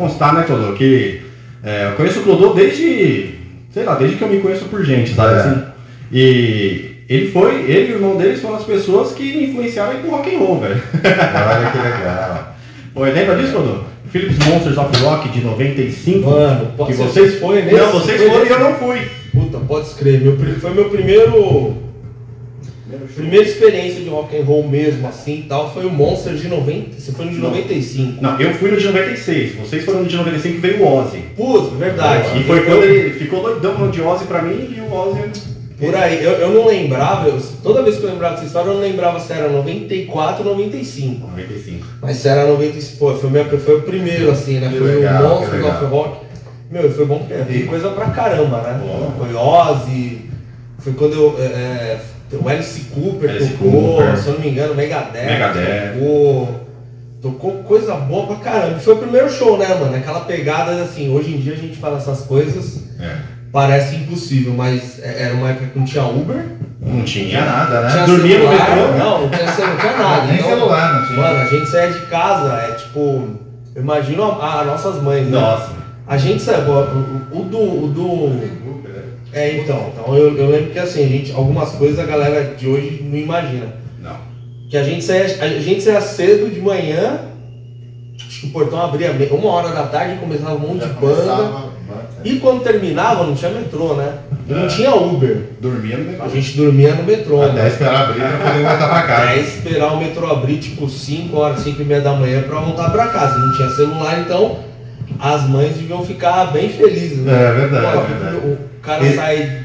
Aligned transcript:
constar, 0.00 0.34
né, 0.34 0.44
Clodô? 0.46 0.72
Que 0.72 1.20
é, 1.62 1.88
eu 1.90 1.96
conheço 1.96 2.20
o 2.20 2.22
Clodô 2.22 2.54
desde, 2.54 3.34
sei 3.72 3.84
lá, 3.84 3.94
desde 3.96 4.16
que 4.16 4.22
eu 4.22 4.28
me 4.28 4.40
conheço 4.40 4.64
por 4.66 4.84
gente, 4.84 5.14
sabe 5.14 5.34
É. 5.34 5.38
assim? 5.38 5.62
E 6.12 6.90
ele 7.08 7.30
foi, 7.30 7.54
ele 7.70 7.90
e 7.90 7.92
o 7.92 7.96
irmão 7.96 8.16
deles 8.16 8.40
foram 8.40 8.56
as 8.56 8.64
pessoas 8.64 9.12
que 9.12 9.44
influenciaram 9.44 9.92
aí 9.92 9.98
pro 9.98 10.10
rock 10.10 10.34
and 10.34 10.38
roll, 10.38 10.60
velho. 10.60 10.82
Olha 10.94 11.70
que 11.70 11.78
legal. 11.82 12.56
Pô, 12.94 13.02
lembra 13.04 13.36
disso, 13.36 13.52
Clodô? 13.52 13.90
Philips 14.10 14.38
Monsters 14.44 14.76
of 14.76 14.98
Rock 15.04 15.28
de 15.28 15.40
95. 15.40 16.28
Mano, 16.28 16.72
que 16.86 16.92
vocês 16.94 17.38
foi 17.38 17.62
nesse? 17.62 17.76
Não, 17.76 17.92
vocês 17.92 18.20
foram 18.22 18.44
e 18.44 18.48
eu 18.48 18.58
não 18.58 18.74
fui. 18.74 18.98
Puta, 19.32 19.58
pode 19.58 19.86
escrever. 19.86 20.20
Meu, 20.36 20.36
foi 20.60 20.70
meu 20.74 20.86
primeiro. 20.90 21.76
Primeira 23.14 23.44
experiência 23.46 24.00
de 24.00 24.08
rock 24.08 24.36
and 24.36 24.44
roll 24.44 24.66
mesmo, 24.68 25.06
assim 25.08 25.40
e 25.40 25.42
tal, 25.42 25.72
foi 25.72 25.84
o 25.86 25.90
Monster 25.90 26.34
de 26.34 26.48
90. 26.48 27.00
Você 27.00 27.12
foi 27.12 27.24
no 27.26 27.30
de 27.32 27.38
Não. 27.38 27.50
95. 27.50 28.22
Não, 28.22 28.40
eu 28.40 28.54
fui 28.54 28.70
no 28.70 28.76
de 28.76 28.86
96. 28.86 29.54
Vocês 29.56 29.84
foram 29.84 30.00
no 30.02 30.08
de 30.08 30.16
95 30.16 30.54
que 30.54 30.60
veio 30.60 30.82
o 30.82 30.98
Ozzy. 30.98 31.18
Putz, 31.36 31.72
verdade. 31.78 32.40
E 32.40 32.44
foi 32.44 32.64
quando 32.64 32.82
ele 32.84 33.18
ficou 33.18 33.42
doidão 33.42 33.74
falando 33.74 33.92
de 33.92 34.02
Ozzy 34.02 34.24
pra 34.24 34.42
mim 34.42 34.74
e 34.76 34.80
o 34.80 34.92
Ozzy. 34.92 35.50
Por 35.78 35.94
aí, 35.94 36.22
eu, 36.22 36.32
eu 36.32 36.50
não 36.50 36.66
lembrava, 36.66 37.26
eu- 37.28 37.40
toda 37.62 37.82
vez 37.82 37.96
que 37.96 38.02
eu 38.04 38.10
lembrava 38.10 38.34
dessa 38.34 38.46
história, 38.46 38.68
eu 38.68 38.74
não 38.74 38.80
lembrava 38.82 39.18
se 39.18 39.32
era 39.32 39.48
94 39.48 40.46
ou 40.46 40.50
95. 40.56 41.26
95. 41.28 41.86
Mas 42.02 42.18
se 42.18 42.28
era 42.28 42.46
95, 42.46 42.98
pô, 42.98 43.14
foi, 43.14 43.30
minha, 43.30 43.44
foi 43.46 43.76
o 43.78 43.82
primeiro, 43.82 44.30
assim, 44.30 44.58
né? 44.58 44.68
Que 44.70 44.78
foi 44.78 44.96
legal, 44.96 45.38
o 45.38 45.40
Monster 45.40 45.66
of 45.66 45.84
Rock. 45.86 46.18
Meu, 46.70 46.90
foi 46.92 47.06
bom 47.06 47.18
porque 47.20 47.34
foi 47.34 47.56
E- 47.56 47.62
coisa 47.62 47.88
pra 47.90 48.06
caramba, 48.10 48.60
né? 48.60 48.78
Foi 49.18 49.34
Ozzy, 49.34 50.18
foi 50.80 50.92
quando 50.92 51.14
eu. 51.14 51.36
é, 51.38 51.44
é, 51.44 52.00
o 52.32 52.48
Alice 52.48 52.80
Cooper 52.94 53.30
Alice 53.30 53.50
tocou, 53.54 53.96
Cooper. 53.96 54.16
se 54.16 54.26
eu 54.28 54.34
não 54.34 54.40
me 54.40 54.48
engano, 54.50 54.74
Megadeth. 54.74 55.26
Megadeth. 55.26 55.92
Tocou. 55.94 56.60
Tocou 57.22 57.52
coisa 57.64 57.94
boa 57.96 58.26
pra 58.28 58.36
caramba. 58.36 58.78
Foi 58.78 58.94
o 58.94 58.98
primeiro 58.98 59.28
show, 59.30 59.58
né, 59.58 59.68
mano? 59.74 59.94
Aquela 59.94 60.20
pegada 60.20 60.72
assim, 60.82 61.10
hoje 61.14 61.34
em 61.34 61.38
dia 61.38 61.52
a 61.52 61.56
gente 61.56 61.76
fala 61.76 61.98
essas 61.98 62.20
coisas, 62.22 62.84
É. 62.98 63.16
parece 63.52 63.96
impossível, 63.96 64.54
mas 64.54 64.98
é- 65.02 65.24
era 65.24 65.34
uma 65.34 65.50
época 65.50 65.66
que 65.66 65.78
não 65.78 65.84
tinha 65.84 66.04
Uber. 66.04 66.44
Não 66.80 67.02
tinha. 67.04 67.44
nada, 67.44 67.82
né? 67.82 67.90
Tinha 67.90 68.06
dormia 68.06 68.38
no 68.38 68.44
celular, 68.48 68.70
metrô? 68.76 68.98
Não, 68.98 69.20
não 69.22 69.28
tinha, 69.28 69.48
celular, 69.48 69.72
não 69.74 69.80
tinha 69.80 69.96
nada. 69.98 70.26
Nem 70.26 70.36
Então, 70.36 70.48
celular, 70.48 70.94
não 71.00 71.06
tinha. 71.06 71.18
Mano, 71.20 71.38
a 71.40 71.44
gente 71.46 71.66
saia 71.66 71.92
de 71.92 72.00
casa, 72.06 72.54
é 72.54 72.72
tipo. 72.72 73.28
Eu 73.74 73.82
imagino 73.82 74.22
a, 74.24 74.60
a 74.60 74.64
nossas 74.64 75.02
mães, 75.02 75.26
né? 75.26 75.38
Nossa. 75.38 75.72
A 76.06 76.16
gente 76.16 76.42
sabe, 76.42 76.70
ó, 76.70 76.80
o, 76.84 77.38
o 77.38 77.44
do. 77.44 77.58
O 77.84 77.88
do 77.88 78.69
é, 79.32 79.58
então. 79.58 79.92
Então 79.92 80.14
eu, 80.16 80.36
eu 80.36 80.50
lembro 80.50 80.70
que 80.70 80.78
assim, 80.78 81.08
gente, 81.08 81.32
algumas 81.32 81.70
coisas 81.72 81.98
a 81.98 82.04
galera 82.04 82.54
de 82.56 82.66
hoje 82.68 83.02
não 83.02 83.16
imagina. 83.18 83.66
Não. 84.02 84.16
Que 84.68 84.76
a 84.76 84.82
gente 84.82 85.04
saia, 85.04 85.24
a 85.40 85.48
gente 85.60 85.82
saia 85.82 86.00
cedo 86.00 86.52
de 86.52 86.60
manhã, 86.60 87.20
acho 88.26 88.40
que 88.40 88.46
o 88.46 88.50
portão 88.50 88.80
abria 88.80 89.12
uma 89.32 89.50
hora 89.50 89.68
da 89.70 89.84
tarde 89.84 90.14
e 90.14 90.18
começava 90.18 90.54
um 90.54 90.58
monte 90.58 90.80
Já 90.80 90.86
de 90.86 90.94
banda. 90.94 91.70
E 92.22 92.36
quando 92.38 92.62
terminava, 92.62 93.24
não 93.24 93.34
tinha 93.34 93.50
metrô, 93.50 93.94
né? 93.94 94.18
E 94.48 94.52
não 94.52 94.64
É. 94.64 94.66
tinha 94.66 94.94
Uber. 94.94 95.38
Dormia 95.60 95.96
no 95.96 96.04
metrô. 96.04 96.24
A 96.24 96.28
gente 96.28 96.56
dormia 96.56 96.94
no 96.94 97.02
metrô. 97.02 97.42
Até 97.42 97.52
né? 97.54 97.68
esperar 97.68 98.02
abrir 98.02 98.20
pra 98.20 98.30
poder 98.50 98.64
voltar 98.64 98.88
pra 98.88 99.02
casa. 99.02 99.22
Até 99.22 99.40
esperar 99.40 99.92
o 99.94 99.96
metrô 99.98 100.26
abrir, 100.30 100.58
tipo 100.58 100.88
5 100.88 101.36
horas, 101.36 101.60
5 101.60 101.80
e 101.80 101.84
meia 101.84 102.00
da 102.02 102.12
manhã 102.12 102.42
pra 102.42 102.60
voltar 102.60 102.90
pra 102.90 103.06
casa. 103.08 103.38
Não 103.38 103.56
tinha 103.56 103.70
celular, 103.70 104.20
então 104.20 104.58
as 105.18 105.48
mães 105.48 105.76
deviam 105.76 106.04
ficar 106.04 106.52
bem 106.52 106.68
felizes, 106.68 107.18
né? 107.18 107.32
É 107.32 107.52
verdade, 107.52 107.92
Pô, 107.92 108.00
é 108.00 108.06
verdade. 108.06 108.36
O 108.36 108.58
cara 108.82 109.14
sai 109.14 109.64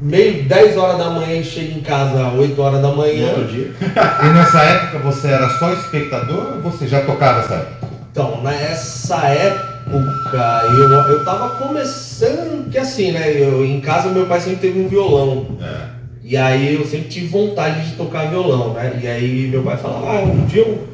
meio 0.00 0.44
10 0.44 0.76
horas 0.76 0.98
da 0.98 1.10
manhã 1.10 1.36
e 1.36 1.44
chega 1.44 1.78
em 1.78 1.82
casa 1.82 2.28
8 2.30 2.60
horas 2.60 2.80
da 2.80 2.92
manhã. 2.92 3.28
outro 3.28 3.44
dia. 3.46 3.70
E 3.80 4.28
nessa 4.34 4.62
época 4.62 4.98
você 5.00 5.28
era 5.28 5.48
só 5.58 5.72
espectador 5.72 6.54
ou 6.56 6.60
você 6.70 6.86
já 6.88 7.02
tocava 7.02 7.40
essa 7.40 7.54
época? 7.54 7.88
Então, 8.10 8.42
nessa 8.42 9.26
época, 9.28 10.62
eu, 10.76 10.90
eu 10.90 11.24
tava 11.24 11.50
começando, 11.50 12.68
que 12.70 12.78
assim, 12.78 13.12
né? 13.12 13.30
Eu, 13.30 13.64
em 13.64 13.80
casa 13.80 14.08
meu 14.08 14.26
pai 14.26 14.40
sempre 14.40 14.58
teve 14.58 14.80
um 14.80 14.88
violão. 14.88 15.46
É. 15.62 16.00
E 16.24 16.36
aí 16.36 16.74
eu 16.74 16.84
sempre 16.86 17.08
tive 17.08 17.26
vontade 17.26 17.88
de 17.88 17.96
tocar 17.96 18.28
violão, 18.30 18.72
né? 18.72 18.98
E 19.02 19.06
aí 19.06 19.48
meu 19.48 19.62
pai 19.62 19.76
falava, 19.76 20.06
ah, 20.06 20.22
um 20.22 20.44
dia 20.46 20.62
eu, 20.62 20.88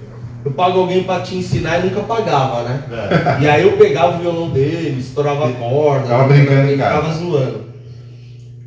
eu 0.47 0.53
pago 0.53 0.79
alguém 0.79 1.03
pra 1.03 1.21
te 1.21 1.35
ensinar 1.35 1.81
e 1.81 1.89
nunca 1.89 2.03
pagava, 2.03 2.63
né? 2.63 2.81
É. 2.89 3.43
E 3.43 3.49
aí 3.49 3.63
eu 3.67 3.77
pegava 3.77 4.17
o 4.17 4.21
violão 4.21 4.49
dele, 4.51 5.01
estourava 5.01 5.49
a 5.49 5.53
corda, 5.53 6.05
Ficava 6.05 6.29
brincando 6.29 6.73
em 6.73 6.79
casa. 6.79 6.95
ficava 6.97 7.15
zoando. 7.15 7.65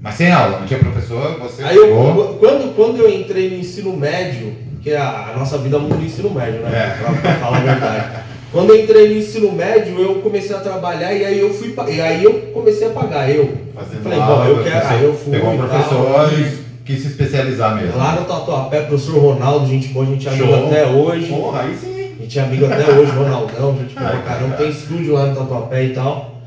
Mas 0.01 0.15
sem 0.15 0.29
aula, 0.29 0.59
não 0.59 0.67
tinha 0.67 0.79
professor, 0.79 1.39
você 1.39 1.63
Aí 1.63 1.77
eu, 1.77 2.37
quando, 2.37 2.75
quando 2.75 2.97
eu 2.99 3.09
entrei 3.09 3.49
no 3.49 3.55
ensino 3.55 3.95
médio, 3.95 4.53
que 4.83 4.93
a, 4.93 5.31
a 5.33 5.37
nossa 5.39 5.57
vida 5.57 5.79
muda 5.79 5.95
no 5.95 6.03
ensino 6.05 6.29
médio, 6.29 6.59
né? 6.61 6.69
É. 6.69 7.01
Pra, 7.01 7.13
pra 7.13 7.33
falar 7.35 7.57
a 7.57 7.61
verdade. 7.61 8.05
Quando 8.51 8.71
eu 8.71 8.83
entrei 8.83 9.07
no 9.07 9.15
ensino 9.15 9.51
médio, 9.53 10.01
eu 10.01 10.15
comecei 10.15 10.53
a 10.55 10.59
trabalhar 10.59 11.13
e 11.13 11.23
aí 11.23 11.39
eu 11.39 11.53
fui 11.53 11.73
e 11.87 12.01
aí 12.01 12.23
eu 12.23 12.33
comecei 12.53 12.87
a 12.87 12.91
pagar. 12.91 13.29
Eu 13.29 13.53
Fazendo 13.73 14.03
falei, 14.03 14.19
bom, 14.19 14.43
eu 14.43 14.63
quero, 14.63 14.87
aí 14.87 15.03
eu 15.03 15.13
fui. 15.13 15.31
Pegou 15.31 15.51
um 15.51 15.57
professor 15.57 16.33
e 16.33 16.58
quis 16.89 17.01
se 17.01 17.07
especializar 17.09 17.75
mesmo. 17.75 17.95
Lá 17.97 18.15
no 18.15 18.25
Tatuapé, 18.25 18.81
professor 18.81 19.19
Ronaldo, 19.19 19.67
gente 19.67 19.89
boa, 19.89 20.05
a 20.05 20.09
gente 20.09 20.27
é 20.27 20.31
amigo 20.31 20.47
Show. 20.47 20.65
até 20.65 20.87
hoje. 20.87 21.27
Porra, 21.27 21.61
aí 21.61 21.77
sim. 21.77 22.15
A 22.17 22.21
gente 22.23 22.39
é 22.39 22.41
amigo 22.41 22.65
até 22.65 22.91
hoje, 22.91 23.11
Ronaldão, 23.11 23.77
gente 23.77 23.93
boa 23.93 24.09
Ai, 24.09 24.23
caramba. 24.23 24.55
cara. 24.55 24.57
Tem 24.57 24.69
estúdio 24.69 25.13
lá 25.13 25.27
no 25.27 25.35
Tatuapé 25.35 25.83
e 25.85 25.89
tal. 25.93 26.41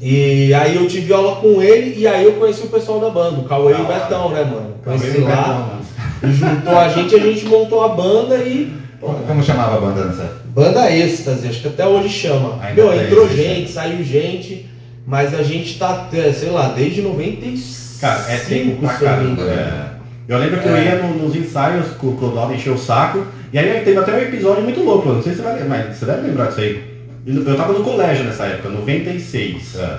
E 0.00 0.54
aí 0.54 0.76
eu 0.76 0.88
tive 0.88 1.12
aula 1.12 1.36
com 1.36 1.60
ele 1.60 2.00
e 2.00 2.06
aí 2.06 2.24
eu 2.24 2.32
conheci 2.34 2.62
o 2.62 2.68
pessoal 2.68 2.98
da 2.98 3.10
banda, 3.10 3.40
o 3.40 3.44
Cauê 3.44 3.74
e 3.74 3.80
o. 3.80 3.84
Betão, 3.84 4.30
né, 4.30 4.42
mano? 4.42 4.74
Conheci 4.82 5.18
lá, 5.18 5.80
e 6.22 6.32
juntou 6.32 6.78
a 6.78 6.88
gente, 6.88 7.14
a 7.14 7.18
gente 7.18 7.44
montou 7.44 7.84
a 7.84 7.88
banda 7.88 8.36
e. 8.38 8.72
Como, 8.98 9.18
como 9.18 9.42
chamava 9.42 9.76
a 9.76 9.80
banda 9.80 10.06
nessa? 10.06 10.32
Banda 10.46 10.90
êxtase, 10.90 11.46
acho 11.48 11.60
que 11.60 11.68
até 11.68 11.86
hoje 11.86 12.08
chama. 12.08 12.58
Ainda 12.62 12.82
Meu, 12.82 13.02
entrou 13.02 13.28
sim. 13.28 13.36
gente, 13.36 13.70
saiu 13.70 14.02
gente, 14.02 14.66
mas 15.06 15.34
a 15.34 15.42
gente 15.42 15.78
tá, 15.78 16.08
é, 16.14 16.32
sei 16.32 16.48
lá, 16.48 16.68
desde 16.68 17.02
95. 17.02 17.85
Cara, 18.06 18.24
é 18.32 18.36
tempo 18.36 18.76
pra 18.80 18.92
não 18.92 18.98
caramba. 19.00 19.42
engano. 19.42 19.50
É. 19.50 19.86
Eu 20.28 20.38
lembro 20.38 20.60
que 20.60 20.68
eu 20.68 20.76
É. 20.76 20.84
ia 20.84 20.94
no- 21.02 21.14
nos 21.24 21.36
ensaios 21.36 21.86
com 21.98 22.08
o 22.08 22.16
Clodoaldo 22.16 22.54
encher 22.54 22.70
o 22.72 22.78
saco. 22.78 23.24
E 23.52 23.58
aí 23.58 23.80
teve 23.84 23.98
até 23.98 24.12
um 24.12 24.18
episódio 24.18 24.62
muito 24.62 24.80
louco, 24.82 25.08
não 25.08 25.22
sei 25.22 25.32
se 25.32 25.38
você 25.38 25.44
vai 25.44 25.54
lembrar, 25.60 25.78
mas 25.86 25.96
você 25.96 26.04
deve 26.04 26.26
lembrar 26.26 26.46
disso 26.46 26.60
aí. 26.60 26.82
Eu 27.26 27.56
tava 27.56 27.72
no 27.72 27.82
colégio 27.84 28.24
nessa 28.24 28.44
época, 28.44 28.68
96. 28.68 29.76
É. 29.78 29.98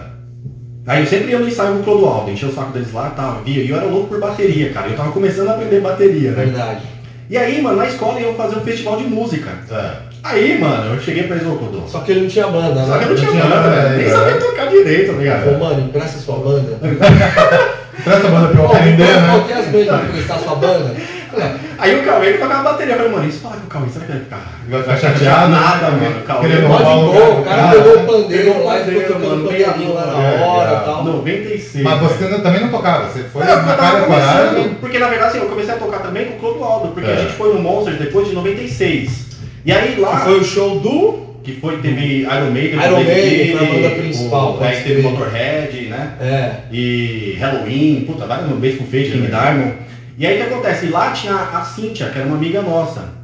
Aí 0.85 1.01
eu 1.01 1.07
sempre 1.07 1.31
ia 1.31 1.39
no 1.39 1.47
ensaio 1.47 1.73
com 1.73 1.79
o 1.79 1.83
Clodoaldo, 1.83 2.31
encher 2.31 2.47
o 2.47 2.53
saco 2.53 2.71
deles 2.71 2.93
lá 2.93 3.09
tal, 3.15 3.41
via. 3.43 3.61
E 3.63 3.69
eu 3.69 3.75
era 3.77 3.85
louco 3.85 4.07
por 4.07 4.19
bateria, 4.19 4.69
cara. 4.71 4.87
Eu 4.87 4.95
tava 4.95 5.11
começando 5.11 5.49
a 5.49 5.51
aprender 5.53 5.81
bateria, 5.81 6.31
né? 6.31 6.45
Verdade. 6.45 6.81
E 7.29 7.37
aí, 7.37 7.61
mano, 7.61 7.75
na 7.77 7.87
escola 7.87 8.19
iam 8.21 8.33
fazer 8.35 8.55
um 8.57 8.61
festival 8.61 8.95
de 8.97 9.03
música. 9.03 9.49
É. 9.69 10.07
Aí, 10.23 10.57
mano, 10.59 10.93
eu 10.95 10.99
cheguei 11.01 11.23
pra 11.23 11.35
eles, 11.37 11.47
ô 11.47 11.55
Clodoaldo. 11.55 11.89
Só 11.89 11.99
que 11.99 12.11
ele 12.11 12.21
não 12.21 12.27
tinha 12.29 12.47
banda, 12.47 12.85
Só 12.85 12.97
que 12.97 13.03
eu 13.03 13.09
não 13.09 13.15
tinha 13.17 13.31
tinha 13.31 13.43
banda, 13.43 13.55
banda, 13.55 13.69
velho. 13.81 13.97
Nem 13.97 14.05
é. 14.05 14.09
sabia 14.09 14.35
tocar 14.37 14.65
direito, 14.67 15.11
tá 15.13 15.17
ligado? 15.19 15.59
mano, 15.59 15.81
empresta 15.81 16.19
sua 16.19 16.37
banda. 16.37 16.77
Presta 18.07 18.27
a 18.27 18.31
banda 18.31 18.47
pra 18.47 18.61
eu 18.61 18.65
aprender, 18.71 19.03
né? 19.03 19.27
Qual 19.29 19.43
que 19.43 19.51
é 19.53 19.55
as 19.57 19.65
bandas 19.67 19.87
pra 19.87 20.07
emprestar 20.07 20.39
sua 20.39 20.55
banda? 20.55 20.95
Falei, 21.31 21.49
Aí 21.79 21.99
o 21.99 22.03
Cauê 22.03 22.31
que 22.33 22.37
tocava 22.39 22.63
bateria. 22.63 22.93
Eu 22.93 22.97
falei, 22.97 23.11
mano, 23.11 23.29
isso 23.29 23.39
fala 23.41 23.55
com 23.57 23.65
o 23.65 23.69
Cauê, 23.69 23.89
será 23.89 24.05
que 24.05 24.11
ele 24.11 24.25
vai 24.29 24.81
ficar? 24.81 24.87
Vai 24.87 24.99
chateado? 24.99 25.51
Nada, 25.51 25.91
mano. 25.91 26.19
O 26.19 26.23
Cauê, 26.23 26.41
Querendo 26.47 26.67
Pode 26.67 26.83
roubar 26.83 27.29
o 27.29 27.43
cara 27.43 27.67
pegou 27.69 27.95
o 27.95 28.05
pandeiro 28.05 28.65
lá 28.65 28.79
e 28.79 28.83
ficou 28.85 29.01
pandeiro, 29.01 29.13
tocando 29.13 29.29
mano, 29.29 29.43
pandeirinho 29.47 29.93
lá 29.93 30.05
na 30.07 30.23
é, 30.23 30.41
hora 30.41 30.71
é. 30.71 30.73
e 30.73 30.79
tal. 30.85 31.03
96. 31.03 31.83
Mas 31.83 31.99
você 31.99 32.27
não- 32.29 32.39
também 32.41 32.61
não 32.61 32.69
tocava, 32.69 33.09
você 33.09 33.23
foi 33.23 33.43
Não, 33.43 33.49
eu 33.51 33.57
na 33.57 33.63
tava 33.63 33.77
cara 33.77 34.01
começando, 34.05 34.79
porque 34.79 34.99
na 34.99 35.07
verdade 35.07 35.29
assim, 35.29 35.39
eu 35.39 35.49
comecei 35.49 35.73
a 35.73 35.77
tocar 35.77 35.99
também 35.99 36.25
com 36.25 36.35
o 36.35 36.39
Clodoaldo, 36.39 36.87
porque 36.89 37.09
É. 37.09 37.13
a 37.13 37.17
gente 37.17 37.33
foi 37.33 37.53
no 37.53 37.59
Monsters 37.61 37.99
depois 37.99 38.27
de 38.27 38.33
96. 38.33 39.27
E 39.65 39.71
aí 39.71 39.99
lá, 39.99 40.15
Que 40.19 40.25
foi 40.25 40.39
o 40.39 40.43
show 40.43 40.79
do. 40.79 41.27
Que 41.53 41.61
foi, 41.61 41.77
teve 41.77 42.23
Iron 42.23 42.51
Maiden, 42.51 42.73
Iron 42.85 43.03
Maiden, 43.03 43.57
foi 43.57 43.67
a 43.67 43.71
banda 43.73 43.89
principal, 43.95 44.57
o- 44.59 44.63
aí 44.63 44.83
teve. 44.83 45.01
Motorhead, 45.01 45.81
né? 45.87 46.11
É. 46.19 46.51
E 46.71 47.37
Halloween, 47.39 48.03
puta, 48.05 48.25
vários 48.25 48.49
no 48.49 48.55
com 48.77 48.85
King 49.13 49.27
É. 49.27 49.29
Diamond. 49.29 49.73
E 50.17 50.27
aí 50.27 50.33
o 50.41 50.45
que 50.45 50.53
acontece? 50.53 50.87
Lá 50.89 51.11
tinha 51.11 51.33
a 51.35 51.61
Cíntia, 51.63 52.07
que 52.09 52.17
era 52.19 52.27
uma 52.27 52.35
amiga 52.35 52.61
nossa. 52.61 53.15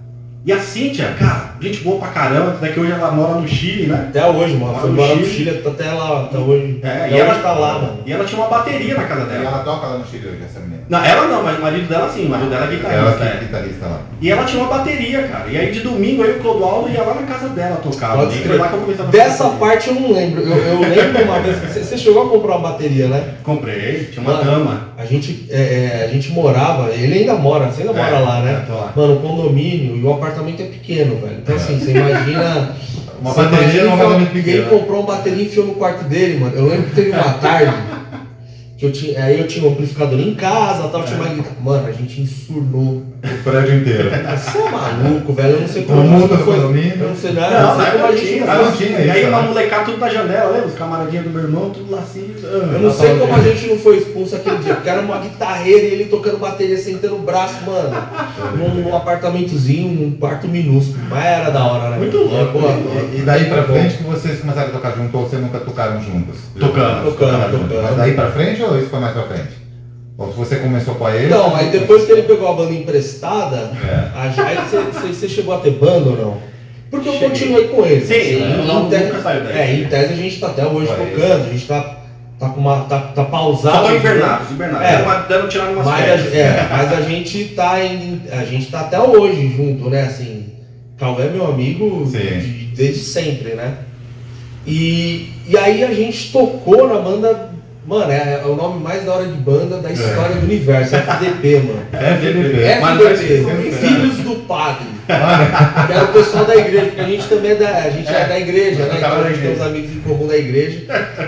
E 0.46 0.52
a 0.54 0.60
Cíntia, 0.60 1.08
cara, 1.20 1.56
gente 1.62 1.80
boa 1.84 2.00
pra 2.00 2.10
caramba, 2.10 2.52
até 2.52 2.70
que 2.70 2.80
hoje 2.80 2.92
ela 2.92 3.12
mora 3.12 3.40
no 3.42 3.48
Chile, 3.48 3.88
né? 3.88 4.06
Até 4.10 4.26
hoje, 4.26 4.56
mano. 4.56 4.78
Foi 4.80 4.90
no 4.92 5.02
ela 5.04 5.16
no 5.16 5.26
Chile. 5.26 5.52
Tá 5.64 5.70
até 5.70 5.92
lá, 5.92 6.24
até 6.24 6.38
hoje. 6.38 6.80
É, 6.84 6.88
até 6.88 7.10
e 7.10 7.14
hoje 7.14 7.22
ela 7.22 7.36
tá 7.40 7.52
lá, 7.54 7.74
mano. 7.80 8.00
E 8.06 8.12
ela 8.14 8.24
tinha 8.26 8.40
uma 8.42 8.50
bateria 8.50 8.94
na 8.96 9.04
casa 9.06 9.22
E 9.22 9.26
dela. 9.26 9.46
ela 9.50 9.60
toca 9.64 9.88
lá 9.88 9.98
no 9.98 10.06
Chile 10.06 10.28
hoje, 10.28 10.40
essa 10.46 10.60
menina. 10.60 10.73
Não, 10.90 11.04
ela 11.04 11.28
não, 11.28 11.42
mas 11.44 11.58
o 11.58 11.62
marido 11.62 11.88
dela 11.88 12.10
sim, 12.10 12.26
o 12.26 12.30
marido 12.30 12.50
dela 12.50 12.66
é 12.66 12.68
Ela 12.68 12.76
guitarrista. 12.76 13.18
que 13.18 13.24
é 13.24 13.28
é. 13.28 13.40
guitarrista 13.40 13.86
lá. 13.86 14.02
E 14.22 14.30
ela 14.30 14.44
tinha 14.44 14.64
uma 14.64 14.78
bateria, 14.78 15.24
cara. 15.24 15.50
E 15.50 15.58
aí 15.58 15.72
de 15.72 15.80
domingo 15.80 16.24
aí 16.24 16.32
o 16.32 16.40
Clodoaldo 16.40 16.90
ia 16.90 17.02
lá 17.04 17.14
na 17.16 17.24
casa 17.24 17.48
dela 17.50 17.78
tocar. 17.78 18.16
Pode 18.18 18.38
E 18.38 18.42
crer. 18.42 18.60
lá 18.60 18.68
que 18.68 18.74
eu 18.74 18.80
comecei 18.82 19.06
a 19.06 19.08
Dessa 19.08 19.44
bateria. 19.46 19.60
parte 19.68 19.88
eu 19.90 19.96
não 19.96 20.12
lembro. 20.12 20.42
Eu, 20.42 20.58
eu 20.58 20.80
lembro 20.82 21.24
uma 21.24 21.40
vez. 21.40 21.58
Você, 21.58 21.84
você 21.84 21.98
chegou 21.98 22.24
a 22.28 22.30
comprar 22.30 22.58
uma 22.58 22.72
bateria, 22.72 23.08
né? 23.08 23.24
Comprei, 23.44 24.10
tinha 24.12 24.22
uma 24.22 24.34
Mano, 24.38 24.44
dama. 24.52 24.88
A 24.98 25.06
gente, 25.06 25.48
é, 25.50 26.02
é, 26.02 26.06
a 26.06 26.08
gente 26.14 26.32
morava, 26.32 26.90
ele 26.92 27.20
ainda 27.20 27.34
mora, 27.36 27.66
você 27.68 27.82
ainda 27.84 27.94
É, 28.00 28.04
mora 28.04 28.20
lá, 28.20 28.42
né? 28.42 28.66
é, 28.68 28.72
lá. 28.72 28.94
Mano, 28.96 29.14
o 29.16 29.20
condomínio 29.22 29.96
e 29.98 30.04
o 30.04 30.12
apartamento 30.14 30.62
é 30.62 30.66
pequeno, 30.66 31.16
velho. 31.16 31.38
Então 31.42 31.56
assim, 31.56 31.80
você 31.80 31.92
imagina. 31.92 32.76
Uma 33.24 33.32
você 33.32 33.42
bateria 33.44 33.64
imagina 33.64 33.84
num 33.84 33.88
enfiar- 33.94 34.06
apartamento 34.06 34.36
Ele 34.36 34.44
pequeno. 34.44 34.70
comprou 34.70 35.00
uma 35.00 35.08
bateria 35.16 35.44
e 35.44 35.46
enfiou 35.46 35.66
no 35.68 35.76
quarto 35.76 36.04
dele, 36.10 36.40
mano. 36.42 36.54
Eu 36.58 36.66
lembro 36.68 36.90
que 36.90 36.96
teve 36.96 37.12
uma 37.12 37.24
tarde 37.40 37.74
que 38.84 38.88
eu 38.88 38.92
tinha, 38.92 39.24
aí 39.24 39.40
eu 39.40 39.48
tinha 39.48 39.66
um 39.66 39.72
amplificador 39.72 40.20
em 40.20 40.36
casa, 40.36 40.90
tal, 40.90 41.06
tinha 41.06 41.18
uma 41.18 41.30
guitarra. 41.30 41.56
Mano, 41.62 41.88
a 41.88 41.92
gente 41.94 42.20
ensurnou. 42.20 43.02
O 43.24 43.44
prédio 43.44 43.76
inteiro. 43.78 44.10
Você 44.10 44.58
é 44.58 44.70
maluco, 44.70 45.32
velho. 45.34 45.54
Eu 45.54 45.62
não 45.62 45.68
sei 45.70 45.84
como 45.84 46.02
gente 46.02 46.12
mundo 46.12 46.28
do 46.28 46.38
foi. 46.44 46.58
Eu 46.58 47.08
não 47.08 47.16
sei, 47.16 47.32
não, 47.32 47.42
Não, 47.42 47.68
não 47.68 47.76
sei 47.76 47.86
não, 47.86 47.92
como 47.94 48.04
a 48.06 48.10
não 48.10 48.18
gente 48.18 48.28
tinha, 48.28 48.46
não 48.46 48.72
tinha 48.74 49.00
E 49.00 49.12
aí 49.12 49.26
uma 49.30 49.42
né? 49.42 49.48
molecada 49.48 49.86
tudo 49.86 49.98
na 49.98 50.10
janela, 50.10 50.52
lembra? 50.52 50.68
Os 50.68 50.74
camaradinhos 50.76 51.24
do 51.24 51.30
meu 51.32 51.44
irmão, 51.44 51.70
tudo 51.70 51.90
lá 51.90 52.00
assim. 52.00 52.36
Eu 52.44 52.80
não 52.80 52.92
sei 52.92 53.18
como 53.18 53.34
a 53.34 53.40
gente 53.40 53.68
não 53.68 53.78
foi 53.78 53.98
expulso 54.00 54.36
aquele 54.36 54.58
dia, 54.58 54.74
porque 54.74 54.90
era 54.90 55.00
uma 55.00 55.20
guitarreira 55.20 55.84
e 55.88 55.94
ele 55.94 56.06
tocando 56.06 56.38
bateria, 56.38 56.78
sentando 56.78 57.16
o 57.16 57.20
braço, 57.20 57.64
mano. 57.66 57.96
Num, 58.58 58.82
num 58.84 58.96
apartamentozinho, 58.96 60.02
num 60.02 60.12
quarto 60.18 60.50
minúsculo. 60.50 61.00
Mas 61.10 61.24
era 61.26 61.50
da 61.50 61.64
hora, 61.64 61.90
né? 61.92 61.98
Muito 62.00 62.18
louco. 62.18 62.52
Pô, 62.60 62.68
E, 63.14 63.20
e 63.20 63.22
daí 63.22 63.46
pra 63.46 63.64
frente 63.64 63.98
que 64.00 64.04
vocês 64.04 64.42
começaram 64.42 64.68
a 64.68 64.72
tocar 64.72 64.92
junto 64.98 65.18
ou 65.18 65.30
vocês 65.30 65.42
nunca 65.42 65.60
tocaram 65.62 66.02
juntos? 66.04 66.36
Tocando, 66.60 67.06
tocando, 67.06 67.52
tocando. 67.52 67.84
Mas 67.84 67.96
daí 67.96 68.14
pra 68.16 68.32
frente 68.32 68.62
ou 68.62 68.78
isso 68.78 68.90
foi 68.90 69.00
mais 69.00 69.14
pra 69.14 69.24
frente? 69.24 69.63
Você 70.18 70.58
começou 70.58 70.96
com 70.96 71.06
a 71.08 71.16
ele? 71.16 71.26
Então, 71.26 71.56
aí 71.56 71.70
depois 71.70 72.06
que 72.06 72.12
ele 72.12 72.24
pegou 72.24 72.48
a 72.48 72.54
banda 72.54 72.72
emprestada, 72.74 73.72
É. 73.84 74.12
a 74.16 74.24
aí 74.46 74.56
você, 74.58 74.78
você- 74.78 75.08
você 75.14 75.30
chegou 75.30 75.56
a 75.56 75.58
ter 75.60 75.72
banda 75.72 76.10
ou 76.12 76.18
não? 76.18 76.38
Porque 76.92 77.10
eu 77.10 77.14
Cheguei. 77.14 77.30
continuei 77.30 77.68
com 77.70 77.84
ele. 77.86 78.06
Sim, 78.06 78.14
assim, 78.14 78.40
não- 78.40 78.66
não- 78.66 78.86
em 78.86 78.90
tese- 78.92 79.06
nunca 79.06 79.22
saiu 79.24 79.44
daí. 79.44 79.58
É, 79.58 79.74
em 79.74 79.86
tese 79.86 80.14
a 80.14 80.16
gente 80.16 80.40
tá 80.40 80.48
até 80.48 80.66
hoje 80.66 80.92
Olha 80.92 81.06
tocando, 81.06 81.46
a 81.48 81.50
gente 81.52 81.66
tá, 81.68 81.98
tá 82.40 82.50
com 82.50 82.60
uma. 82.62 82.82
tá, 82.84 83.00
tá 83.00 83.24
pausado. 83.26 83.88
Só 83.88 83.96
invernados, 83.96 84.52
invernados. 84.52 84.88
É. 84.88 84.92
Dando, 84.98 85.04
uma- 85.06 85.16
dando 85.22 85.48
tirar 85.50 85.70
umas 85.70 85.86
Mas 85.88 86.10
a, 86.34 86.38
é, 86.38 86.68
mas 86.70 86.94
a 86.94 87.02
gente 87.02 87.46
tá 87.46 87.84
em, 87.84 88.22
a 88.32 88.46
gente 88.46 88.68
tá 88.70 88.82
até 88.82 89.00
hoje 89.00 89.48
junto, 89.58 89.90
né? 89.90 90.04
Assim, 90.04 90.46
Cauê 91.00 91.24
é 91.26 91.30
meu 91.32 91.48
amigo 91.48 92.06
de- 92.06 92.68
desde 92.76 93.00
sempre, 93.04 93.56
né? 93.56 93.74
E, 94.68 95.30
e 95.50 95.58
aí 95.58 95.84
a 95.84 95.92
gente 95.92 96.32
tocou 96.32 96.88
na 96.88 97.00
banda, 97.02 97.50
mano, 97.86 98.12
é, 98.12 98.42
é 98.44 98.46
o 98.46 98.56
nome 98.56 98.82
mais 98.82 99.04
da 99.06 99.14
hora 99.14 99.26
de 99.26 99.34
banda 99.38 99.78
da 99.78 99.92
história 99.92 100.36
do 100.38 100.44
universo, 100.46 100.96
FDP, 100.96 101.60
mano. 101.60 101.82
FDP. 101.92 102.62
É 102.62 102.82
FDP, 102.82 103.68
isso, 103.70 103.78
Filhos 103.78 104.18
do 104.18 104.36
Padre. 104.48 104.94
Que 105.06 105.92
era 105.92 106.04
o 106.06 106.14
pessoal 106.14 106.46
da 106.46 106.56
igreja, 106.56 106.86
porque 106.86 107.02
a 107.02 107.04
gente 107.04 107.28
também 107.28 107.52
é 107.52 107.56
da, 107.56 107.68
a 107.70 107.90
gente 107.90 108.08
é, 108.08 108.22
É, 108.22 108.26
da 108.26 108.40
igreja, 108.40 108.86
né? 108.86 108.94
Então 108.98 109.12
a 109.12 109.18
na 109.22 109.30
gente 109.30 109.42
tem 109.42 109.54
uns 109.54 109.62
amigos 109.62 109.92
em 109.92 110.00
comum 110.00 110.28
da 110.28 110.38
igreja. 110.38 110.80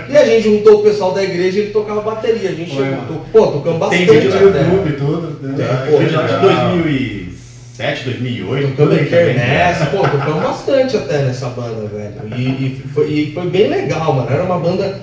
E 0.08 0.16
a 0.16 0.24
gente 0.24 0.44
juntou 0.44 0.80
o 0.80 0.82
pessoal 0.82 1.12
da 1.12 1.22
igreja 1.22 1.58
e 1.58 1.62
ele 1.62 1.70
tocava 1.72 2.00
bateria. 2.00 2.48
A 2.48 2.54
gente 2.54 2.74
Foi, 2.74 2.86
to- 2.86 3.20
pô, 3.30 3.46
tocamos 3.48 3.78
bastante. 3.78 4.06
Tem 4.06 4.20
vídeo 4.20 4.40
no. 4.40 4.46
YouTube 4.46 4.88
e 4.88 4.92
tudo. 4.94 5.38
Né? 5.46 5.86
pô, 5.90 5.96
lá 5.96 6.22
de 6.22 6.32
legal. 6.32 6.70
2007, 6.76 8.04
2008. 8.04 8.68
Tocamos 8.68 8.76
tudo 8.76 8.94
em 8.94 8.98
aí 8.98 9.04
também. 9.10 9.34
Kermesse, 9.34 9.86
pô, 9.86 9.98
tocamos 10.08 10.42
bastante 10.42 10.96
até 10.96 11.18
nessa 11.18 11.48
banda, 11.50 11.86
velho. 11.86 12.14
E, 12.34 12.42
e 12.42 12.82
foi, 12.94 13.10
e 13.10 13.32
foi 13.34 13.46
bem 13.50 13.68
legal, 13.68 14.14
mano. 14.14 14.30
Era 14.30 14.42
uma 14.42 14.58
banda 14.58 15.00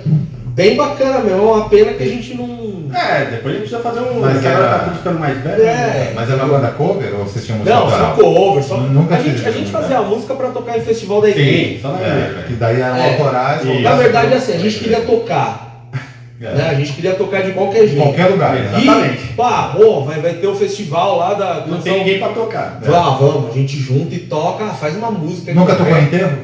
bem 0.54 0.76
bacana 0.76 1.18
mesmo. 1.20 1.38
É 1.38 1.42
uma 1.42 1.68
pena 1.68 1.92
que 1.92 2.02
a 2.02 2.06
gente 2.06 2.34
não. 2.34 2.64
É, 2.94 3.24
depois 3.24 3.46
a 3.56 3.58
gente 3.58 3.68
precisa 3.68 3.80
fazer 3.80 4.00
um. 4.00 4.20
Mas 4.20 4.44
agora 4.46 4.68
tá 4.68 4.78
tudo 4.84 4.96
ficando 4.98 5.18
mais 5.18 5.36
velho. 5.42 5.62
É. 5.62 5.66
né? 5.66 6.12
Mas 6.14 6.30
era 6.30 6.44
uma 6.44 6.54
banda 6.58 6.70
cover 6.72 7.12
ou 7.18 7.24
vocês 7.24 7.44
tinham 7.44 7.58
música 7.58 7.76
Não, 7.76 7.90
só 7.90 8.10
cover. 8.12 8.62
Só... 8.62 8.76
Nunca 8.78 9.16
a, 9.16 9.20
gente, 9.22 9.46
a 9.46 9.50
gente 9.50 9.70
fazia 9.70 9.98
a 9.98 10.02
música 10.02 10.34
pra 10.34 10.48
tocar 10.50 10.78
em 10.78 10.82
festival 10.82 11.20
da 11.20 11.28
igreja. 11.30 11.74
Sim, 11.74 11.78
só 11.82 11.88
na 11.92 12.00
É, 12.00 12.08
igreja. 12.08 12.42
que 12.46 12.52
daí 12.54 12.80
eram 12.80 12.96
É. 12.96 13.10
autorais. 13.12 13.64
E- 13.64 13.80
Na 13.82 13.94
verdade, 13.96 14.34
assim, 14.34 14.52
a 14.52 14.58
gente 14.58 14.78
queria 14.78 15.00
tocar. 15.00 15.90
É. 16.40 16.52
Né? 16.52 16.68
A 16.70 16.74
gente 16.74 16.92
queria 16.92 17.14
tocar 17.14 17.42
de 17.42 17.52
qualquer 17.52 17.86
jeito. 17.86 18.02
qualquer 18.02 18.26
lugar. 18.26 18.54
né? 18.54 18.68
Exatamente. 18.82 19.24
E, 19.24 19.34
pá, 19.34 19.72
pô, 19.74 20.02
vai, 20.02 20.20
vai 20.20 20.34
ter 20.34 20.46
o 20.48 20.54
festival 20.54 21.16
lá 21.16 21.32
da. 21.34 21.64
Não 21.66 21.80
tem 21.80 21.98
ninguém 22.00 22.18
pra 22.18 22.28
tocar. 22.28 22.80
Ah, 22.86 23.16
vamos, 23.18 23.50
a 23.50 23.52
gente 23.54 23.76
junta 23.78 24.14
e 24.14 24.18
toca, 24.18 24.66
faz 24.66 24.96
uma 24.96 25.10
música. 25.12 25.54
Nunca 25.54 25.72
que- 25.74 25.78
tocou 25.84 25.96
em 25.96 26.02
enterro? 26.02 26.38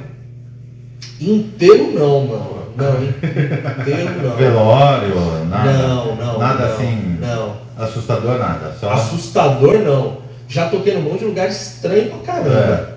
Inteiro 1.20 1.92
não, 1.92 2.20
mano. 2.24 2.59
Não, 2.80 3.04
inteiro 3.04 4.22
não. 4.22 4.36
Velório, 4.36 5.44
nada. 5.48 5.72
Não, 5.72 6.16
não. 6.16 6.38
Nada 6.38 6.66
não, 6.66 6.74
assim. 6.74 7.18
Não. 7.20 7.56
Assustador, 7.76 8.38
nada. 8.38 8.74
Só. 8.78 8.90
Assustador 8.90 9.78
não. 9.78 10.18
Já 10.48 10.68
toquei 10.68 10.94
num 10.94 11.02
monte 11.02 11.20
de 11.20 11.26
lugar 11.26 11.48
estranho 11.48 12.10
pra 12.10 12.34
caramba. 12.34 12.50
É. 12.50 12.90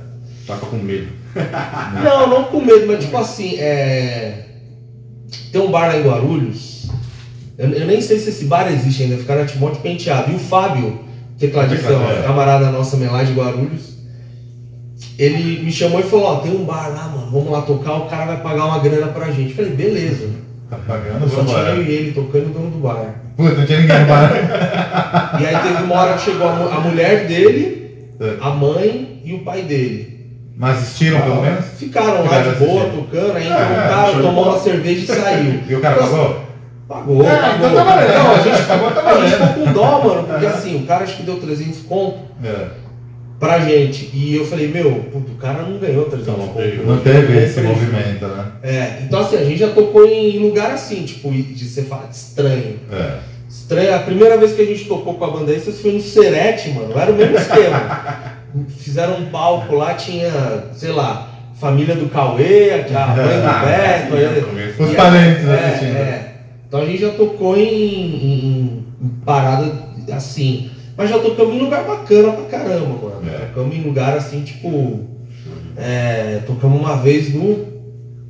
Toca 0.47 0.65
com 0.65 0.77
medo. 0.77 1.07
Não, 2.03 2.27
não 2.29 2.43
com 2.43 2.61
medo, 2.61 2.85
mas 2.85 3.03
tipo 3.03 3.17
assim, 3.17 3.55
é. 3.57 4.45
Tem 5.51 5.61
um 5.61 5.71
bar 5.71 5.87
lá 5.87 5.97
em 5.97 6.03
Guarulhos. 6.03 6.87
Eu, 7.57 7.69
eu 7.69 7.87
nem 7.87 8.01
sei 8.01 8.19
se 8.19 8.29
esse 8.29 8.45
bar 8.45 8.71
existe 8.71 9.03
ainda, 9.03 9.17
fica 9.17 9.35
na 9.35 9.45
Timóteo 9.45 9.81
Penteado. 9.81 10.31
E 10.31 10.35
o 10.35 10.39
Fábio, 10.39 10.99
tecladista, 11.39 11.91
é. 11.93 12.23
camarada 12.23 12.71
nosso 12.71 12.91
também 12.91 13.09
lá 13.09 13.23
de 13.23 13.33
Guarulhos, 13.33 13.92
ele 15.17 15.63
me 15.63 15.71
chamou 15.71 15.99
e 15.99 16.03
falou, 16.03 16.25
ó, 16.25 16.35
tem 16.37 16.51
um 16.55 16.63
bar 16.63 16.89
lá, 16.89 17.03
mano, 17.07 17.29
vamos 17.31 17.51
lá 17.51 17.61
tocar, 17.61 17.93
o 17.97 18.05
cara 18.05 18.25
vai 18.25 18.37
pagar 18.41 18.65
uma 18.65 18.79
grana 18.79 19.07
pra 19.07 19.31
gente. 19.31 19.49
Eu 19.51 19.55
falei, 19.55 19.71
beleza. 19.71 20.29
Tá 20.69 20.77
pagando, 20.87 21.29
só 21.29 21.43
tinha 21.43 21.57
eu 21.59 21.83
e 21.83 21.89
ele 21.91 22.11
tocando 22.13 22.47
o 22.47 22.49
dono 22.49 22.69
do 22.71 22.77
bar. 22.79 23.13
Puta, 23.37 23.53
não 23.55 23.65
tinha 23.65 23.79
ninguém 23.79 23.99
no 23.99 24.05
bar. 24.07 24.31
E 25.39 25.45
aí 25.45 25.55
teve 25.57 25.83
uma 25.83 25.95
hora 26.01 26.13
que 26.13 26.21
chegou 26.21 26.47
a, 26.47 26.51
a 26.75 26.79
mulher 26.79 27.27
dele, 27.27 28.05
É. 28.19 28.37
a 28.41 28.49
mãe 28.51 29.21
e 29.23 29.33
o 29.33 29.39
pai 29.39 29.61
dele. 29.63 30.13
Mas 30.55 30.77
assistiram 30.77 31.19
pelo 31.21 31.41
menos? 31.41 31.65
Ficaram 31.77 32.23
lá 32.25 32.41
de 32.41 32.49
boa, 32.63 32.83
assistindo. 32.83 33.05
tocando, 33.09 33.35
aí 33.37 33.43
É, 33.47 33.49
entrou 33.49 33.65
um 33.71 33.89
cara, 33.89 34.21
tomou 34.21 34.43
uma 34.49 34.59
cerveja 34.59 35.01
e 35.01 35.05
saiu. 35.15 35.59
E 35.67 35.75
o 35.75 35.79
cara 35.81 35.95
Então, 35.95 36.07
pagou? 36.09 36.43
Pagou, 36.87 37.23
É, 37.25 37.35
pagou. 37.35 37.55
então 37.57 37.75
tá 37.75 37.83
valendo. 37.83 38.13
Não, 38.13 38.31
a 38.31 38.37
gente, 38.39 38.67
Pagou, 38.67 38.91
tá 38.91 39.01
a 39.09 39.13
gente 39.27 39.31
ficou 39.31 39.47
com 39.65 39.73
dó, 39.73 40.03
mano, 40.03 40.23
porque 40.27 40.45
assim, 40.45 40.75
o 40.83 40.85
cara 40.85 41.03
acho 41.03 41.17
que 41.17 41.23
deu 41.23 41.39
300 41.39 41.79
conto 41.81 42.19
É. 42.43 42.65
pra 43.43 43.59
gente. 43.59 44.09
E 44.13 44.35
eu 44.35 44.45
falei, 44.45 44.67
meu, 44.69 44.89
puto, 45.11 45.31
o 45.33 45.35
cara 45.35 45.63
não 45.63 45.77
ganhou 45.77 46.05
300 46.05 46.21
Então, 46.33 46.37
não 46.37 46.53
conto. 46.53 46.63
teve- 46.63 46.83
Não 46.83 46.97
teve 46.99 47.37
esse 47.43 47.55
teve. 47.55 47.67
movimento, 47.67 48.25
né? 48.27 48.45
É, 48.63 48.99
então 49.03 49.19
assim, 49.19 49.35
a 49.37 49.43
gente 49.43 49.57
já 49.57 49.69
tocou 49.69 50.05
em 50.07 50.39
lugar 50.39 50.71
assim, 50.71 51.03
tipo, 51.03 51.29
de 51.31 51.65
ser 51.65 51.85
estranho. 52.09 52.79
É. 52.91 53.17
Estranho, 53.49 53.95
a 53.95 53.99
primeira 53.99 54.37
vez 54.37 54.53
que 54.53 54.61
a 54.61 54.65
gente 54.65 54.85
tocou 54.85 55.15
com 55.15 55.25
a 55.25 55.29
banda 55.31 55.51
Extras 55.51 55.79
foi 55.81 55.91
no 55.91 56.01
Serete, 56.01 56.69
mano. 56.69 56.97
Era 56.97 57.11
o 57.11 57.15
mesmo 57.15 57.35
esquema. 57.35 58.33
Fizeram 58.79 59.17
um 59.19 59.25
palco 59.25 59.75
lá, 59.75 59.93
tinha, 59.95 60.31
sei 60.73 60.91
lá, 60.91 61.29
família 61.59 61.95
do 61.95 62.07
Cauê, 62.09 62.71
a 62.95 63.07
mãe 63.07 63.41
do 63.41 63.65
Beto. 63.65 64.15
aí-. 64.15 64.69
Os 64.89 64.95
parentes 64.95 65.47
é, 65.47 65.65
assistindo. 65.65 65.95
é. 65.97 66.27
Então 66.67 66.81
a 66.81 66.85
gente 66.85 67.01
já 67.01 67.09
tocou 67.09 67.57
em, 67.57 67.63
em- 67.63 68.85
em 69.01 69.07
parada 69.25 69.71
assim. 70.11 70.69
Mas 70.95 71.09
já 71.09 71.19
tocamos 71.19 71.55
em 71.55 71.59
lugar 71.59 71.83
bacana 71.85 72.31
pra 72.33 72.45
caramba, 72.45 72.87
mano. 73.01 73.21
É. 73.29 73.45
Tocamos 73.47 73.75
em 73.75 73.81
lugar 73.81 74.15
assim, 74.17 74.41
tipo. 74.43 75.09
é, 75.75 76.41
tocamos 76.45 76.79
uma 76.79 76.95
vez 76.97 77.33
no 77.33 77.65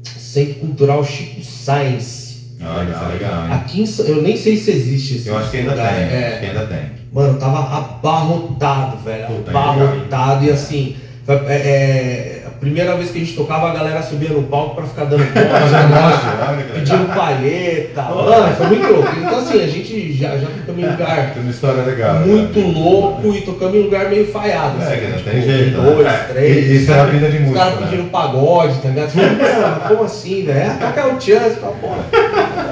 Centro 0.03 0.55
Cultural 0.55 1.03
Chico 1.03 1.43
Sainz. 1.43 2.55
Olha, 2.61 2.91
isso 2.91 3.03
é 3.03 3.07
legal? 3.13 3.51
Aqui 3.51 3.81
em 3.81 4.09
eu 4.09 4.21
nem 4.21 4.37
sei 4.37 4.55
se 4.55 4.71
existe 4.71 5.15
esse 5.17 5.27
Eu 5.27 5.37
acho 5.37 5.51
que 5.51 5.57
ainda 5.57 5.71
lugar. 5.71 5.93
tem. 5.93 6.03
É, 6.03 6.27
Acho 6.27 6.39
que 6.39 6.45
ainda 6.45 6.65
tem. 6.67 6.79
Mano, 7.11 7.37
tava 7.37 7.59
abarrotado, 7.77 8.97
velho. 9.03 9.27
Puta, 9.27 9.51
abarrotado. 9.51 10.45
E 10.45 10.49
assim, 10.49 10.95
foi- 11.25 11.35
é, 11.47 11.53
é, 11.53 12.32
primeira 12.63 12.95
vez 12.95 13.11
que 13.11 13.17
a 13.17 13.21
gente 13.21 13.35
tocava, 13.35 13.69
a 13.69 13.73
galera 13.73 14.01
subia 14.01 14.29
no 14.29 14.43
palco 14.43 14.75
pra 14.75 14.85
ficar 14.85 15.05
dando 15.05 15.21
olha 15.21 15.31
que 16.63 16.73
legal. 16.73 16.73
pedindo 16.73 17.15
palheta. 17.15 18.01
Mano, 18.01 18.55
foi 18.55 18.67
muito 18.67 18.87
louco. 18.93 19.09
Então 19.17 19.37
assim, 19.39 19.63
a 19.63 19.67
gente 19.67 20.13
já, 20.13 20.37
já 20.37 20.47
tocamos 20.47 20.83
em 20.83 20.89
lugar 20.89 21.31
Tem 21.33 21.41
uma 21.43 21.51
história 21.51 21.83
legal. 21.83 22.15
muito 22.19 22.59
né? 22.59 22.73
louco 22.75 23.33
e 23.33 23.41
tocamos 23.41 23.75
em 23.75 23.81
lugar 23.83 24.09
meio 24.09 24.25
falhado. 24.31 24.81
É, 24.81 24.85
assim, 24.85 24.99
que 24.99 25.07
não 25.07 25.17
tipo, 25.17 25.29
tem 25.29 25.41
jeito. 25.41 25.81
Dois, 25.81 26.05
né? 26.07 26.25
três. 26.31 26.65
E- 26.67 26.75
Isso 26.77 26.91
é 26.91 26.99
a 26.99 27.05
vida 27.05 27.29
de 27.29 27.37
Os 27.37 27.41
música. 27.43 27.59
caras 27.59 27.79
né? 27.79 27.87
pedindo 27.89 28.09
pagode, 28.09 28.77
tá 28.81 28.89
ligado? 28.89 29.09
Você 29.09 29.19
fala, 29.19 29.61
"Mano, 29.69 29.81
como 29.87 30.03
assim, 30.03 30.43
velho? 30.45 30.71
Ah, 30.71 30.77
toca 30.93 31.07
o 31.07 31.19
você 31.19 31.35
fala, 31.59 31.73
porra, 31.81 31.97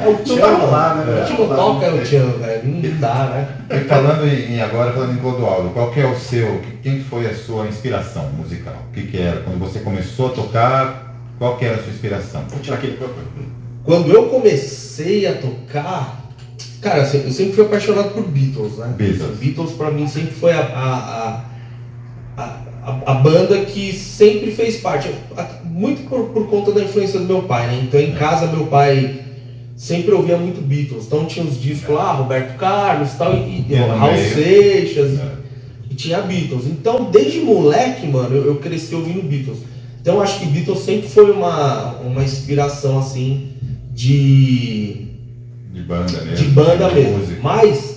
é 0.04 0.10
o 0.10 0.16
Tchan. 0.18 0.36
vai 0.42 0.56
rolar, 0.56 0.96
né? 0.96 1.22
A 1.22 1.26
gente 1.26 1.40
não 1.42 1.48
toca 1.50 1.94
o 1.94 2.02
Tchan, 2.02 2.28
velho. 2.40 2.62
Não 2.68 3.00
dá, 3.00 3.26
né? 3.26 3.48
E 3.70 3.80
falando 3.88 4.28
em, 4.28 4.62
agora, 4.62 4.92
falando 4.94 5.14
em 5.14 5.18
Clodoaldo, 5.18 5.70
qual 5.70 5.92
que 5.92 6.00
é 6.00 6.06
o 6.08 6.16
seu, 6.18 6.62
quem 6.84 6.98
que 7.00 7.04
foi 7.06 7.26
a 7.28 7.34
sua 7.36 7.68
inspiração 7.68 8.30
musical? 8.38 8.74
O 8.90 8.94
que, 8.94 9.04
que 9.08 9.18
era? 9.22 9.42
Quando 9.42 9.60
você 9.60 9.80
começou 9.80 10.28
a 10.28 10.30
tocar, 10.32 11.16
qual 11.38 11.58
que 11.58 11.66
era 11.66 11.76
a 11.76 11.84
sua 11.84 11.92
inspiração? 11.92 12.44
Vou 12.50 12.60
tirar 12.60 12.78
aquele. 12.78 12.98
Quando 13.84 14.12
eu 14.12 14.26
comecei 14.28 15.26
a 15.26 15.34
tocar, 15.34 16.30
cara, 16.82 17.00
eu 17.00 17.06
sempre, 17.06 17.28
eu 17.28 17.34
sempre 17.34 17.54
fui 17.54 17.66
apaixonado 17.66 18.10
por 18.14 18.24
Beatles, 18.28 18.78
né? 18.78 18.94
Beatles. 18.96 19.38
Beatles 19.38 19.72
pra 19.72 19.90
mim 19.90 20.08
sempre 20.08 20.32
foi 20.34 20.52
a, 20.54 20.60
a, 20.62 21.42
a, 22.38 22.44
a, 22.84 23.12
a 23.12 23.14
banda 23.16 23.58
que 23.66 23.92
sempre 23.94 24.52
fez 24.52 24.78
parte, 24.78 25.10
a- 25.38 25.48
muito 25.64 26.08
por, 26.08 26.26
por 26.30 26.48
conta 26.48 26.72
da 26.72 26.82
influência 26.82 27.20
do 27.20 27.26
meu 27.26 27.44
pai, 27.44 27.68
né? 27.68 27.82
Então 27.84 28.00
em 28.00 28.14
casa 28.14 28.46
meu 28.48 28.68
pai 28.68 29.22
sempre 29.82 30.12
ouvia 30.14 30.38
muito 30.38 30.62
Beatles, 30.62 31.08
então 31.08 31.26
tinha 31.26 31.44
os 31.44 31.60
discos 31.60 31.96
lá, 31.96 32.12
Roberto 32.12 32.56
Carlos 32.56 33.14
tal, 33.18 33.34
e, 33.36 33.66
e 33.68 33.74
Raul. 33.74 34.16
Seixas, 34.16 35.20
É. 35.20 35.32
e 35.90 35.96
tinha 35.96 36.22
Beatles. 36.22 36.66
Então, 36.68 37.10
desde 37.12 37.40
moleque, 37.40 38.06
mano, 38.06 38.36
eu, 38.36 38.46
eu 38.46 38.56
cresci 38.58 38.94
ouvindo 38.94 39.24
Beatles. 39.28 39.58
Então, 40.00 40.22
acho 40.22 40.40
que 40.40 40.46
Beatles 40.46 40.80
sempre 40.82 41.10
foi 41.10 41.32
uma, 41.32 41.94
uma 42.02 42.24
inspiração, 42.24 43.00
assim, 43.00 43.54
de, 43.92 45.08
De 45.74 45.82
banda 45.82 46.22
mesmo? 46.26 46.36
de 46.36 46.44
banda 46.52 46.88
de 46.90 46.96
mesmo. 46.96 47.18
música. 47.18 47.40
Mas, 47.42 47.96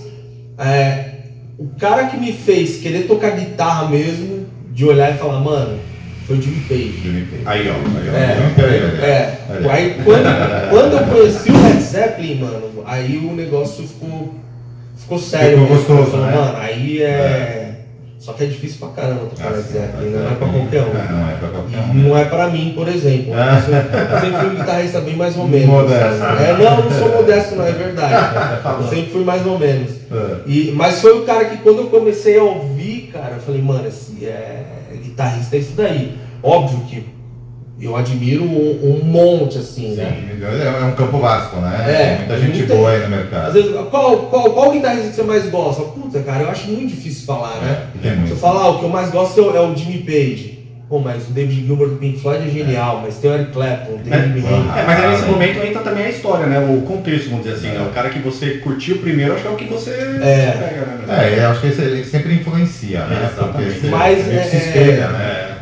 é, 0.56 1.10
o 1.58 1.66
cara 1.78 2.06
que 2.06 2.16
me 2.16 2.32
fez 2.32 2.78
querer 2.78 3.06
tocar 3.06 3.36
guitarra 3.38 3.90
mesmo, 3.90 4.46
de 4.72 4.86
olhar 4.86 5.14
e 5.14 5.18
falar, 5.18 5.38
mano, 5.40 5.78
Foi 6.26 6.38
o 6.38 6.42
Jimmy 6.42 6.60
Page. 6.68 7.00
Jimmy 7.02 7.26
Page. 7.26 7.42
Aí, 7.44 7.68
ó. 7.68 7.74
Aí, 7.74 8.08
ó. 8.10 8.16
É, 8.16 8.36
Jimmy 8.36 8.54
Page, 8.54 9.02
é. 9.04 9.38
Olha. 9.50 9.72
Aí 9.72 10.00
quando, 10.04 10.70
quando 10.70 10.92
eu 10.96 11.06
conheci 11.06 11.50
o 11.50 11.62
Led 11.62 11.82
Zeppelin, 11.82 12.40
mano, 12.40 12.62
aí 12.86 13.16
o 13.18 13.34
negócio 13.34 13.86
ficou, 13.86 14.34
ficou 14.96 15.18
sério. 15.18 15.60
Ficou 15.60 15.76
gostoso, 15.76 16.16
né? 16.16 16.32
Mano, 16.34 16.56
aí 16.58 17.02
é. 17.02 17.70
Só 18.18 18.32
que 18.32 18.44
é 18.44 18.46
difícil 18.46 18.78
pra 18.78 18.88
caramba 19.02 19.26
tocar 19.26 19.48
Ah, 19.48 19.50
Led 19.50 19.68
Zeppelin, 19.68 20.04
Led 20.12 20.16
não 20.16 20.30
é 20.30 20.34
pra 20.34 20.48
qualquer 20.48 20.80
um. 20.82 20.94
Não 20.94 21.28
é 21.28 21.34
pra 21.34 21.48
qualquer 21.50 21.78
um. 21.78 21.94
Não 21.94 22.16
é 22.18 22.24
pra 22.24 22.48
mim, 22.48 22.72
por 22.74 22.88
exemplo. 22.88 23.34
Ah. 23.34 23.62
Eu 23.68 24.20
sempre- 24.20 24.38
fui 24.38 24.48
um 24.48 24.54
guitarrista 24.54 25.00
bem 25.02 25.16
mais 25.16 25.36
ou 25.36 25.46
menos. 25.46 25.66
Modesto. 25.66 26.24
É, 26.24 26.56
não, 26.58 26.84
não 26.84 26.90
sou 26.90 27.08
modesto, 27.16 27.54
não, 27.56 27.66
é 27.66 27.72
verdade. 27.72 28.14
Eu 28.82 28.88
sempre 28.88 29.10
fui 29.10 29.24
mais 29.24 29.44
ou 29.46 29.58
menos. 29.58 29.90
É. 30.10 30.36
E, 30.46 30.72
mas 30.74 31.02
foi 31.02 31.18
o 31.18 31.24
cara 31.26 31.44
que 31.44 31.58
quando 31.58 31.80
eu 31.80 31.86
comecei 31.88 32.38
a 32.38 32.42
ouvir, 32.42 33.10
cara, 33.12 33.34
eu 33.36 33.40
falei, 33.42 33.60
mano, 33.60 33.86
esse 33.86 34.24
é 34.24 34.62
guitarrista 35.18 35.56
é 35.56 35.58
isso 35.60 35.72
daí. 35.76 36.16
Óbvio 36.42 36.80
que 36.88 37.06
eu 37.80 37.96
admiro 37.96 38.44
um, 38.44 39.00
um 39.00 39.04
monte, 39.04 39.58
assim, 39.58 39.94
né? 39.94 40.38
É 40.40 40.66
é 40.82 40.84
um 40.84 40.92
campo 40.92 41.18
vasto, 41.18 41.56
né? 41.56 41.84
É, 41.86 42.06
Tem 42.06 42.18
muita 42.18 42.38
gente 42.40 42.58
muita- 42.58 42.74
boa 42.74 42.90
aí 42.90 42.98
no 42.98 43.04
Às 43.04 43.10
mercado. 43.10 43.52
vezes, 43.52 43.70
qual, 43.90 44.16
qual, 44.26 44.50
qual 44.52 44.72
guitarrista 44.72 45.08
que 45.10 45.14
você 45.16 45.22
mais 45.22 45.48
gosta? 45.50 45.82
Puta, 45.82 46.20
cara, 46.20 46.42
eu 46.42 46.50
acho 46.50 46.68
muito 46.68 46.88
difícil 46.94 47.24
falar, 47.26 47.56
né? 47.60 47.86
Tem 48.02 48.10
Você 48.12 48.16
muito. 48.18 48.36
fala, 48.36 48.64
ah, 48.64 48.68
o 48.70 48.78
que 48.78 48.84
eu 48.84 48.88
mais 48.90 49.10
gosto 49.10 49.38
é 49.40 49.42
o, 49.42 49.56
é 49.56 49.60
o 49.60 49.76
Jimmy 49.76 49.98
Page. 49.98 50.53
Pô, 50.88 50.98
mas 51.00 51.26
o 51.28 51.32
David 51.32 51.66
Gilmour 51.66 51.88
do 51.88 51.96
Pink 51.96 52.20
Floyd 52.20 52.46
é 52.46 52.50
genial, 52.50 53.00
mas 53.02 53.16
tem 53.16 53.30
o 53.30 53.34
Eric 53.34 53.52
Clapton, 53.52 53.94
o 53.94 53.98
David 53.98 54.44
É. 54.46 54.80
É, 54.80 54.84
mas 54.86 55.00
aí 55.00 55.10
nesse 55.12 55.24
momento 55.24 55.58
entra 55.66 55.82
também 55.82 56.04
a 56.04 56.10
história, 56.10 56.46
né? 56.46 56.58
O 56.58 56.82
contexto, 56.82 57.30
vamos 57.30 57.44
dizer 57.46 57.56
assim, 57.56 57.68
né? 57.78 57.86
O 57.88 57.92
cara 57.94 58.10
que 58.10 58.18
você 58.18 58.58
curtiu 58.58 58.98
primeiro, 58.98 59.32
acho 59.32 59.42
que 59.42 59.48
é 59.48 59.50
o 59.50 59.56
que 59.56 59.64
você 59.64 59.90
É. 59.90 60.52
pega, 60.52 60.86
né? 61.06 61.34
É, 61.36 61.38
eu 61.44 61.48
acho 61.50 61.60
que 61.62 61.66
ele 61.68 62.04
sempre 62.04 62.34
influencia, 62.34 63.04
né? 63.06 63.30
Exatamente. 63.32 63.70
Porque 63.72 63.80
você 63.80 63.88
Mas 63.88 64.26
meio 64.26 64.40
que 64.42 64.48
se 64.50 64.56
é- 64.56 64.58
espelha, 64.58 65.08
né? 65.08 65.24
É. 65.24 65.54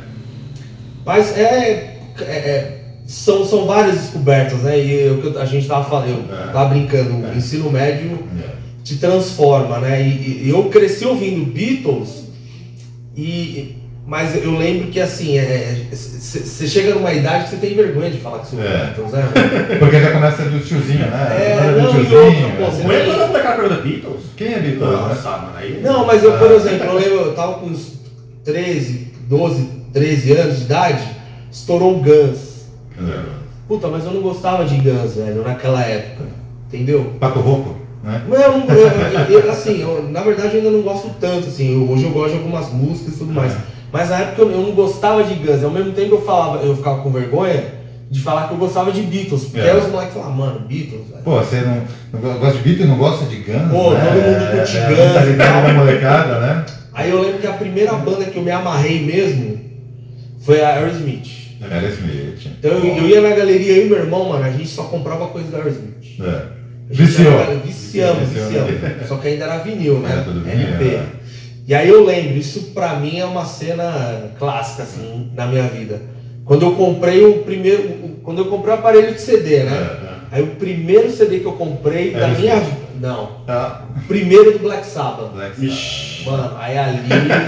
Mas 1.07 1.39
é, 1.39 1.97
é- 2.21 2.25
é- 2.25 2.79
são, 3.07 3.45
são 3.45 3.65
várias 3.67 3.95
descobertas, 4.01 4.59
né? 4.61 4.79
E 4.79 5.09
o 5.11 5.19
que 5.23 5.27
eu- 5.29 5.41
a 5.41 5.45
gente 5.47 5.69
tava 5.69 5.85
falando, 5.89 6.09
eu 6.29 6.37
É. 6.37 6.53
tava 6.53 6.71
brincando, 6.71 7.15
o 7.17 7.33
É. 7.33 7.37
ensino 7.37 7.71
médio 7.71 8.19
É. 8.41 8.49
te 8.83 8.97
transforma, 8.97 9.79
né? 9.79 10.03
E, 10.03 10.43
e 10.47 10.51
eu 10.51 10.65
cresci 10.65 11.05
ouvindo 11.07 11.47
Beatles, 11.47 12.25
e, 13.17 13.77
mas 14.13 14.37
eu 14.45 14.59
lembro 14.59 14.89
que 14.89 15.01
assim, 15.01 15.39
você 15.91 16.69
chega 16.69 16.95
numa 16.95 17.15
idade 17.15 17.45
que 17.45 17.51
você 17.51 17.57
tem 17.57 17.75
vergonha 17.75 18.11
de 18.11 18.19
falar 18.19 18.41
que 18.41 18.55
ouve 18.55 18.69
É. 18.69 18.85
Beatles, 18.89 19.11
né? 19.13 19.23
Porque 19.79 20.01
já 20.03 20.11
começa 20.13 20.43
do 20.43 20.61
tiozinho, 20.61 21.07
né? 21.11 21.29
É, 21.31 21.73
do 21.73 21.81
não, 21.81 21.89
e 21.89 21.93
tiozinho, 22.07 22.21
outra, 22.27 22.43
pô, 22.43 22.63
né? 22.63 22.71
você- 22.71 22.83
Não 22.83 22.93
é 22.93 23.05
quando 23.07 23.23
a 23.23 23.27
molecada 23.29 23.57
pergunta 23.63 23.81
Beatles? 23.81 24.21
Quem 24.37 24.47
é 24.49 24.59
Beatles, 24.59 24.81
né? 24.81 24.87
Nossa, 24.91 25.31
mano, 25.31 25.53
aí... 25.57 25.81
Não, 25.83 26.05
mas 26.07 26.23
eu, 26.23 26.37
por 26.37 26.51
exemplo, 26.51 26.85
eu 26.89 26.95
lembro, 26.95 27.15
eu 27.21 27.35
tava 27.35 27.55
com 27.55 27.67
uns 27.69 27.95
13, 28.45 29.13
12, 29.31 29.69
13 29.95 30.33
anos 30.33 30.59
de 30.59 30.65
idade, 30.65 31.09
estourou 31.51 31.97
o 31.97 32.01
Guns. 32.03 32.67
É. 33.01 33.19
Puta, 33.67 33.89
mas 33.89 34.05
eu 34.05 34.13
não 34.13 34.21
gostava 34.21 34.67
de 34.67 34.75
Guns, 34.77 35.15
velho, 35.15 35.43
naquela 35.43 35.81
época. 35.83 36.25
Entendeu? 36.69 37.15
Pato 37.19 37.41
Rouco, 37.41 37.77
né? 38.03 38.23
Não, 38.29 38.37
eu 38.37 39.41
eu- 39.41 39.51
assim, 39.51 39.81
eu, 39.81 40.09
na 40.11 40.21
verdade 40.23 40.57
eu 40.57 40.61
ainda 40.61 40.71
não 40.71 40.83
gosto 40.83 41.11
tanto, 41.21 41.49
assim, 41.49 41.89
hoje 41.89 42.05
eu 42.05 42.11
gosto 42.11 42.31
de 42.33 42.39
algumas 42.39 42.71
músicas 42.73 43.15
e 43.15 43.19
tudo 43.19 43.33
mais. 43.33 43.53
Mas 43.93 44.09
na 44.11 44.19
época 44.21 44.43
eu, 44.43 44.49
não 44.49 44.73
gostava 44.73 45.23
de 45.23 45.35
Guns, 45.35 45.63
ao 45.63 45.71
mesmo 45.71 45.93
tempo 45.93 46.15
eu 46.15 46.23
falava, 46.23 46.65
eu 46.65 46.75
ficava 46.77 47.03
com 47.03 47.11
vergonha 47.11 47.81
de 48.11 48.21
falar 48.21 48.49
que 48.49 48.55
eu 48.55 48.59
gostava 48.59 48.91
de 48.93 49.03
Beatles. 49.03 49.45
Porque 49.45 49.61
É. 49.61 49.71
aí 49.71 49.79
os 49.79 49.89
moleques 49.91 50.15
falavam, 50.15 50.35
mano, 50.35 50.61
Beatles, 50.61 51.09
velho. 51.11 51.23
Pô, 51.25 51.39
você 51.39 51.57
não, 51.61 51.83
não 52.13 52.39
gosta 52.39 52.57
de 52.59 52.63
Beatles 52.65 52.85
e 52.87 52.89
não 52.89 52.97
gosta 52.99 53.25
de 53.27 53.37
Guns? 53.37 53.71
Pô, 53.71 53.91
né? 53.93 54.01
todo 54.05 54.23
mundo 54.23 54.51
curte 54.57 54.77
é, 54.79 54.87
Guns 54.89 54.99
é, 54.99 55.13
Tá 55.15 55.25
ligado 55.25 55.53
tal. 55.53 55.63
na 55.63 55.75
molecada, 55.75 56.41
né? 56.41 56.65
Aí 56.95 57.11
eu 57.11 57.23
lembro 57.23 57.39
que 57.39 57.47
a 57.47 57.53
primeira 57.53 57.93
banda 57.95 58.25
que 58.25 58.37
eu 58.37 58.43
me 58.43 58.51
amarrei 58.51 59.03
mesmo 59.05 59.59
foi 60.45 60.63
a 60.63 60.69
Aerosmith. 60.75 61.29
Aerosmith. 61.71 62.47
Então 62.59 62.71
eu, 62.73 62.85
eu 62.97 63.09
ia 63.09 63.21
na 63.21 63.31
galeria, 63.35 63.77
eu 63.77 63.87
e 63.87 63.89
meu 63.89 63.99
irmão, 63.99 64.29
mano, 64.29 64.45
a 64.45 64.51
gente 64.51 64.69
só 64.69 64.85
comprava 64.85 65.27
coisa 65.29 65.51
da 65.51 65.59
Aerosmith. 65.59 66.21
É. 66.21 66.43
Viciou. 66.91 67.33
Viciamos, 67.65 68.29
Viciou. 68.29 68.65
viciamos. 68.67 69.09
Só 69.09 69.17
que 69.17 69.29
ainda 69.29 69.45
era 69.45 69.59
vinil, 69.59 69.99
né? 70.01 70.25
Vinil, 70.27 70.69
LP. 70.69 70.85
né? 70.85 71.07
E 71.67 71.75
aí 71.75 71.89
eu 71.89 72.05
lembro, 72.05 72.37
isso 72.37 72.71
pra 72.75 72.97
mim 72.97 73.19
é 73.19 73.25
uma 73.25 73.45
cena 73.45 74.31
clássica, 74.39 74.83
assim, 74.83 75.31
na 75.35 75.47
minha 75.47 75.63
vida. 75.65 76.01
Quando 76.45 76.63
eu 76.67 76.73
comprei 76.73 77.25
o 77.25 77.39
primeiro. 77.39 78.13
Quando 78.25 78.39
eu 78.39 78.47
comprei 78.47 78.75
o 78.75 78.79
aparelho 78.79 79.15
de 79.15 79.21
CD, 79.21 79.63
né? 79.65 79.73
É, 80.33 80.37
Aí 80.37 80.43
o 80.43 80.49
primeiro 80.57 81.11
CD 81.11 81.41
que 81.41 81.47
eu 81.47 81.53
comprei 81.53 82.13
da 82.13 82.29
minha 82.29 82.57
vida. 82.57 82.83
Não, 83.01 83.31
Ah, 83.49 83.83
primeiro 84.07 84.53
do 84.53 84.59
Black 84.61 84.87
Sabbath. 84.87 85.33
Black 85.35 85.65
Ixi. 85.67 86.25
Mano, 86.29 86.57
aí 86.57 86.79
ali. 86.79 86.99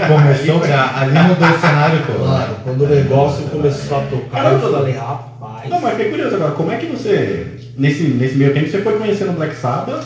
Começou, 0.07 0.61
a- 0.73 0.99
ali 0.99 1.17
mudou 1.29 1.47
o 1.47 1.59
cenário 1.61 1.99
todo. 2.05 2.19
Mano, 2.19 2.37
né? 2.39 2.55
quando 2.63 2.81
o 2.83 2.87
negócio 2.87 3.43
começou 3.45 3.97
a 3.99 4.01
tocar, 4.01 4.51
eu 4.53 4.59
falei, 4.71 4.93
rapaz. 4.93 5.34
Não, 5.69 5.81
mas 5.81 5.91
fiquei 5.95 6.09
curioso 6.11 6.35
agora, 6.35 6.51
como 6.51 6.71
é 6.71 6.77
que 6.77 6.85
você, 6.87 7.47
nesse, 7.77 8.03
nesse 8.03 8.35
meio 8.35 8.53
tempo, 8.53 8.69
você 8.69 8.81
foi 8.81 8.97
conhecendo 8.97 9.31
o 9.31 9.33
Black 9.33 9.55
Sabbath? 9.55 10.05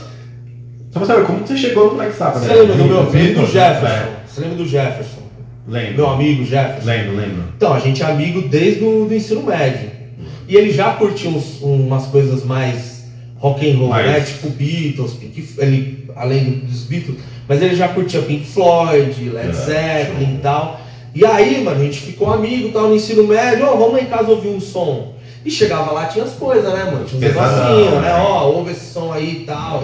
Só 0.92 1.00
pra 1.00 1.06
saber, 1.08 1.26
como 1.26 1.40
você 1.46 1.56
chegou 1.58 1.90
no 1.90 1.96
Black 1.96 2.16
Sabbath? 2.16 2.42
Você 2.44 2.48
né? 2.50 2.56
lembra 2.56 2.76
do 2.76 2.86
meu 2.86 3.04
Beatles, 3.12 3.52
Jefferson? 3.52 4.10
Você 4.28 4.42
lembra 4.42 4.58
do 4.58 4.66
Jefferson? 4.68 5.22
Lembro. 5.68 5.96
Meu 5.98 6.10
amigo 6.10 6.46
Jefferson? 6.46 6.86
Lembro, 6.90 7.16
lembro. 7.16 7.44
Então, 7.56 7.74
a 7.74 7.80
gente 7.80 8.02
é 8.02 8.06
amigo 8.06 8.42
desde 8.48 8.84
o 8.84 9.06
do 9.06 9.14
ensino 9.14 9.44
médio. 9.44 9.92
E 10.48 10.56
ele 10.56 10.72
já 10.72 10.94
curtiu 10.94 11.30
uns- 11.30 11.62
umas 11.62 12.08
coisas 12.08 12.44
mais 12.44 13.06
rock 13.38 13.70
and 13.70 13.78
roll, 13.78 13.90
Mais- 13.90 14.08
né? 14.08 14.20
Tipo 14.22 14.50
Beatles, 14.50 15.14
Pink, 15.14 15.48
ele, 15.60 16.10
além 16.16 16.64
dos 16.68 16.84
Beatles, 16.86 17.18
mas 17.48 17.62
ele 17.62 17.76
já 17.76 17.88
curtia 17.90 18.22
Pink 18.24 18.46
Floyd, 18.48 19.30
Led 19.30 19.50
É, 19.50 19.54
Zeppelin 19.54 20.36
e 20.36 20.40
tal. 20.42 20.82
E 21.14 21.24
aí, 21.26 21.64
mano, 21.64 21.80
a 21.80 21.84
gente 21.84 22.00
ficou 22.00 22.32
amigo, 22.34 22.70
tal, 22.70 22.90
no 22.90 22.96
ensino 22.96 23.28
médio, 23.28 23.66
ó, 23.66 23.76
vamos 23.76 23.94
lá 23.94 24.02
em 24.02 24.06
casa 24.06 24.30
ouvir 24.32 24.50
um 24.50 24.60
som. 24.60 25.14
E 25.46 25.50
chegava 25.52 25.92
lá, 25.92 26.06
tinha 26.06 26.26
as 26.26 26.32
coisas, 26.34 26.72
né, 26.74 26.84
mano? 26.86 27.06
Tinha 27.06 27.18
uns 27.18 27.36
negocinhos, 27.36 27.94
né? 27.94 28.02
né? 28.02 28.14
Ó, 28.22 28.48
ouve 28.52 28.72
esse 28.72 28.92
som 28.94 29.12
aí 29.14 29.42
e 29.42 29.46
tal. 29.46 29.84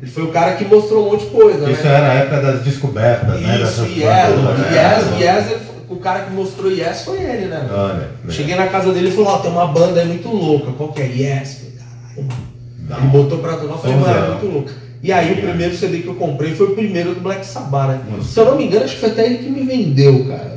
Ele, 0.00 0.10
foi 0.10 0.24
o 0.24 0.28
cara 0.28 0.52
que 0.54 0.64
mostrou 0.64 1.06
um 1.06 1.10
monte 1.12 1.24
de 1.24 1.30
coisa, 1.30 1.70
Isso 1.70 1.82
né? 1.84 1.94
era 1.94 2.10
a 2.10 2.14
época 2.14 2.40
das 2.40 2.62
descobertas, 2.62 3.40
né? 3.40 3.60
Isso, 3.62 3.82
Yes, 3.82 3.96
né? 3.98 4.70
Yes, 4.72 5.20
Yes, 5.20 5.50
ele- 5.52 5.72
o 5.88 5.96
cara 5.96 6.20
que 6.20 6.32
mostrou 6.32 6.70
Yes 6.70 7.02
foi 7.02 7.18
ele, 7.22 7.46
né? 7.46 7.68
Olha. 7.70 8.08
Cheguei 8.32 8.54
na 8.54 8.66
casa 8.68 8.92
dele 8.92 9.08
e 9.08 9.12
falou, 9.12 9.30
ó, 9.32 9.38
tem 9.38 9.50
uma 9.50 9.66
banda 9.66 10.00
aí 10.00 10.08
muito 10.08 10.28
louca, 10.28 10.72
qual 10.72 10.90
que 10.92 11.02
é? 11.02 11.06
Yes. 11.06 11.60
Caralho, 11.78 12.28
mano. 12.28 12.98
Ele 12.98 13.06
botou 13.08 13.38
pra 13.38 13.52
tocar, 13.56 13.72
eu 13.74 13.78
falei, 13.78 13.96
mano, 13.96 14.14
é 14.24 14.28
muito 14.30 14.46
louco. 14.46 14.70
E 15.02 15.12
aí 15.12 15.32
o 15.32 15.36
primeiro 15.42 15.76
CD 15.76 15.98
que 15.98 16.06
eu 16.08 16.14
comprei 16.14 16.54
foi 16.54 16.68
o 16.68 16.74
primeiro 16.74 17.14
do 17.14 17.20
Black 17.20 17.44
Sabbath, 17.44 17.88
né? 17.88 18.00
Se 18.22 18.38
eu 18.38 18.44
não 18.46 18.56
me 18.56 18.66
engano, 18.66 18.84
acho 18.84 18.94
que 18.94 19.00
foi 19.00 19.10
até 19.10 19.26
ele 19.26 19.38
que 19.38 19.50
me 19.50 19.64
vendeu, 19.66 20.26
cara. 20.26 20.56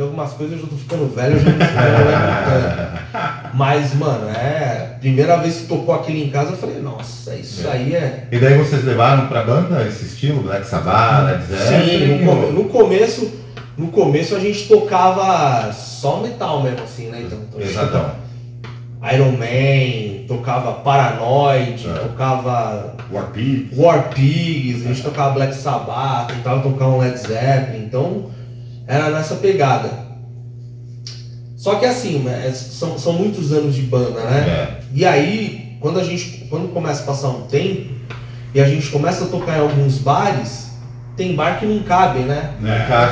Tem 0.00 0.06
algumas 0.06 0.32
coisas, 0.32 0.56
eu 0.56 0.62
já 0.64 0.70
tô 0.70 0.76
ficando 0.76 1.14
velho, 1.14 1.34
eu 1.36 1.40
já 1.40 1.50
não 1.50 1.58
sei, 1.58 2.70
tanto. 2.72 3.54
Mas, 3.54 3.94
mano, 3.94 4.30
é. 4.30 4.96
Primeira 4.98 5.36
vez 5.36 5.56
que 5.58 5.66
tocou 5.66 5.94
aquilo 5.94 6.16
em 6.16 6.30
casa, 6.30 6.52
eu 6.52 6.56
falei, 6.56 6.80
nossa, 6.80 7.34
isso 7.34 7.66
É. 7.68 7.70
aí 7.72 7.94
é. 7.94 8.26
E 8.32 8.38
daí 8.38 8.56
vocês 8.56 8.82
levaram 8.82 9.26
pra 9.26 9.42
banda 9.44 9.86
esse 9.86 10.06
estilo, 10.06 10.42
Black 10.42 10.66
Sabbath, 10.66 11.26
Led 11.26 11.42
Sim, 11.44 11.54
Zeppelin? 11.54 12.18
no, 12.24 12.26
come- 12.32 12.52
no 12.52 12.64
começo, 12.70 13.30
no 13.76 13.88
começo 13.88 14.34
a 14.34 14.40
gente 14.40 14.66
tocava 14.68 15.70
só 15.72 16.20
metal 16.20 16.62
mesmo, 16.62 16.82
assim, 16.82 17.08
né? 17.10 17.22
Então, 17.26 17.38
então 17.46 17.60
Exatão. 17.60 18.10
Iron 19.12 19.32
Man, 19.32 20.26
tocava 20.28 20.72
Paranoid, 20.80 21.86
É. 21.86 21.92
tocava 21.92 22.94
War 23.12 23.26
Pigs. 23.32 23.78
War 23.78 24.08
Pigs, 24.14 24.84
a 24.86 24.88
gente 24.88 25.02
tocava 25.02 25.34
Black 25.34 25.54
Sabbath, 25.54 26.28
tentava 26.32 26.62
tocar 26.62 26.86
um 26.86 26.98
Led 27.00 27.18
Zeppelin, 27.18 27.84
então 27.84 28.30
era 28.90 29.08
nessa 29.10 29.36
pegada. 29.36 30.10
Só 31.56 31.76
que 31.76 31.86
assim, 31.86 32.18
né, 32.18 32.50
são, 32.52 32.98
são 32.98 33.12
muitos 33.12 33.52
anos 33.52 33.74
de 33.74 33.82
banda, 33.82 34.20
né? 34.24 34.38
É. 34.40 34.80
E 34.92 35.04
aí, 35.04 35.76
quando 35.78 36.00
a 36.00 36.04
gente, 36.04 36.46
quando 36.50 36.72
começa 36.72 37.02
a 37.04 37.06
passar 37.06 37.28
um 37.28 37.42
tempo 37.42 37.94
e 38.52 38.60
a 38.60 38.68
gente 38.68 38.88
começa 38.88 39.24
a 39.24 39.28
tocar 39.28 39.58
em 39.58 39.60
alguns 39.60 39.98
bares, 39.98 40.69
tem 41.20 41.34
bar 41.34 41.60
que 41.60 41.66
não 41.66 41.80
cabe, 41.80 42.20
né? 42.20 42.52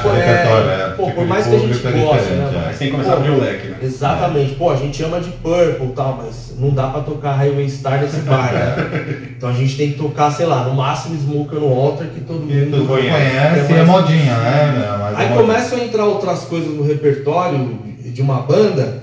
Pô, 0.03 0.09
o 0.09 0.13
é, 0.13 0.27
repertório, 0.27 0.71
é. 0.71 0.89
pô, 0.97 1.05
Tipo 1.05 1.15
por 1.15 1.25
de 1.25 1.29
mais 1.29 1.47
que 1.47 1.55
a 1.55 1.59
gente 1.59 1.87
é 1.87 1.91
goste, 1.91 2.31
né, 2.31 2.51
é. 2.55 2.69
Aí 2.69 2.73
você 2.73 2.79
tem 2.79 2.89
que 2.89 2.93
começar 2.93 3.13
a 3.13 3.17
abrir 3.17 3.31
o 3.31 3.39
leque, 3.39 3.69
né? 3.69 3.77
Exatamente. 3.83 4.55
Pô, 4.55 4.71
a 4.71 4.77
gente 4.77 5.03
ama 5.03 5.21
de 5.21 5.29
Purple 5.31 5.87
e 5.87 5.93
tal, 5.95 6.17
mas 6.17 6.55
não 6.59 6.71
dá 6.71 6.87
pra 6.87 7.03
tocar 7.03 7.33
Highway 7.33 7.69
Star 7.69 8.01
nesse 8.01 8.21
bar, 8.21 8.51
né? 8.55 9.29
Então 9.39 9.51
a 9.51 9.53
gente 9.53 9.77
tem 9.77 9.93
que 9.93 9.99
tocar, 9.99 10.33
sei 10.33 10.47
lá, 10.47 10.65
no 10.65 10.75
máximo 10.75 11.17
Smoker 11.17 11.61
no 11.61 11.73
Altar 11.73 12.09
que 12.09 12.21
todo 12.23 12.51
E 12.51 12.55
mundo 12.55 12.79
todo 12.79 12.89
conhece, 12.89 13.11
conhece, 13.11 13.73
e 13.73 13.77
é 13.77 13.79
é 13.79 13.85
modinha, 13.85 14.37
né? 14.37 14.99
Mas 14.99 15.19
é 15.19 15.23
Aí 15.23 15.37
começam 15.37 15.79
a 15.79 15.85
entrar 15.85 16.05
outras 16.07 16.41
coisas 16.41 16.75
no 16.75 16.83
repertório 16.83 17.79
de 18.03 18.23
uma 18.23 18.41
banda 18.41 19.03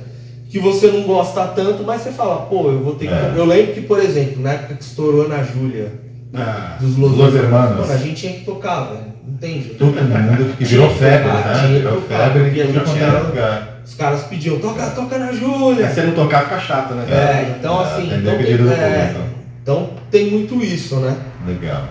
que 0.50 0.60
você 0.60 0.88
não 0.88 1.04
gosta 1.04 1.46
tanto, 1.48 1.84
mas 1.84 2.02
você 2.02 2.12
fala, 2.12 2.48
pô, 2.48 2.70
eu 2.72 2.84
vou 2.84 2.96
ter 2.96 3.08
que. 3.08 3.14
É. 3.14 3.34
Eu 3.36 3.46
lembro 3.46 3.74
que, 3.74 3.82
por 3.82 4.00
exemplo, 4.00 4.42
na 4.42 4.54
época 4.54 4.76
que 4.76 4.84
estourou 4.84 5.30
na 5.30 5.44
Júlia 5.44 6.05
Ah, 6.38 6.78
dos 6.80 6.98
Los, 6.98 7.18
Los 7.18 7.36
Hermanos. 7.36 7.80
Mano, 7.88 7.94
a 7.94 7.98
gente 7.98 8.16
tinha 8.16 8.34
que 8.34 8.46
tocar, 8.46 8.86
velho. 8.90 9.16
Entende? 9.28 9.70
Todo 9.70 10.02
mundo 10.02 10.56
que 10.58 10.64
virou 10.66 10.90
febre, 10.90 11.28
né? 11.28 11.42
tinha 11.44 11.68
que 11.68 11.74
Virou 11.80 12.02
tocar, 12.02 12.18
febre 12.18 12.44
porque 12.46 12.62
a 12.62 12.66
gente 12.66 12.98
era- 12.98 13.08
era 13.12 13.20
lugar. 13.22 13.68
Os 13.86 13.94
caras 13.96 14.24
pediam, 14.24 14.60
toca, 14.60 14.86
toca 14.92 15.18
na 15.20 15.28
se 15.32 15.38
Júlia. 15.40 15.88
você 15.90 16.02
não 16.04 16.14
tocar, 16.14 16.44
fica 16.44 16.60
chato, 16.60 16.94
né? 16.96 17.06
É, 17.10 17.56
então 17.60 17.80
É, 17.82 17.84
assim, 17.84 18.08
atender 18.08 18.20
então, 18.22 18.34
o 18.34 18.38
pedido 18.38 18.64
do 18.64 18.72
é, 18.74 19.06
público. 19.08 19.30
então 19.62 19.90
tem 20.12 20.32
muito 20.32 20.56
isso, 20.64 20.96
né? 20.98 21.16
Legal. 21.48 21.84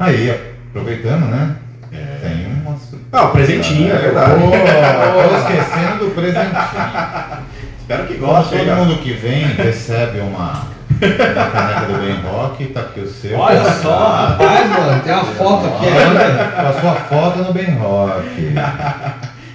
Aí, 0.00 0.30
aproveitando, 0.70 1.26
né? 1.26 1.56
É. 1.92 2.18
Tem 2.28 2.46
uma, 2.46 2.76
su- 2.76 2.98
Ah, 3.12 3.24
o 3.26 3.30
presentinho, 3.30 3.92
é 3.92 3.98
verdade. 3.98 4.34
Pô, 4.40 4.50
tô 4.50 5.36
esquecendo 5.38 6.04
do 6.04 6.10
presentinho. 6.14 7.46
Espero 7.80 8.06
que 8.06 8.14
goste. 8.14 8.56
todo 8.56 8.66
cara? 8.66 8.84
mundo 8.84 8.98
que 9.00 9.12
vem 9.12 9.44
recebe 9.46 10.20
uma 10.20 10.66
caneca 11.00 11.86
do 11.92 11.98
Ben 12.00 12.20
Rock, 12.30 12.66
tá 12.66 12.80
aqui 12.80 13.00
o 13.00 13.08
seu. 13.08 13.38
Olha 13.38 13.62
só, 13.82 13.98
rapaz, 14.28 14.70
mano, 14.70 15.02
tem 15.02 15.12
a 15.14 15.24
foto 15.24 15.66
aqui 15.66 15.86
ainda. 15.86 16.44
Com 16.44 16.66
a 16.68 16.72
sua 16.80 16.94
foto 16.94 17.38
no 17.40 17.52
Ben 17.52 17.74
Rock. 17.76 18.54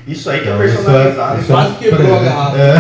Isso 0.08 0.30
aí 0.30 0.42
que 0.42 0.50
é 0.50 0.52
Então, 0.52 0.64
é- 0.64 0.68
personalizado. 0.68 1.40
isso 1.40 1.52
é- 1.52 1.56
Quase 1.56 1.74
quebrou 1.76 2.20
a 2.20 2.24
garrafa, 2.24 2.58
né, 2.58 2.74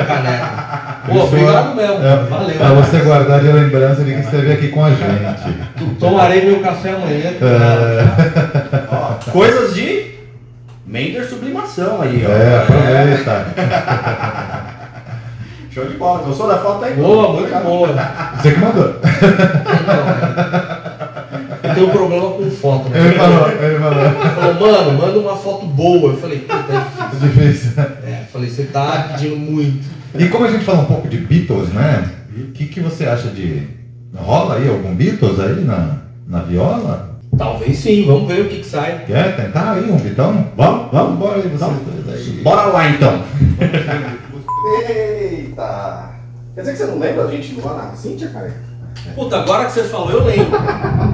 a 0.00 0.04
caneca. 0.04 0.62
Pô, 1.04 1.14
Isso 1.16 1.22
obrigado 1.24 1.74
mesmo, 1.74 1.94
É, 2.06 2.16
valeu. 2.30 2.56
Pra 2.56 2.68
você 2.68 2.98
guardar 2.98 3.40
de 3.40 3.48
lembrança 3.48 4.04
de 4.04 4.12
que 4.14 4.20
esteve 4.20 4.52
aqui 4.52 4.68
com 4.68 4.84
a 4.84 4.90
gente. 4.90 5.56
Tomarei 5.98 6.44
meu 6.44 6.60
café 6.60 6.90
amanhã. 6.90 7.32
É, 7.40 8.86
Ó, 8.88 9.14
coisas 9.32 9.74
de 9.74 10.12
Mender 10.86 11.24
Sublimação 11.28 12.02
aí, 12.02 12.24
ó. 12.24 12.30
é 12.30 12.58
aproveita. 12.58 13.46
Show 15.72 15.86
de 15.86 15.96
bola. 15.96 16.22
Gostou 16.22 16.48
da 16.48 16.58
foto 16.58 16.84
aí? 16.84 16.94
Boa, 16.94 17.32
muito 17.32 17.64
boa. 17.64 17.88
Você 18.36 18.52
que 18.52 18.60
mandou. 18.60 18.94
Eu 21.62 21.74
tenho 21.74 21.86
um 21.86 21.90
problema 21.90 22.30
com 22.30 22.50
foto, 22.50 22.88
né? 22.90 23.00
Ele 23.00 23.14
falou, 23.14 23.48
ele 23.48 23.78
falou. 23.78 24.04
Ele 24.04 24.34
falou, 24.34 24.54
mano, 24.54 24.98
manda 24.98 25.18
uma 25.18 25.36
foto 25.36 25.64
boa. 25.64 26.12
Eu 26.12 26.18
falei, 26.18 26.40
puta, 26.40 26.72
é 26.72 27.26
difícil. 27.26 27.28
Difícil. 27.28 27.82
É, 28.04 28.24
falei, 28.30 28.50
você 28.50 28.64
tá 28.64 29.08
pedindo 29.12 29.36
muito. 29.36 29.88
E 30.18 30.28
como 30.28 30.44
a 30.44 30.50
gente 30.50 30.64
fala 30.64 30.80
um 30.80 30.86
pouco 30.86 31.08
de 31.08 31.16
Beatles, 31.16 31.70
né? 31.70 32.10
O 32.36 32.52
que, 32.52 32.66
que 32.66 32.80
você 32.80 33.06
acha 33.06 33.28
de. 33.28 33.66
Rola 34.14 34.56
aí 34.56 34.68
algum 34.68 34.94
Beatles 34.94 35.40
aí 35.40 35.64
na, 35.64 36.00
na 36.28 36.40
viola? 36.40 37.12
Talvez 37.38 37.78
sim, 37.78 38.04
vamos 38.04 38.28
ver 38.28 38.42
o 38.42 38.48
que, 38.48 38.58
que 38.58 38.66
sai. 38.66 39.04
Quer 39.06 39.36
tentar 39.36 39.72
aí 39.72 39.90
um 39.90 39.96
Vitão? 39.96 40.48
Vamos, 40.54 40.92
vamos. 40.92 41.18
Bora 41.18 41.36
aí, 41.36 41.48
vocês 41.48 41.72
dois 42.04 42.28
aí. 42.28 42.42
Bora 42.42 42.64
lá 42.64 42.90
então. 42.90 43.22
Eita! 44.80 46.10
Quer 46.54 46.60
dizer 46.60 46.72
que 46.72 46.78
você 46.78 46.86
não 46.86 46.98
lembra 46.98 47.24
a 47.24 47.30
gente 47.30 47.60
lá 47.60 47.74
na 47.74 47.96
Cíntia, 47.96 48.28
cara? 48.28 48.52
Puta, 49.14 49.36
agora 49.40 49.64
que 49.66 49.72
você 49.72 49.84
falou, 49.84 50.10
eu 50.10 50.24
lembro. 50.24 50.56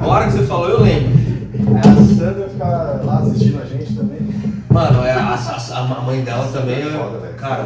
Agora 0.02 0.26
que 0.26 0.32
você 0.32 0.44
falou, 0.44 0.68
eu 0.68 0.82
lembro. 0.82 1.18
É, 1.58 1.78
a 1.88 2.16
Sandra 2.16 2.48
fica 2.48 2.64
lá 3.04 3.18
assistindo 3.20 3.62
a 3.62 3.66
gente 3.66 3.94
também. 3.94 4.18
Mano, 4.70 5.04
é, 5.04 5.12
a, 5.12 5.34
a- 5.34 5.78
a 5.78 5.82
mãe 6.02 6.20
dela 6.22 6.48
também 6.52 6.80
é. 6.82 6.90
Foda, 6.90 7.18
velho. 7.18 7.34
Cara, 7.34 7.64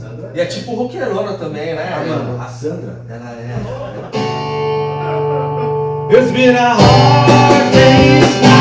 Sandra? 0.00 0.30
e 0.34 0.40
é 0.40 0.44
tipo 0.46 0.74
roqueirona 0.74 1.34
também, 1.34 1.74
né, 1.74 1.92
Ah, 1.94 1.98
mano? 2.06 2.24
mano, 2.32 2.42
a 2.42 2.46
Sandra? 2.46 3.00
Ela 3.08 3.30
é. 3.30 3.56
It's 6.12 6.30
been 6.32 6.56
a 6.56 6.74
hard 6.74 7.70
day's 7.72 8.40
night, 8.42 8.59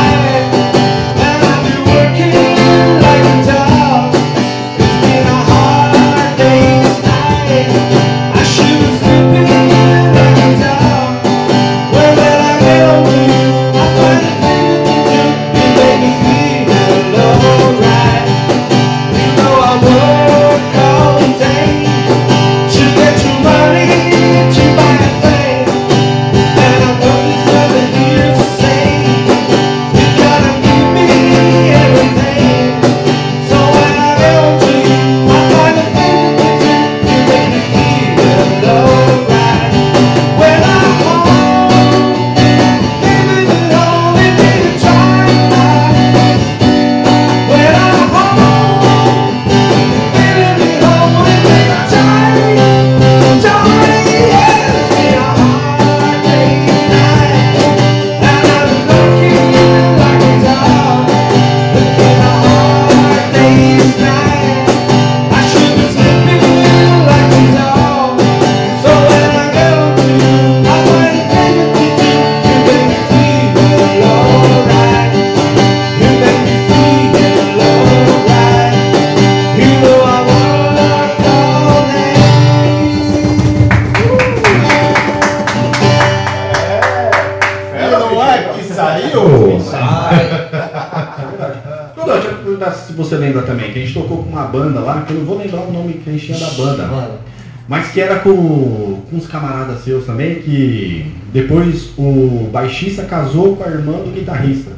Mas 97.89 97.91
que 97.91 98.02
era 98.02 98.19
com, 98.19 99.02
com 99.10 99.15
uns 99.15 99.25
camaradas 99.25 99.84
seus 99.84 100.06
também, 100.06 100.36
que 100.36 101.12
depois 101.34 101.89
o 101.97 102.47
baixista 102.52 103.04
casou 103.04 103.56
com 103.56 103.63
a 103.63 103.67
irmã 103.67 103.93
do 103.93 104.12
guitarrista. 104.12 104.71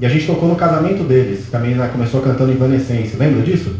E 0.00 0.04
a 0.04 0.08
gente 0.08 0.26
tocou 0.26 0.48
no 0.48 0.56
casamento 0.56 1.04
deles, 1.04 1.48
também 1.48 1.76
né, 1.76 1.88
começou 1.92 2.20
cantando 2.22 2.50
Evanescence, 2.50 3.16
lembra 3.16 3.42
disso? 3.42 3.76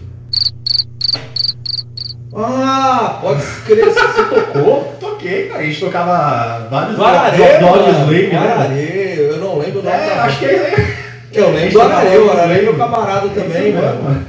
Ah, 2.33 3.19
pode 3.21 3.43
crer, 3.67 3.87
você 3.87 4.01
você 4.01 4.23
tocou? 4.23 4.95
Toquei, 5.01 5.49
cara, 5.49 5.63
a 5.63 5.65
gente 5.65 5.81
tocava 5.81 6.69
vários 6.71 6.97
Dog. 6.97 7.91
Slave, 7.91 8.27
né? 8.29 9.15
Eu 9.19 9.39
não 9.39 9.59
lembro 9.59 9.81
o 9.81 9.83
nome 9.83 9.97
É, 9.97 10.13
acho 10.13 10.39
que 10.39 10.45
é. 10.45 10.97
Eu 11.35 11.51
lembro 11.51 11.73
do 11.73 11.83
Ararê, 11.83 12.19
o 12.19 12.31
é 12.31 12.63
meu 12.63 12.75
camarada 12.75 13.29
também, 13.31 13.73
mano. 13.73 14.25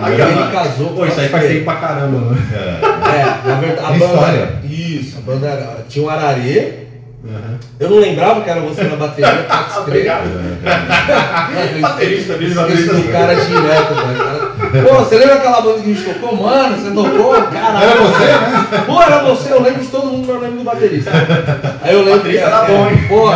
Aí 0.00 0.12
ele 0.12 0.52
casou 0.52 0.88
Pô, 0.90 1.06
isso 1.06 1.20
aí 1.20 1.28
faz 1.28 1.46
tempo 1.46 1.64
pra 1.64 1.76
caramba, 1.76 2.18
mano. 2.18 2.38
É. 2.52 2.85
É, 3.46 3.48
na 3.48 3.54
verdade, 3.60 3.86
a 3.86 3.90
banda. 3.98 4.04
história. 4.04 4.48
Isso, 4.64 5.18
a 5.18 5.20
banda 5.20 5.46
era- 5.46 5.84
tinha 5.88 6.04
o 6.04 6.10
Ararê. 6.10 6.86
Uhum. 7.24 7.58
Eu 7.80 7.90
não 7.90 7.98
lembrava 7.98 8.40
que 8.42 8.50
era 8.50 8.60
você 8.60 8.84
na 8.84 8.94
bateria, 8.96 9.32
crer. 9.42 9.78
Obrigado. 9.80 10.28
Baterista, 11.80 12.34
Esse 12.34 12.54
baterista. 12.54 12.94
do 12.94 13.12
cara 13.12 13.34
direto. 13.34 13.94
Cara- 13.94 14.56
Pô, 14.88 14.94
você 15.04 15.16
lembra 15.16 15.34
aquela 15.36 15.60
banda 15.60 15.80
que 15.80 15.90
a 15.90 15.94
gente 15.94 16.04
tocou? 16.04 16.36
Mano, 16.36 16.76
você 16.76 16.90
tocou? 16.90 17.42
Caralho. 17.50 17.84
Era 17.84 18.00
você, 18.00 18.24
né? 18.26 18.82
Pô, 18.86 19.02
era 19.02 19.22
você, 19.24 19.52
eu 19.52 19.62
lembro 19.62 19.80
de 19.82 19.88
todo 19.88 20.06
mundo, 20.06 20.18
mas 20.26 20.36
eu 20.36 20.40
lembro 20.40 20.58
do 20.58 20.64
baterista. 20.64 21.10
Aí 21.82 21.94
eu 21.94 22.04
lembro 22.04 22.20
que 22.20 22.38
Baterista 22.38 22.46
era 22.46 22.64
bom, 22.64 22.90
hein? 22.90 23.04
Pô, 23.08 23.30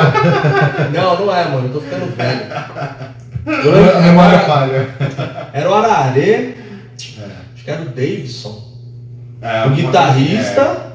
não, 0.96 1.26
não 1.26 1.36
é, 1.36 1.44
mano, 1.46 1.66
eu 1.68 1.72
tô 1.72 1.80
ficando 1.80 2.14
velho. 2.16 2.40
Eu 3.64 3.72
lembro 3.72 3.92
que 3.92 3.98
memória 4.02 4.38
falha. 4.40 4.88
era 5.52 5.68
o 5.70 5.74
Ararê, 5.74 6.54
acho 6.94 7.64
que 7.64 7.70
era 7.70 7.82
o 7.82 7.86
Davidson, 7.86 8.59
É, 9.42 9.66
o 9.66 9.70
guitarrista 9.70 10.64
coisa, 10.64 10.90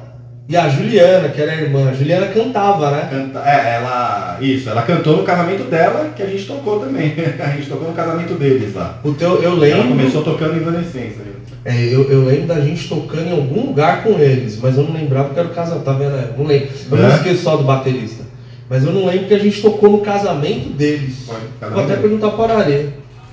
e 0.48 0.56
a 0.56 0.68
Juliana, 0.68 1.28
que 1.30 1.40
era 1.40 1.52
a 1.52 1.56
irmã. 1.56 1.88
A 1.90 1.92
Juliana 1.92 2.26
cantava, 2.28 2.86
é, 2.86 2.90
né? 2.92 3.08
canta- 3.10 3.42
é, 3.48 3.74
ela. 3.76 4.38
Isso, 4.40 4.68
ela 4.70 4.82
cantou 4.82 5.16
no 5.16 5.22
casamento 5.24 5.64
dela, 5.64 6.10
que 6.14 6.22
a 6.22 6.26
gente 6.26 6.44
tocou 6.46 6.78
também. 6.80 7.12
A 7.40 7.48
gente 7.48 7.68
tocou 7.68 7.88
no 7.88 7.94
casamento 7.94 8.34
deles 8.34 8.74
lá. 8.74 8.98
O 9.02 9.12
teu, 9.12 9.42
eu 9.42 9.52
Ela 9.52 9.54
lembro. 9.60 9.88
começou 9.88 10.22
tocando 10.22 10.56
Evanescence. 10.56 11.16
né? 11.18 11.32
É, 11.64 11.82
eu, 11.92 12.08
eu 12.10 12.24
lembro 12.24 12.46
da 12.46 12.60
gente 12.60 12.88
tocando 12.88 13.26
em 13.28 13.32
algum 13.32 13.66
lugar 13.66 14.04
com 14.04 14.10
eles, 14.20 14.60
mas 14.62 14.76
eu 14.76 14.84
não 14.84 14.92
lembrava 14.92 15.30
que 15.34 15.38
era 15.40 15.48
o 15.48 15.52
casamento, 15.52 15.84
tá 15.84 15.92
vendo? 15.94 16.12
Eu 16.14 16.34
não 16.38 16.46
lembro. 16.46 16.68
Eu 16.92 16.96
não 16.98 17.10
É? 17.10 17.14
esqueço 17.16 17.42
só 17.42 17.56
do 17.56 17.64
baterista. 17.64 18.22
Mas 18.70 18.84
eu 18.84 18.92
não 18.92 19.04
lembro 19.06 19.26
que 19.26 19.34
a 19.34 19.38
gente 19.38 19.60
tocou 19.60 19.90
no 19.90 19.98
casamento 19.98 20.68
deles. 20.70 21.28
Vou 21.72 21.82
até 21.82 21.96
perguntar 21.96 22.30
para 22.30 22.56
o. 22.58 22.88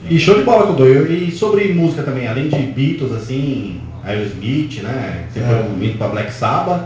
E 0.10 0.18
show 0.20 0.36
de 0.36 0.44
bola, 0.44 0.66
Dudu. 0.68 1.12
E 1.12 1.32
sobre 1.32 1.72
música 1.74 2.02
também, 2.04 2.28
além 2.28 2.50
de 2.50 2.58
Beatles, 2.58 3.12
assim, 3.14 3.80
Aerosmith, 4.06 4.82
né? 4.82 5.24
Você 5.32 5.40
É. 5.40 5.44
foi 5.44 5.56
ouvindo 5.70 5.98
pra 5.98 6.08
Black 6.08 6.32
Sabbath. 6.34 6.82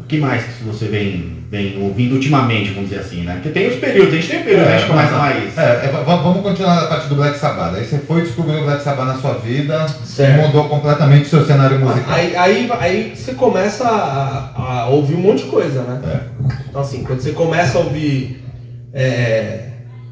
O 0.00 0.04
que 0.10 0.18
mais 0.18 0.42
que 0.42 0.64
você 0.64 0.86
vem, 0.86 1.38
vem 1.50 1.80
ouvindo 1.80 2.14
ultimamente, 2.16 2.70
vamos 2.72 2.90
dizer 2.90 3.00
assim, 3.02 3.22
né? 3.22 3.34
Porque 3.34 3.50
tem 3.50 3.68
os 3.68 3.76
períodos, 3.76 4.12
a 4.12 4.16
gente 4.16 4.28
tem 4.28 4.40
o 4.40 4.44
período, 4.44 4.64
né? 4.66 4.74
a 4.74 4.78
gente 4.78 4.90
começa 4.90 5.16
mais. 5.16 5.58
É, 5.58 5.62
é, 5.84 5.88
va- 6.04 6.16
vamos 6.16 6.42
continuar 6.42 6.78
a 6.82 6.86
parte 6.88 7.06
do 7.08 7.14
Black 7.14 7.38
Sabbath. 7.38 7.76
Aí 7.76 7.84
você 7.84 7.98
foi 7.98 8.22
descobrir 8.22 8.56
o 8.56 8.64
Black 8.64 8.82
Sabbath 8.82 9.06
na 9.06 9.14
sua 9.14 9.34
vida 9.34 9.86
Certo. 10.04 10.38
e 10.40 10.46
mudou 10.46 10.68
completamente 10.68 11.26
o 11.26 11.28
seu 11.28 11.44
cenário 11.46 11.78
musical. 11.78 12.12
Aí, 12.12 12.34
aí, 12.36 12.70
aí 12.80 13.12
você 13.14 13.34
começa 13.34 13.86
a, 13.88 14.80
a 14.82 14.86
ouvir 14.88 15.14
um 15.14 15.20
monte 15.20 15.44
de 15.44 15.50
coisa, 15.50 15.82
né? 15.82 16.00
É. 16.04 16.54
Então 16.68 16.80
assim, 16.80 17.04
quando 17.04 17.20
você 17.20 17.30
começa 17.30 17.78
a 17.78 17.82
ouvir 17.82 18.42
é, 18.92 19.69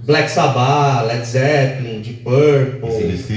Black 0.09 0.31
Sabbath, 0.31 1.07
Led 1.07 1.23
Zeppelin, 1.27 2.01
Deep 2.01 2.23
Purple. 2.25 2.88
ACDC, 2.88 3.33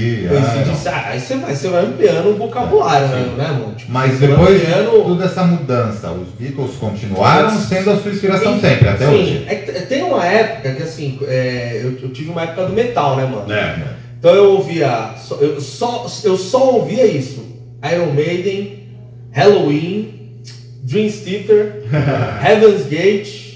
Esse 0.72 0.88
ah, 0.88 1.04
aí 1.08 1.20
você 1.20 1.36
vai, 1.36 1.54
você 1.54 1.68
vai 1.68 1.84
ampliando 1.84 2.30
o 2.30 2.36
vocabulário, 2.38 3.08
né, 3.08 3.34
né, 3.36 3.48
mano? 3.48 3.74
Tipo, 3.74 3.92
Mas 3.92 4.18
depois 4.18 4.58
de 4.58 4.66
ampliando- 4.72 5.04
toda 5.04 5.24
essa 5.26 5.44
mudança, 5.44 6.10
os 6.10 6.28
Beatles 6.30 6.76
continuaram 6.76 7.50
Sim. 7.50 7.66
sendo 7.68 7.90
a 7.90 7.96
sua 7.98 8.10
inspiração 8.10 8.54
Sim, 8.54 8.60
sempre, 8.62 8.88
até 8.88 9.06
sim. 9.06 9.12
hoje. 9.12 9.44
É 9.46 9.54
tem 9.54 10.02
uma 10.02 10.26
época 10.26 10.72
que 10.72 10.82
assim, 10.82 11.18
é, 11.28 11.80
eu, 11.84 11.98
eu 12.04 12.08
tive 12.10 12.30
uma 12.30 12.42
época 12.42 12.64
do 12.64 12.72
metal, 12.72 13.16
né, 13.16 13.26
mano? 13.26 13.52
É. 13.52 13.76
Então 14.18 14.34
eu 14.34 14.52
ouvia, 14.52 15.10
eu 15.42 15.60
só, 15.60 16.06
eu 16.24 16.38
só 16.38 16.76
ouvia 16.76 17.04
isso. 17.04 17.44
Iron 17.92 18.12
Maiden, 18.14 18.88
Halloween, 19.30 20.38
Dream 20.82 21.10
Theater, 21.10 21.82
Heaven's 22.42 22.86
Gate, 22.86 23.51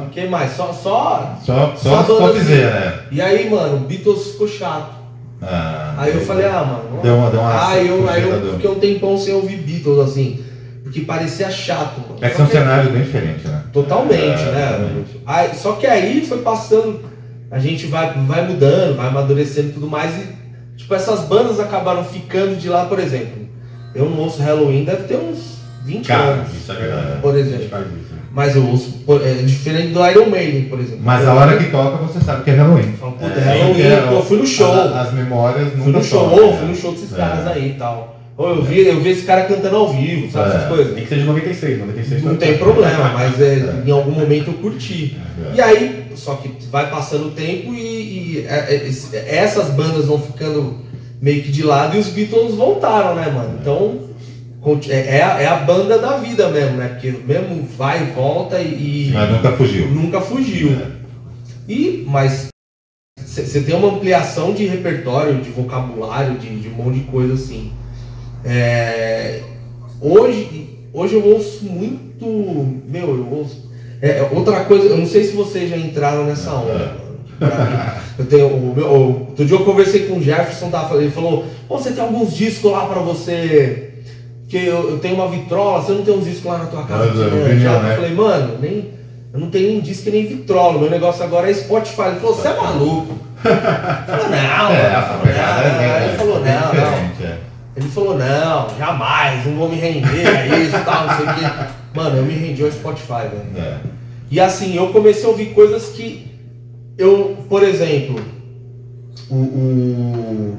Uhum. 0.00 0.06
o 0.06 0.10
que 0.10 0.26
mais? 0.26 0.52
Só, 0.52 0.72
só. 0.72 1.38
Só, 1.44 1.74
Só 1.76 2.02
só 2.04 2.26
assim. 2.30 2.54
né? 2.54 3.00
E 3.10 3.20
aí, 3.20 3.48
mano, 3.50 3.80
Beatles 3.86 4.32
ficou 4.32 4.48
chato. 4.48 4.94
Ah, 5.42 5.94
Aí 5.98 6.14
eu 6.14 6.20
falei, 6.22 6.46
ah, 6.46 6.64
mano. 6.64 7.02
Deu 7.02 7.14
uma- 7.14 7.30
deu 7.30 7.40
uma 7.40 7.68
ah, 7.70 7.76
eu, 7.78 8.08
aí 8.08 8.22
eu 8.28 8.52
fiquei 8.54 8.70
um 8.70 8.78
tempão 8.80 9.18
sem 9.18 9.34
ouvir 9.34 9.56
Beatles, 9.58 9.98
assim. 9.98 10.42
Porque 10.82 11.00
parecia 11.02 11.50
chato, 11.50 12.00
mano. 12.00 12.16
É 12.20 12.30
que 12.30 12.36
são 12.36 12.46
cenários 12.46 12.92
bem 12.92 13.02
diferentes, 13.02 13.44
né? 13.44 13.62
Totalmente, 13.72 14.22
É, 14.40 14.52
né? 14.52 14.70
totalmente. 14.72 15.20
Aí, 15.26 15.54
só 15.54 15.72
que 15.72 15.86
aí 15.86 16.24
foi 16.24 16.38
passando, 16.38 17.00
a 17.50 17.58
gente 17.58 17.86
vai, 17.86 18.12
vai 18.26 18.46
mudando, 18.46 18.96
vai 18.96 19.08
amadurecendo 19.08 19.68
e 19.68 19.72
tudo 19.72 19.88
mais. 19.88 20.12
E, 20.16 20.26
tipo, 20.76 20.94
essas 20.94 21.20
bandas 21.20 21.58
acabaram 21.60 22.02
ficando 22.04 22.56
de 22.56 22.68
lá, 22.68 22.84
por 22.86 22.98
exemplo. 22.98 23.46
Eu 23.94 24.08
não 24.08 24.18
ouço 24.20 24.40
Halloween, 24.42 24.84
deve 24.84 25.02
ter 25.04 25.16
uns 25.16 25.56
20 25.84 26.06
Cara, 26.06 26.22
anos, 26.22 26.54
isso 26.54 26.70
é 26.72 26.74
verdade. 26.76 27.20
por 27.20 27.36
exemplo. 27.36 27.68
Mas 28.36 28.54
eu 28.54 28.66
ouço, 28.68 29.02
é 29.24 29.32
diferente 29.44 29.94
do 29.94 30.06
Iron 30.06 30.26
Maiden, 30.26 30.64
por 30.64 30.78
exemplo. 30.78 31.00
Mas 31.02 31.26
a 31.26 31.32
hora 31.32 31.56
que 31.56 31.70
toca, 31.70 31.96
você 32.04 32.20
sabe 32.22 32.44
que 32.44 32.50
é 32.50 32.54
Halloween. 32.54 32.92
Fala, 33.00 33.12
puta, 33.12 33.24
É, 33.40 33.40
Halloween, 33.62 33.80
é, 33.82 34.06
pô, 34.10 34.20
fui 34.20 34.36
no 34.36 34.46
show. 34.46 34.72
a- 34.74 35.00
As 35.00 35.14
memórias 35.14 35.68
nunca 35.72 35.82
Fui 35.84 35.92
no 35.92 36.04
show, 36.04 36.28
tocam, 36.28 36.50
né? 36.50 36.56
fui 36.58 36.68
no 36.68 36.76
show 36.76 36.92
desses 36.92 37.14
É. 37.14 37.16
caras 37.16 37.46
aí 37.46 37.70
e 37.70 37.74
tal. 37.78 38.14
Ou 38.36 38.50
eu 38.50 38.62
vi, 38.62 38.86
eu 38.86 39.00
vi 39.00 39.08
esse 39.08 39.22
cara 39.22 39.44
cantando 39.44 39.74
ao 39.76 39.88
vivo, 39.90 40.30
sabe? 40.30 40.50
É. 40.50 40.54
Essas 40.54 40.68
coisas. 40.68 40.94
Nem 40.94 41.04
que 41.04 41.08
seja 41.08 41.24
96, 41.24 41.78
96 41.78 42.22
Não 42.22 42.34
tá- 42.36 42.44
tem 42.44 42.58
problema, 42.58 43.08
mas 43.14 43.40
é, 43.40 43.54
É. 43.54 43.82
em 43.88 43.90
algum 43.90 44.10
momento 44.10 44.48
eu 44.48 44.54
curti. 44.60 45.16
É. 45.52 45.56
E 45.56 45.60
aí, 45.62 46.02
só 46.14 46.34
que 46.34 46.50
vai 46.70 46.90
passando 46.90 47.28
o 47.28 47.30
tempo 47.30 47.72
e, 47.72 47.78
e, 47.78 48.46
é, 48.46 48.90
é, 49.14 49.36
essas 49.38 49.70
bandas 49.70 50.04
vão 50.04 50.20
ficando 50.20 50.74
meio 51.22 51.42
que 51.42 51.50
de 51.50 51.62
lado 51.62 51.96
e 51.96 52.00
os 52.00 52.08
Beatles 52.08 52.54
voltaram, 52.54 53.14
né, 53.14 53.30
mano? 53.34 53.56
Então, 53.62 53.94
é, 54.88 55.18
é 55.18 55.22
a, 55.22 55.40
é 55.42 55.46
a 55.46 55.56
banda 55.56 55.98
da 55.98 56.16
vida 56.16 56.48
mesmo, 56.48 56.76
né? 56.76 56.88
Porque 56.88 57.10
mesmo 57.10 57.62
vai 57.76 58.02
e 58.02 58.10
volta 58.12 58.60
e, 58.60 59.10
Mas 59.12 59.30
nunca 59.30 59.52
fugiu. 59.52 59.88
nunca 59.88 60.20
fugiu. 60.20 60.70
É. 60.70 60.90
E, 61.68 62.04
mas 62.08 62.48
você 63.24 63.60
tem 63.60 63.76
uma 63.76 63.88
ampliação 63.94 64.52
de 64.52 64.66
repertório, 64.66 65.40
de 65.40 65.50
vocabulário, 65.50 66.38
de, 66.38 66.60
de 66.60 66.68
um 66.68 66.72
monte 66.72 67.00
de 67.00 67.04
coisa 67.04 67.34
assim. 67.34 67.72
É, 68.44 69.40
hoje, 70.00 70.70
hoje 70.92 71.14
eu 71.14 71.24
ouço 71.24 71.64
muito. 71.64 72.26
Meu, 72.88 73.08
eu 73.16 73.28
ouço. 73.30 73.70
é, 74.00 74.18
é 74.18 74.30
outra 74.32 74.64
coisa, 74.64 74.86
eu 74.86 74.96
não 74.96 75.06
sei 75.06 75.24
se 75.24 75.36
vocês 75.36 75.70
já 75.70 75.76
entraram 75.76 76.24
nessa 76.24 76.52
onda. 76.52 76.72
É. 76.72 77.06
mim, 77.40 78.06
Eu 78.18 78.24
tenho, 78.24 78.46
o 78.48 78.74
meu, 78.74 78.88
outro 78.88 79.44
dia 79.44 79.56
eu 79.56 79.64
conversei 79.64 80.06
com 80.06 80.18
o 80.18 80.22
Jefferson, 80.22 80.70
tava 80.70 80.96
ele 80.96 81.10
falou: 81.10 81.44
Pô, 81.68 81.78
você 81.78 81.92
tem 81.92 82.02
alguns 82.02 82.34
discos 82.34 82.72
lá 82.72 82.86
pra 82.86 83.00
você. 83.00 83.85
Que 84.48 84.64
eu, 84.64 84.90
eu 84.90 84.98
tenho 84.98 85.16
uma 85.16 85.28
vitrola, 85.28 85.82
você 85.82 85.92
não 85.92 86.02
tem 86.04 86.14
uns 86.14 86.24
discos 86.24 86.44
lá 86.44 86.58
na 86.58 86.66
tua 86.66 86.84
casa? 86.84 87.06
Mas, 87.06 87.20
é, 87.20 87.24
Você 87.30 87.42
opinião, 87.42 87.72
já? 87.74 87.80
né? 87.80 87.90
Eu 87.92 87.96
falei, 87.96 88.14
mano, 88.14 88.58
nem, 88.60 88.90
eu 89.32 89.40
não 89.40 89.50
tenho 89.50 89.68
nem 89.72 89.80
disco 89.80 90.08
nem 90.10 90.26
vitrola. 90.26 90.78
Meu 90.78 90.90
negócio 90.90 91.24
agora 91.24 91.50
é 91.50 91.54
Spotify. 91.54 92.02
Ele 92.02 92.20
falou, 92.20 92.34
você 92.36 92.48
é 92.48 92.56
maluco. 92.56 93.18
Eu 93.44 93.50
falei, 93.52 94.40
não, 94.40 94.70
É, 94.70 94.90
mano. 95.08 95.22
pegada 95.24 95.68
não, 95.68 95.80
é 95.80 96.04
Ele 96.08 96.16
falou, 96.16 96.40
não, 96.44 96.44
não. 96.44 96.70
diferente, 96.70 97.22
é. 97.24 97.38
Ele 97.76 97.88
falou, 97.88 98.16
não, 98.18 98.68
jamais, 98.78 99.44
não 99.46 99.54
vou 99.56 99.68
me 99.68 99.76
render 99.76 100.26
a 100.26 100.46
isso 100.58 100.78
tal, 100.84 101.06
não 101.06 101.16
sei 101.16 101.26
o 101.26 101.34
quê. 101.34 101.66
Mano, 101.94 102.16
eu 102.18 102.24
me 102.24 102.34
rendi 102.34 102.62
ao 102.62 102.70
Spotify, 102.72 103.28
velho. 103.30 103.46
É. 103.58 103.76
E 104.30 104.40
assim, 104.40 104.74
eu 104.76 104.88
comecei 104.88 105.24
a 105.24 105.28
ouvir 105.28 105.46
coisas 105.46 105.88
que 105.88 106.32
eu, 106.96 107.36
por 107.48 107.62
exemplo, 107.62 108.18
o, 109.30 109.34
o 109.34 110.58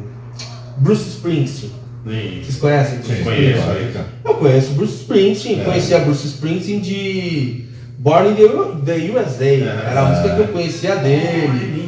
Bruce 0.77 1.09
Springsteen. 1.09 1.71
Vocês 2.07 2.57
conhecem 2.57 2.99
Bruce 2.99 3.15
Sim, 3.15 3.23
conheço, 3.23 3.59
Springsteen? 3.59 3.91
conheço. 3.93 3.99
Eu 4.25 4.33
conheço 4.35 4.71
Bruce 4.73 4.95
Springsteen, 5.01 5.61
É. 5.61 5.63
conhecia 5.63 5.99
Bruce 5.99 6.27
Springsteen 6.27 6.79
de 6.79 7.65
Born 7.99 8.29
in 8.29 8.35
the, 8.35 8.47
the 8.85 9.11
USA. 9.11 9.45
Era 9.45 10.01
a 10.01 10.05
música 10.09 10.35
que 10.35 10.41
eu 10.41 10.47
conhecia 10.49 10.95
dele. 10.97 11.87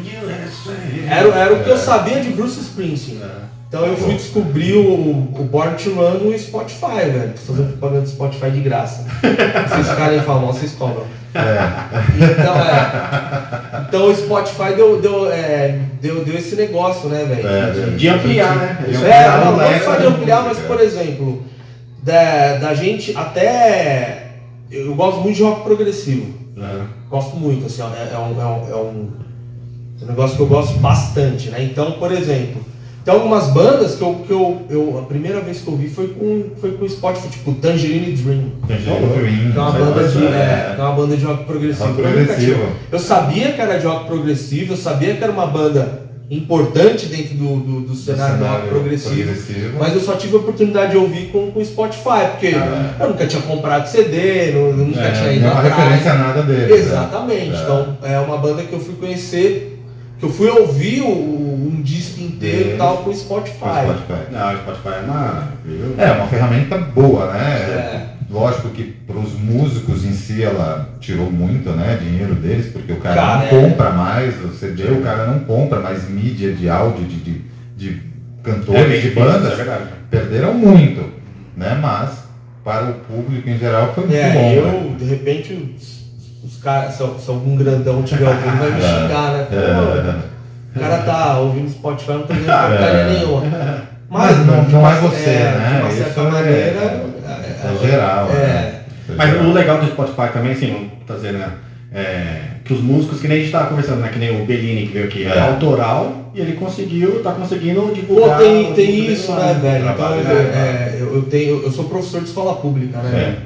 Era, 1.08 1.27
era 1.36 1.53
o 1.53 1.63
que 1.63 1.69
eu 1.69 1.77
sabia 1.77 2.19
de 2.21 2.29
Bruce 2.29 2.60
Springsteen. 2.60 3.19
Então 3.69 3.86
eu 3.86 3.95
fui 3.95 4.15
descobrir 4.15 4.73
o, 4.73 4.91
o 5.39 5.43
Born 5.51 5.75
to 5.77 5.91
Run 5.91 6.25
no 6.27 6.38
Spotify, 6.39 7.05
velho. 7.05 7.34
Tô 7.34 7.53
fazendo 7.53 7.67
propaganda 7.77 8.01
do 8.01 8.10
Spotify 8.10 8.49
de 8.49 8.62
graça. 8.62 9.05
Vocês 9.69 9.89
ficarem 9.89 10.19
famosos, 10.21 10.62
vocês 10.62 10.71
cobram. 10.73 11.05
Então, 11.32 12.55
é. 12.55 13.82
Então 13.88 14.08
o 14.10 14.15
Spotify 14.15 14.73
deu, 14.75 14.99
deu, 14.99 15.32
é, 15.32 15.77
deu, 16.01 16.25
deu 16.25 16.36
esse 16.36 16.55
negócio, 16.55 17.10
né, 17.10 17.23
velho? 17.25 17.47
É, 17.47 17.71
De- 17.91 17.95
De 17.97 18.08
ampliar, 18.10 18.55
né? 18.55 18.77
De 18.88 18.95
é, 18.95 18.97
ampliar 18.97 19.45
não, 19.45 19.47
o 19.53 19.58
não 19.58 19.58
leque 19.60 19.86
só 19.86 19.95
de 19.97 20.05
ampliar, 20.08 20.38
mas 20.41 20.47
música. 20.58 20.67
por 20.67 20.82
exemplo, 20.82 21.43
da, 22.01 22.55
da 22.58 22.73
gente 22.73 23.15
até. 23.15 24.29
Eu 24.71 24.95
gosto 24.95 25.21
muito 25.21 25.36
de 25.36 25.43
rock 25.43 25.62
progressivo. 25.63 26.34
Gosto 27.08 27.38
muito, 27.38 27.67
assim, 27.67 27.82
é, 27.84 27.86
é 27.86 28.13
é, 28.13 28.17
um, 28.17 28.41
é 28.41 28.45
um- 28.45 28.71
é 28.71 28.75
um 30.05 30.08
negócio 30.08 30.36
que 30.38 30.41
eu 30.41 30.47
gosto 30.47 30.77
bastante, 30.79 31.49
né? 31.49 31.63
Então, 31.63 31.91
por 31.93 32.12
exemplo, 32.12 32.63
tem 33.10 33.17
algumas 33.17 33.48
bandas 33.48 33.95
que 33.95 34.02
eu, 34.04 34.13
que 34.28 34.32
eu, 34.32 34.62
eu 34.69 35.00
a 35.00 35.02
primeira 35.08 35.41
vez 35.41 35.62
que 35.62 35.67
eu 35.67 35.76
vi 35.76 35.89
foi 35.89 36.10
com, 36.10 36.52
foi 36.62 36.74
com 36.74 36.86
o 36.86 36.89
Spotify, 36.89 37.28
tipo 37.30 37.54
Tangerine 37.54 38.12
Dream. 38.12 38.52
Tangerine 38.67 39.08
Dream, 39.15 39.52
Que 39.52 39.58
é 39.58 39.62
uma 39.62 39.72
banda 39.72 40.08
de, 40.08 40.26
é. 40.26 40.76
é, 40.78 40.82
uma 40.82 40.91
banda 40.91 41.17
de 41.17 41.26
rock 41.26 41.43
progressivo. 41.45 41.86
Rock 41.88 42.02
progressivo. 42.04 42.65
Eu 42.91 43.00
sabia 43.00 43.52
que 43.54 43.62
era 43.62 43.80
de 43.80 43.88
rock 43.88 44.06
progressivo, 44.06 44.74
eu 44.74 44.78
sabia 44.78 45.15
que 45.15 45.24
era 45.24 45.32
uma 45.34 45.48
banda 45.48 46.08
importante 46.30 47.08
dentro 47.08 47.34
do, 47.34 47.56
do, 47.56 47.82
do 47.82 47.95
cenário 47.95 48.38
do 48.38 48.45
rock 48.45 48.67
progressivo. 48.67 49.32
Mas 49.80 49.95
eu 49.95 50.02
só 50.02 50.13
tive 50.13 50.36
a 50.36 50.39
oportunidade 50.39 50.91
de 50.91 50.98
ouvir 50.98 51.30
com 51.32 51.52
o 51.56 51.65
Spotify, 51.65 52.28
porque 52.32 52.56
Ah, 52.56 52.93
eu 53.00 53.10
nunca 53.10 53.26
tinha 53.26 53.41
comprado 53.41 53.88
CD, 53.88 54.52
nu- 54.52 54.74
nunca 54.86 55.00
É, 55.02 55.12
tinha 55.13 55.34
ido 55.34 55.48
não 55.48 55.60
é 55.60 55.63
referência 55.67 56.13
nada 56.13 56.43
dele. 56.43 56.74
Exatamente. 56.76 57.56
É. 57.56 57.62
Então 57.63 57.98
é 58.04 58.19
uma 58.19 58.38
banda 58.38 58.62
que 58.62 58.72
eu 58.72 58.80
fui 58.80 58.93
conhecer, 59.00 59.79
eu 60.21 60.29
fui 60.29 60.49
ouvir 60.49 61.01
o- 61.01 61.08
um 61.71 61.82
disco 61.82 62.21
inteiro 62.21 62.69
e 62.69 62.73
É. 62.73 62.77
tal 62.77 62.97
com 62.97 63.10
o 63.10 63.15
Spotify. 63.15 63.55
Spotify. 63.55 64.32
Não, 64.32 64.53
o 64.53 64.58
Spotify 64.58 64.88
é 64.89 65.01
uma. 65.05 65.47
viu? 65.65 65.95
É, 65.97 66.12
uma 66.12 66.27
ferramenta 66.27 66.77
boa, 66.77 67.32
né? 67.34 67.39
É. 67.49 68.05
Lógico 68.32 68.69
que 68.69 68.84
para 68.84 69.17
os 69.17 69.34
músicos 69.34 70.05
em 70.05 70.12
si 70.12 70.43
ela 70.43 70.89
tirou 70.99 71.32
muito, 71.32 71.71
né, 71.71 71.97
dinheiro 71.99 72.36
deles, 72.36 72.67
porque 72.71 72.93
o 72.93 72.97
cara, 72.97 73.15
Cara, 73.15 73.38
não 73.38 73.45
é. 73.45 73.49
compra 73.69 73.89
mais 73.89 74.36
o 74.45 74.49
CD, 74.49 74.84
o 74.91 75.01
cara 75.01 75.25
não 75.25 75.39
compra 75.39 75.79
mais 75.79 76.08
mídia 76.08 76.53
de 76.53 76.69
áudio 76.69 77.05
de, 77.05 77.15
de, 77.15 77.41
de 77.75 78.01
cantores, 78.43 79.01
de 79.01 79.10
bandas, 79.12 79.60
é 79.60 79.82
perderam 80.12 80.53
muito, 80.53 81.03
né? 81.58 81.77
Mas 81.82 82.19
para 82.63 82.91
o 82.91 82.93
público 82.93 83.49
em 83.49 83.58
geral 83.58 83.93
foi 83.95 84.03
muito 84.05 84.15
É, 84.15 84.32
bom. 84.34 84.51
eu, 84.51 84.65
né? 84.91 84.95
de 84.99 85.05
repente, 85.05 85.75
caras, 86.60 86.93
se, 86.93 87.04
se 87.19 87.30
algum 87.30 87.56
grandão 87.56 88.02
tiver 88.04 88.28
ouvindo, 88.28 88.58
vai 88.60 88.72
me 88.72 88.78
É. 88.78 88.88
xingar, 89.02 89.32
né? 89.34 89.48
Pô, 89.50 89.56
É, 89.56 90.30
O 90.76 90.80
cara 90.80 90.98
tá 91.04 91.38
ouvindo 91.39 91.69
Spotify, 91.69 92.12
não 92.12 92.24
tá 92.24 92.34
É. 92.36 92.38
porcaria 92.38 93.06
nenhuma. 93.06 93.89
Mas 94.10 94.45
não- 94.45 94.63
de 94.63 94.72
não 94.74 94.80
uma- 94.80 94.91
é 94.95 95.00
você, 95.02 95.30
né? 95.30 95.67
De 95.76 95.82
uma 95.82 95.89
Isso 95.89 95.98
certa 96.04 96.19
é- 96.22 96.24
maneira. 96.32 97.04
é 97.63 97.88
geral, 97.88 98.30
É. 98.30 98.34
né? 98.34 98.74
Mas 99.15 99.41
o 99.41 99.52
legal 99.52 99.78
do 99.80 99.88
Spotify 99.88 100.32
também, 100.34 100.52
assim, 100.52 100.72
não 100.72 100.89
tá 101.08 101.15
dizendo, 101.15 101.39
né? 101.39 101.50
É, 101.91 102.41
que 102.63 102.72
os 102.74 102.82
músicos, 102.82 103.19
que 103.19 103.28
nem 103.28 103.38
a 103.38 103.41
gente 103.41 103.52
tava 103.52 103.65
conversando, 103.67 104.02
né? 104.02 104.10
Que 104.13 104.19
nem 104.19 104.41
o 104.41 104.45
Bellini 104.45 104.86
que 104.88 104.93
veio 104.93 105.06
aqui, 105.06 105.26
é, 105.26 105.30
É. 105.36 105.39
autoral 105.41 106.32
e 106.36 106.39
ele 106.39 106.54
conseguiu, 106.54 107.24
tá 107.24 107.32
conseguindo 107.32 107.82
Pô, 107.82 107.91
divulgar. 107.93 108.38
tem, 108.38 108.69
os 108.69 108.76
tem 108.76 108.88
músicos 109.02 109.19
isso, 109.19 109.32
né, 109.34 109.60
velho? 109.60 109.89
Então, 109.89 110.10
né? 110.17 110.32
é, 110.54 110.98
eu, 111.02 111.15
eu 111.15 111.22
tenho, 111.24 111.63
eu 111.63 111.72
sou 111.72 111.86
professor 111.86 112.22
de 112.22 112.28
escola 112.28 112.54
pública, 112.58 113.00
né? 113.00 113.38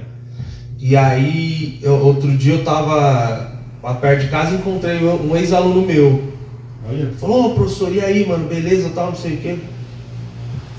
É. 0.84 0.88
E 0.90 0.98
aí, 0.98 1.80
eu- 1.82 2.06
outro 2.06 2.30
dia 2.38 2.56
eu 2.56 2.64
tava 2.64 3.52
lá 3.82 3.94
perto 3.96 4.22
de 4.22 4.28
casa 4.28 4.52
e 4.52 4.56
encontrei 4.56 4.98
um 5.06 5.36
ex-aluno 5.36 5.82
meu. 5.86 6.34
Olha. 6.90 7.12
Falou, 7.20 7.48
ô 7.52 7.56
professor, 7.56 7.92
e 7.94 8.02
aí, 8.02 8.28
mano, 8.28 8.48
beleza, 8.48 8.92
tal, 8.94 9.08
não 9.08 9.16
sei 9.16 9.36
o 9.36 9.38
quê. 9.38 9.56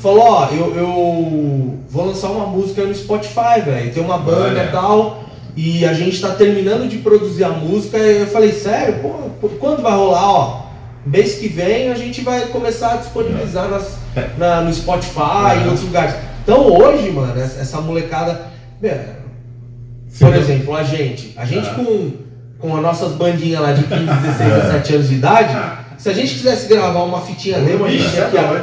Falou, 0.00 0.20
ó, 0.22 0.48
eu, 0.50 0.74
eu 0.76 1.78
vou 1.88 2.06
lançar 2.06 2.28
uma 2.28 2.46
música 2.46 2.84
no 2.84 2.94
Spotify, 2.94 3.60
velho. 3.64 3.92
Tem 3.92 4.02
uma 4.02 4.18
banda 4.18 4.62
e 4.64 4.72
tal. 4.72 5.24
E 5.56 5.84
a 5.86 5.94
gente 5.94 6.20
tá 6.20 6.30
terminando 6.30 6.86
de 6.88 6.98
produzir 6.98 7.44
a 7.44 7.48
música. 7.50 7.96
E 7.96 8.20
eu 8.20 8.26
falei, 8.26 8.52
sério, 8.52 8.96
pô, 9.40 9.48
quando 9.58 9.80
vai 9.82 9.92
rolar, 9.92 10.30
ó? 10.30 10.64
Mês 11.06 11.36
que 11.36 11.48
vem 11.48 11.90
a 11.90 11.94
gente 11.94 12.20
vai 12.22 12.46
começar 12.46 12.92
a 12.92 12.96
disponibilizar 12.96 13.68
nas, 13.70 13.96
na- 14.38 14.60
no 14.62 14.72
Spotify 14.72 15.56
e 15.58 15.62
em 15.62 15.64
outros 15.64 15.82
lugares. 15.84 16.14
Então 16.42 16.66
hoje, 16.76 17.10
mano, 17.10 17.40
essa, 17.40 17.60
essa 17.60 17.80
molecada. 17.80 18.42
meu. 18.82 18.92
Por 20.18 20.34
exemplo, 20.34 20.76
a 20.76 20.82
gente. 20.82 21.32
A 21.36 21.44
gente 21.44 21.68
Ah. 21.68 21.74
com 21.74 22.10
com 22.58 22.76
as 22.76 22.82
nossas 22.82 23.12
bandinhas 23.12 23.60
lá 23.60 23.72
de 23.72 23.82
15, 23.82 24.04
16, 24.06 24.40
É. 24.40 24.60
17 24.60 24.94
anos 24.94 25.08
de 25.10 25.14
idade, 25.16 25.56
se 25.98 26.08
a 26.08 26.12
gente 26.14 26.32
quisesse 26.34 26.66
gravar 26.66 27.02
uma 27.02 27.20
fitinha 27.20 27.58
demo, 27.58 27.84
a 27.84 27.90
gente 27.90 28.00
Ixi, 28.04 28.10
tinha 28.12 28.26
que, 28.28 28.36
é 28.38 28.40
a 28.40 28.54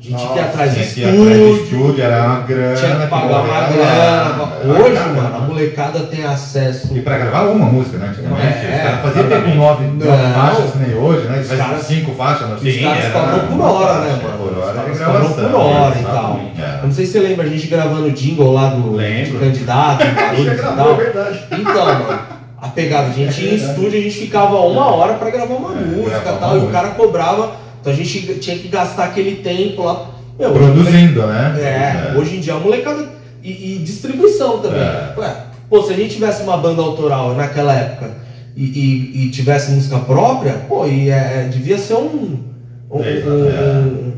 gente 0.00 0.26
que 0.28 0.38
ir 0.38 0.40
atrás 0.40 0.74
de 0.74 0.80
estúdio, 0.80 1.56
estúdio, 1.64 2.02
era 2.02 2.24
uma 2.24 2.40
grana. 2.40 2.74
tinha 2.74 2.96
que 2.96 3.06
pagar 3.08 3.40
uma 3.42 3.60
grana. 3.66 4.50
Hoje, 4.64 4.96
Era 4.96 5.08
mano, 5.08 5.36
a 5.36 5.40
molecada 5.40 5.98
tem 6.00 6.24
acesso. 6.24 6.96
E 6.96 7.02
pra 7.02 7.18
gravar 7.18 7.42
uma 7.50 7.66
música, 7.66 7.98
né? 7.98 8.08
Antigamente, 8.08 8.46
É, 8.46 8.76
os 8.76 8.82
caras 8.82 9.00
faziam 9.02 9.28
tempo 9.28 9.56
nove, 9.56 9.84
Não. 9.84 10.06
nove 10.06 10.32
faixas, 10.32 10.74
nem 10.76 10.94
hoje, 10.96 11.28
né? 11.28 11.40
Os 11.40 11.48
Faz 11.48 11.60
caras- 11.60 11.82
cinco 11.82 12.14
faixas, 12.14 12.48
não 12.48 12.56
Os 12.56 12.62
caras 12.80 13.12
cobram 13.12 13.58
por 13.58 13.60
hora, 13.66 14.00
né, 14.00 14.20
mano? 14.22 14.38
Por 14.38 14.52
Os 14.56 14.64
hora 14.64 14.72
caras 14.74 14.98
gravação. 14.98 15.50
por 15.50 15.54
hora 15.60 15.98
e 15.98 16.02
tal. 16.04 16.40
É. 16.80 16.82
Eu 16.82 16.86
não 16.88 16.94
sei 16.94 17.06
se 17.06 17.12
você 17.12 17.20
lembra 17.20 17.46
a 17.46 17.48
gente 17.48 17.66
gravando 17.66 18.06
o 18.06 18.10
jingle 18.10 18.52
lá 18.52 18.68
do 18.70 18.96
candidato, 19.38 20.04
Você 20.36 20.50
e 20.50 20.54
tal. 20.56 20.92
é 20.92 20.94
verdade. 20.96 21.40
Então, 21.52 21.86
mano, 21.86 22.18
a 22.60 22.68
pegada, 22.68 23.08
a 23.08 23.12
gente 23.12 23.40
ia 23.42 23.52
em 23.52 23.56
estúdio, 23.56 23.98
a 23.98 24.02
gente 24.02 24.16
ficava 24.16 24.56
uma 24.60 24.86
hora 24.94 25.14
pra 25.14 25.30
gravar 25.30 25.54
uma 25.54 25.72
É, 25.72 25.84
música 25.84 26.32
e 26.36 26.38
tal, 26.38 26.54
uma 26.56 26.64
e 26.64 26.66
o 26.66 26.70
cara 26.70 26.88
cobrava, 26.90 27.52
então 27.80 27.92
a 27.92 27.96
gente 27.96 28.34
tinha 28.38 28.58
que 28.58 28.68
gastar 28.68 29.04
aquele 29.04 29.36
tempo 29.36 29.82
lá. 29.82 30.06
Meu, 30.38 30.52
Produzindo, 30.52 31.26
né? 31.26 31.54
É, 32.14 32.18
hoje 32.18 32.36
em 32.36 32.40
dia 32.40 32.54
a 32.54 32.58
molecada. 32.58 33.04
E, 33.42 33.76
e 33.76 33.78
distribuição 33.78 34.58
também. 34.58 34.80
É. 34.80 35.14
Ué, 35.16 35.34
pô, 35.70 35.82
se 35.82 35.92
a 35.92 35.96
gente 35.96 36.14
tivesse 36.14 36.42
uma 36.42 36.56
banda 36.58 36.82
autoral 36.82 37.34
naquela 37.34 37.72
época 37.74 38.10
e, 38.54 38.64
e- 38.64 39.26
e 39.26 39.30
tivesse 39.30 39.70
música 39.72 39.98
própria, 39.98 40.52
pô, 40.68 40.86
e 40.86 41.08
é, 41.08 41.48
devia 41.50 41.78
ser 41.78 41.94
um. 41.94 42.38
um, 42.90 43.02
É, 43.02 43.22
um- 43.26 43.48
é. 43.48 43.80
um- 43.80 44.09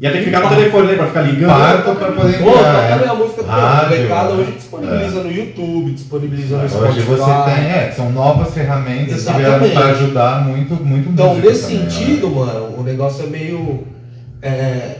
Ia 0.00 0.10
ter 0.12 0.18
que 0.20 0.24
ficar 0.26 0.40
no 0.40 0.48
telefone, 0.48 0.86
né? 0.88 0.94
Pra 0.94 1.06
ficar 1.08 1.22
ligando. 1.22 1.50
Parto 1.50 1.94
pra 1.94 2.12
poder 2.12 2.38
Pô, 2.38 2.50
toca 2.52 2.68
é. 2.68 2.98
minha 2.98 3.14
música, 3.14 3.42
pô, 3.42 3.50
a 3.50 3.54
Rádio, 3.54 3.96
molecada 3.98 4.30
é. 4.30 4.32
hoje 4.34 4.52
disponibiliza 4.52 5.22
no 5.22 5.30
YouTube, 5.32 5.90
disponibiliza 5.92 6.56
no 6.56 6.68
Spotify. 6.70 6.88
Hoje 6.88 7.00
você 7.02 7.24
tem, 7.44 7.70
é, 7.70 7.92
são 7.94 8.10
novas 8.10 8.54
ferramentas 8.54 9.06
que 9.08 9.12
Exatamente. 9.14 9.58
vieram 9.60 9.70
para 9.74 9.86
ajudar 9.90 10.44
muito, 10.46 10.74
muito 10.82 11.10
Então, 11.10 11.34
nesse 11.34 11.62
também, 11.64 11.78
né? 11.84 11.90
sentido, 11.90 12.30
mano, 12.30 12.74
o 12.78 12.82
negócio 12.82 13.24
é 13.24 13.26
meio. 13.28 13.84
é, 14.40 14.96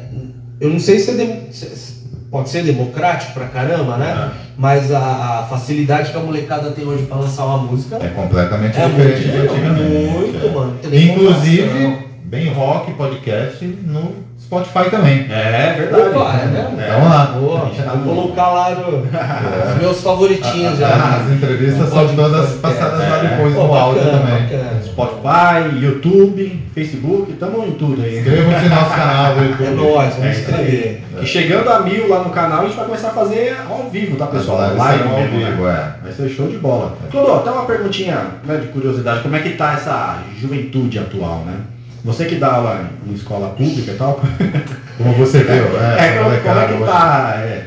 eu 0.61 0.69
não 0.69 0.79
sei 0.79 0.99
se, 0.99 1.11
é 1.19 1.47
se- 1.51 2.01
pode 2.31 2.51
ser 2.51 2.63
democrático 2.63 3.33
pra 3.33 3.47
caramba, 3.47 3.97
né? 3.97 4.33
Mas 4.59 4.93
a, 4.93 4.99
a 4.99 5.47
facilidade 5.49 6.11
que 6.13 6.17
a 6.19 6.21
molecada 6.21 6.71
tem 6.73 6.85
hoje 6.87 7.05
pra 7.05 7.17
lançar 7.17 7.47
uma 7.47 7.57
música 7.57 7.97
É 7.97 8.09
completamente 8.09 8.79
é 8.79 8.87
diferente 8.87 9.23
de 9.23 9.29
muito, 9.39 9.53
antigamente. 9.53 10.11
muito, 10.11 10.47
é. 10.47 10.51
mano. 10.51 10.77
Inclusive, 10.93 11.99
bem 12.25 12.53
rock, 12.53 12.93
podcast 12.93 13.65
no 13.65 14.29
Spotify 14.51 14.91
também. 14.91 15.27
É 15.31 15.75
verdade. 15.79 16.09
Opa, 16.17 16.33
é 16.43 16.47
mesmo? 16.47 16.77
Vamos 16.77 17.09
lá. 17.09 17.25
Boa, 17.39 17.71
vou 18.05 18.15
colocar 18.17 18.49
lá 18.49 18.71
no- 18.71 19.07
É. 19.17 19.73
os 19.73 19.79
meus 19.81 20.01
favoritinhos 20.03 20.77
já. 20.77 20.89
As 20.89 21.31
entrevistas 21.31 21.89
são 21.89 22.09
todas 22.17 22.51
é, 22.57 22.59
passadas 22.59 22.99
lá 22.99 23.19
é. 23.19 23.29
depois 23.29 23.55
no 23.55 23.73
áudio 23.73 24.03
também. 24.03 24.43
bacana. 24.43 24.81
Spotify, 24.83 25.85
YouTube, 25.85 26.63
Facebook, 26.75 27.33
tamo 27.35 27.65
em 27.65 27.71
tudo 27.73 28.03
aí. 28.03 28.19
Inscrevam-se 28.19 28.69
no 28.69 28.75
nosso 28.75 28.91
canal 28.91 29.35
do 29.37 29.45
YouTube. 29.45 29.61
É 29.71 29.71
nóis, 29.71 30.15
vamos 30.15 30.27
É 30.27 30.31
escrever. 30.33 31.05
E 31.23 31.27
chegando 31.27 31.69
a 31.71 31.81
mil 31.81 32.09
lá 32.09 32.19
no 32.25 32.31
canal, 32.31 32.63
a 32.63 32.65
gente 32.65 32.77
vai 32.77 32.87
começar 32.87 33.09
a 33.09 33.13
fazer 33.13 33.57
ao 33.71 33.89
vivo, 33.89 34.17
tá 34.17 34.27
pessoal? 34.27 34.59
Live 34.59 34.77
Live 34.79 35.03
ao 35.05 35.21
mesmo, 35.21 35.39
né? 35.39 35.51
vivo, 35.51 35.69
é. 35.69 35.95
Vai 36.03 36.13
ser 36.13 36.29
show 36.29 36.49
de 36.49 36.57
bola. 36.59 36.97
Clodô, 37.11 37.35
até 37.37 37.51
uma 37.51 37.67
perguntinha 37.67 38.19
né, 38.45 38.57
de 38.57 38.67
curiosidade, 38.69 39.21
como 39.21 39.37
é 39.37 39.39
que 39.41 39.51
tá 39.51 39.75
essa 39.75 40.19
juventude 40.41 40.99
atual, 40.99 41.45
né? 41.47 41.55
Você 42.05 42.25
que 42.25 42.37
dá 42.37 42.55
aula 42.55 42.91
em 43.07 43.13
escola 43.15 43.51
pública 43.51 43.93
e 43.93 43.95
tal, 43.95 44.21
Como 44.99 45.13
você 45.15 45.39
viu, 45.39 45.65
né? 45.71 45.97
é, 45.99 46.13
como, 46.19 46.25
como 46.25 46.35
é 46.35 46.41
molecada 46.43 46.73
que 46.75 46.85
tá? 46.85 47.35
É, 47.37 47.65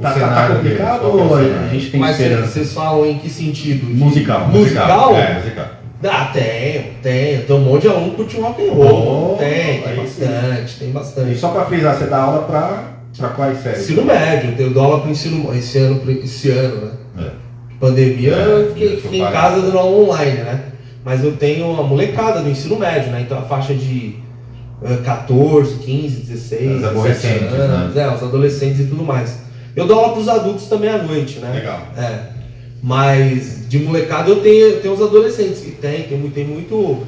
tá, 0.00 0.10
tá- 0.12 0.28
tá 0.28 0.48
complicado 0.54 1.00
deles, 1.12 1.16
é 1.18 1.24
ou 1.24 1.34
a 1.36 1.68
gente 1.68 1.90
tem 1.90 2.00
Mas 2.00 2.18
esperança? 2.20 2.46
vocês 2.52 2.72
falam 2.72 3.06
em 3.06 3.18
que 3.18 3.28
sentido? 3.30 3.86
De- 3.86 3.92
Musical. 3.94 4.48
Musical? 4.48 5.16
É, 5.16 5.34
musical. 5.34 5.66
Ah, 6.04 6.30
tem, 6.32 6.92
tem. 7.02 7.40
Tem 7.40 7.56
um 7.56 7.60
monte 7.60 7.82
de 7.82 7.88
aluno 7.88 8.10
que 8.10 8.16
curte 8.16 8.40
rock 8.40 8.62
and 8.68 8.72
roll. 8.72 9.32
Oh, 9.34 9.36
tem, 9.38 9.80
tem 9.82 9.96
bastante, 9.96 10.78
tem 10.78 10.88
E 10.88 10.92
bastante. 10.92 11.34
só 11.38 11.48
pra 11.48 11.64
frisar, 11.64 11.96
você 11.96 12.04
dá 12.04 12.18
aula 12.18 12.42
pra, 12.42 12.82
pra 13.16 13.28
quais 13.30 13.62
séries? 13.62 13.80
Ensino 13.80 14.04
médio, 14.04 14.54
eu 14.58 14.70
dou 14.70 14.84
aula 14.84 15.00
pro 15.00 15.10
ensino 15.10 15.52
esse 15.56 15.78
ano, 15.78 16.00
pro- 16.00 16.12
esse 16.12 16.50
ano, 16.50 16.86
né? 17.16 17.24
É. 17.26 17.30
Pandemia, 17.80 18.32
É, 18.34 18.46
eu 18.46 18.68
fiquei, 18.74 18.94
eu 18.94 19.00
fiquei 19.00 19.20
em 19.22 19.32
casa 19.32 19.60
dando 19.62 19.78
aula 19.78 19.96
online, 20.12 20.38
né? 20.38 20.60
Mas 21.06 21.22
eu 21.22 21.36
tenho 21.36 21.70
a 21.78 21.84
molecada 21.84 22.40
do 22.40 22.50
ensino 22.50 22.76
médio, 22.76 23.12
né? 23.12 23.20
Então 23.24 23.38
a 23.38 23.42
faixa 23.42 23.72
de 23.72 24.16
eh, 24.84 24.96
14, 25.04 25.76
15, 25.76 26.16
16, 26.22 26.62
Os 26.62 26.80
17 26.80 26.86
adolescentes, 26.88 27.52
anos, 27.54 27.96
é, 27.96 28.08
os 28.12 28.22
adolescentes 28.24 28.80
e 28.80 28.84
tudo 28.86 29.04
mais. 29.04 29.38
Eu 29.76 29.86
dou 29.86 30.00
aula 30.00 30.14
pros 30.14 30.28
adultos 30.28 30.66
também 30.66 30.90
à 30.90 30.98
noite, 30.98 31.38
né? 31.38 31.52
Legal. 31.54 31.78
É. 31.96 32.18
Mas 32.82 33.68
de 33.68 33.78
molecada 33.78 34.28
eu 34.30 34.40
tenho, 34.40 34.66
eu 34.66 34.80
tenho 34.80 34.94
os 34.94 35.00
adolescentes 35.00 35.60
que 35.60 35.70
tem, 35.70 36.02
tem, 36.02 36.18
muito- 36.18 36.34
tem 36.34 36.44
muito. 36.44 36.98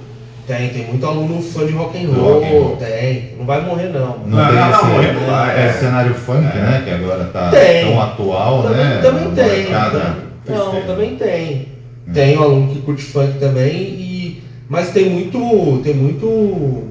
Tem, 0.46 0.68
tem 0.70 0.86
muito 0.86 1.04
aluno 1.04 1.42
fã 1.42 1.66
de 1.66 1.72
rock 1.72 1.98
and 1.98 2.08
roll, 2.10 2.34
rock 2.34 2.46
and 2.46 2.50
roll. 2.50 2.76
tem. 2.76 3.34
Não 3.36 3.44
vai 3.44 3.60
morrer 3.62 3.88
não. 3.88 4.18
Não, 4.20 4.28
Não, 4.28 4.46
tem 4.46 4.54
não, 4.56 4.70
esse, 4.70 4.82
não, 4.82 4.90
morrer 4.92 5.12
vai, 5.28 5.56
é, 5.60 5.66
é. 5.66 5.72
cenário 5.72 6.14
funk, 6.14 6.38
É. 6.56 6.60
né? 6.60 6.82
Que 6.84 6.90
agora 6.92 7.24
tá 7.24 7.50
Tem. 7.50 7.84
tão 7.84 8.00
atual, 8.00 8.62
também, 8.62 8.78
né? 8.84 9.00
também 9.02 9.30
tem. 9.32 9.44
Molecada. 9.64 10.16
tam- 10.46 10.56
Não, 10.56 10.82
também 10.86 11.16
tem. 11.16 11.77
Tem 12.12 12.38
um 12.38 12.42
aluno 12.42 12.72
que 12.74 12.80
curte 12.82 13.02
funk 13.02 13.38
também 13.38 13.72
e. 13.76 14.42
Mas 14.68 14.90
tem 14.90 15.08
muito. 15.10 15.80
Tem 15.82 15.94
muito. 15.94 16.26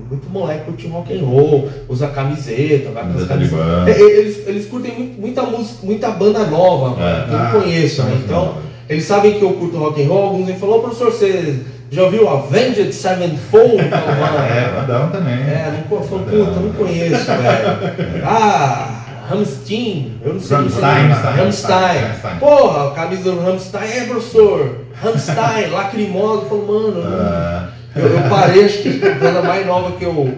Muito 0.09 0.29
moleque 0.29 0.61
que 0.61 0.65
curte 0.71 0.87
rock 0.87 1.13
and 1.19 1.23
roll, 1.25 1.69
usa 1.89 2.07
camiseta, 2.07 2.91
vai 2.91 3.03
com 3.11 3.19
as 3.19 3.27
camisetas. 3.27 3.99
Eles, 3.99 4.47
eles 4.47 4.65
curtem 4.67 4.93
muito- 4.95 5.19
muita 5.19 5.41
música, 5.43 5.79
muita 5.83 6.09
banda 6.11 6.45
nova, 6.45 6.91
É. 7.03 7.25
que 7.27 7.33
eu 7.33 7.37
Ah, 7.39 7.51
não 7.53 7.61
conheço, 7.61 8.03
né? 8.03 8.09
Somos 8.11 8.23
Então, 8.23 8.53
eles 8.87 9.03
sabem 9.03 9.33
que 9.37 9.41
eu 9.43 9.51
curto 9.53 9.77
rock 9.77 10.01
and 10.01 10.07
roll, 10.07 10.23
alguns 10.29 10.45
me 10.47 10.53
ô 10.53 10.79
professor, 10.79 11.11
você 11.11 11.59
já 11.91 12.03
ouviu 12.03 12.27
Avenged 12.29 12.93
Sevenfold? 12.93 13.73
Eu 13.83 13.89
falo, 13.89 14.07
"Mano, 14.21 14.37
É, 14.47 14.79
bandão 14.79 15.09
também. 15.09 15.33
é, 15.33 15.73
não 15.75 15.83
conheço, 15.89 16.09
puta, 16.09 16.31
eu 16.31 16.45
não 16.45 16.71
conheço, 16.71 17.25
velho. 17.25 18.23
Ah, 18.25 19.03
Rammstein, 19.29 20.13
eu 20.23 20.33
não 20.35 20.39
sei 20.39 20.55
Rammstein, 20.57 21.13
se 21.13 21.19
é. 21.19 21.41
Rammstein. 21.41 22.39
Porra, 22.39 22.87
a 22.87 22.91
camisa 22.91 23.29
do 23.31 23.41
Rammstein, 23.41 23.89
é, 23.91 24.05
professor, 24.05 24.77
Rammstein, 25.01 25.69
lacrimosa, 25.71 26.43
eu 26.43 26.49
falo, 26.49 26.67
mano, 26.67 27.03
Ah, 27.07 27.69
eu, 27.95 28.05
eu 28.07 28.29
parei, 28.29 28.65
acho 28.65 28.79
que 28.79 29.01
a 29.05 29.13
banda 29.15 29.41
mais 29.43 29.65
nova 29.65 29.91
que 29.97 30.03
eu, 30.05 30.33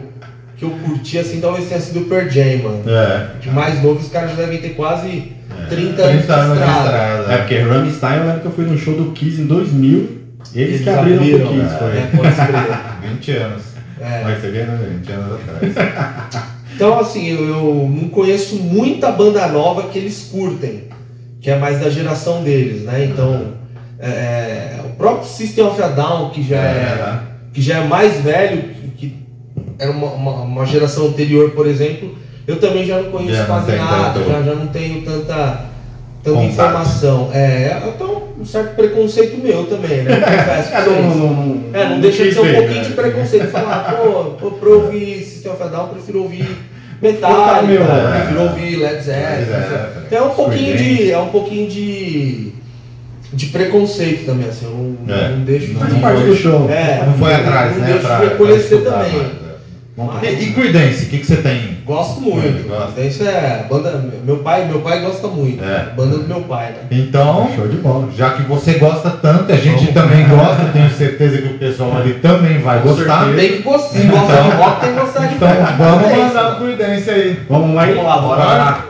que 0.58 0.64
eu 0.66 0.70
curti, 0.84 1.18
assim, 1.18 1.40
talvez 1.40 1.68
tenha 1.70 1.80
sido 1.80 2.02
o 2.02 2.06
Pearl 2.06 2.30
Jam, 2.30 2.58
mano. 2.64 2.84
é. 2.88 3.28
De 3.40 3.50
mais 3.50 3.82
novo, 3.82 4.00
os 4.00 4.10
caras 4.10 4.32
já 4.32 4.36
devem 4.38 4.60
ter 4.60 4.70
quase 4.70 5.32
30 5.70 6.02
anos 6.02 6.26
30 6.26 6.26
de 6.26 6.32
anos 6.40 6.58
de 6.58 6.64
estrada. 6.64 7.34
É 7.34 7.38
porque 7.38 7.60
Rammstein, 7.60 8.18
eu 8.18 8.26
lembro 8.26 8.42
que 8.42 8.48
eu 8.48 8.52
fui 8.52 8.66
no 8.66 8.78
show 8.78 8.94
do 8.96 9.12
Kiss 9.12 9.42
em 9.42 9.46
2000, 9.46 10.20
eles, 10.56 10.82
que 10.82 10.90
abriram 10.90 11.18
abriram, 11.22 11.46
o 11.48 11.50
Kiss, 11.50 11.76
foi. 11.78 11.88
É, 11.98 12.10
pode 12.16 12.36
crer. 12.36 13.12
20 13.12 13.32
anos. 13.38 13.64
É. 14.02 14.22
Mas 14.24 14.40
você 14.42 14.48
vê, 14.52 14.60
né? 14.64 14.80
20 15.02 15.12
anos 15.12 15.40
atrás. 15.74 16.50
Então, 16.76 16.98
assim, 16.98 17.28
eu, 17.28 17.44
eu 17.46 17.90
não 17.94 18.08
conheço 18.08 18.56
muita 18.56 19.12
banda 19.12 19.46
nova 19.50 19.90
que 19.90 19.98
eles 20.00 20.30
curtem, 20.32 20.86
que 21.42 21.52
é 21.52 21.58
mais 21.58 21.82
da 21.82 21.90
geração 21.90 22.42
deles, 22.42 22.84
né? 22.84 23.04
Então, 23.04 23.48
é, 24.00 24.80
o 24.86 24.90
próprio 24.96 25.28
System 25.28 25.66
of 25.66 25.82
a 25.82 25.88
Down, 25.88 26.30
que 26.30 26.42
já 26.44 26.58
é, 26.58 27.20
que 27.54 27.62
já 27.62 27.78
é 27.80 27.84
mais 27.88 28.22
velho, 28.22 28.62
que, 28.62 28.88
que 28.98 29.16
era 29.78 29.92
uma, 29.92 30.08
uma, 30.08 30.32
uma 30.42 30.66
geração 30.66 31.08
anterior, 31.08 31.52
por 31.52 31.68
exemplo, 31.68 32.16
eu 32.48 32.60
também 32.60 32.86
já 32.86 32.98
não 33.02 33.12
conheço 33.12 33.34
Já 33.36 33.40
não 33.42 33.48
quase 33.48 33.66
tem 33.68 33.78
nada, 33.78 34.14
tanto 34.20 34.30
já, 34.32 34.42
já 34.42 34.56
não 34.56 34.68
tenho 34.68 35.02
tanta, 35.04 35.66
tanta 36.24 36.36
contato. 36.38 36.52
informação. 36.52 37.30
É, 37.34 37.78
então, 37.88 38.24
um 38.40 38.46
certo 38.46 38.76
preconceito 38.76 39.38
meu 39.38 39.66
também, 39.66 40.04
né? 40.04 40.16
Confesso 40.20 40.74
É, 40.74 40.86
não, 40.86 41.16
não, 41.16 41.34
não, 41.34 41.62
É, 41.74 41.90
não 41.90 42.00
deixa 42.00 42.24
de 42.24 42.34
ser 42.34 42.40
um 42.40 42.44
ver, 42.44 42.56
pouquinho 42.56 42.82
né? 42.82 42.88
de 42.88 42.94
preconceito. 42.94 43.48
Falar, 43.52 43.98
pô, 44.40 44.52
pra 44.60 44.70
ouvir 44.70 45.24
System 45.24 45.52
of 45.52 45.62
a 45.64 45.68
Down, 45.68 45.82
eu 45.84 45.88
prefiro 45.90 46.24
ouvir 46.24 46.48
Metallica, 47.02 47.84
é. 47.84 48.20
prefiro 48.20 48.42
ouvir 48.42 48.76
Led 48.78 49.02
Zeppelin. 49.04 49.46
Então 50.08 50.18
é 50.18 50.22
um 50.24 50.36
pouquinho 50.36 50.78
de. 50.78 51.12
É 51.12 51.18
um 51.20 51.30
pouquinho 51.30 51.70
de. 51.70 52.54
De 53.34 53.46
preconceito 53.48 54.26
também, 54.26 54.48
assim. 54.50 54.66
Eu 54.66 54.96
não, 55.06 55.16
É. 55.16 55.30
não 55.30 55.40
deixo 55.42 55.74
Não 55.74 55.82
Faz 55.82 55.94
de. 55.94 56.00
parte 56.00 56.22
do 56.24 56.36
show. 56.36 56.70
É, 56.70 57.04
Não 57.06 57.14
foi 57.14 57.34
atrás, 57.34 57.74
não 57.74 57.82
né? 57.82 57.88
deixo 57.94 58.08
pra- 58.08 58.56
escutar 58.56 58.92
também. 58.92 59.12
mais, 59.14 59.26
é. 59.28 59.50
Vamos 59.98 60.16
E, 60.24 60.28
e 60.28 60.54
Creedence, 60.54 61.06
o 61.06 61.10
que, 61.10 61.18
que 61.18 61.26
você 61.26 61.36
tem? 61.38 61.78
Gosto 61.86 62.22
muito. 62.22 62.70
Gosta. 62.70 63.02
Isso 63.02 63.22
é. 63.24 63.66
Banda, 63.70 64.02
meu, 64.26 64.38
pai, 64.38 64.66
meu 64.66 64.80
pai 64.80 65.02
gosta 65.02 65.28
muito. 65.28 65.62
É. 65.62 65.92
Banda 65.94 66.20
do 66.20 66.28
meu 66.28 66.40
pai, 66.42 66.68
né? 66.72 66.78
Então, 66.90 67.52
Show 67.54 67.68
de 67.68 67.78
bola. 67.78 68.08
já 68.16 68.30
que 68.30 68.44
você 68.44 68.74
gosta 68.76 69.10
tanto, 69.10 69.52
a 69.52 69.58
gente 69.58 69.92
também 69.92 70.26
gosta, 70.30 70.70
tenho 70.72 70.90
certeza 70.90 71.40
que 71.40 71.48
o 71.54 71.58
pessoal 71.58 71.98
ali 71.98 72.14
também 72.14 72.60
vai 72.60 72.80
Com 72.82 72.90
gostar. 72.94 73.26
certeza. 73.26 73.38
Tem 73.38 73.58
que 73.58 73.64
gostar. 73.64 74.00
Se 74.00 74.08
gosta 74.08 74.42
de 74.44 74.50
rock, 74.52 74.80
tem 74.82 74.94
que 74.94 75.00
gostar 75.02 75.26
de 75.28 75.36
Então 75.36 75.48
rock. 75.50 75.74
vamos 75.78 76.04
É 76.12 76.16
mandar 76.16 76.52
o 76.54 76.56
Creedence 76.64 77.10
aí. 77.10 77.40
Vamos 77.50 77.76
lá, 77.76 77.86
Vamos 77.86 78.04
lá, 78.06 78.18
bora 78.20 78.44
lá. 78.46 78.86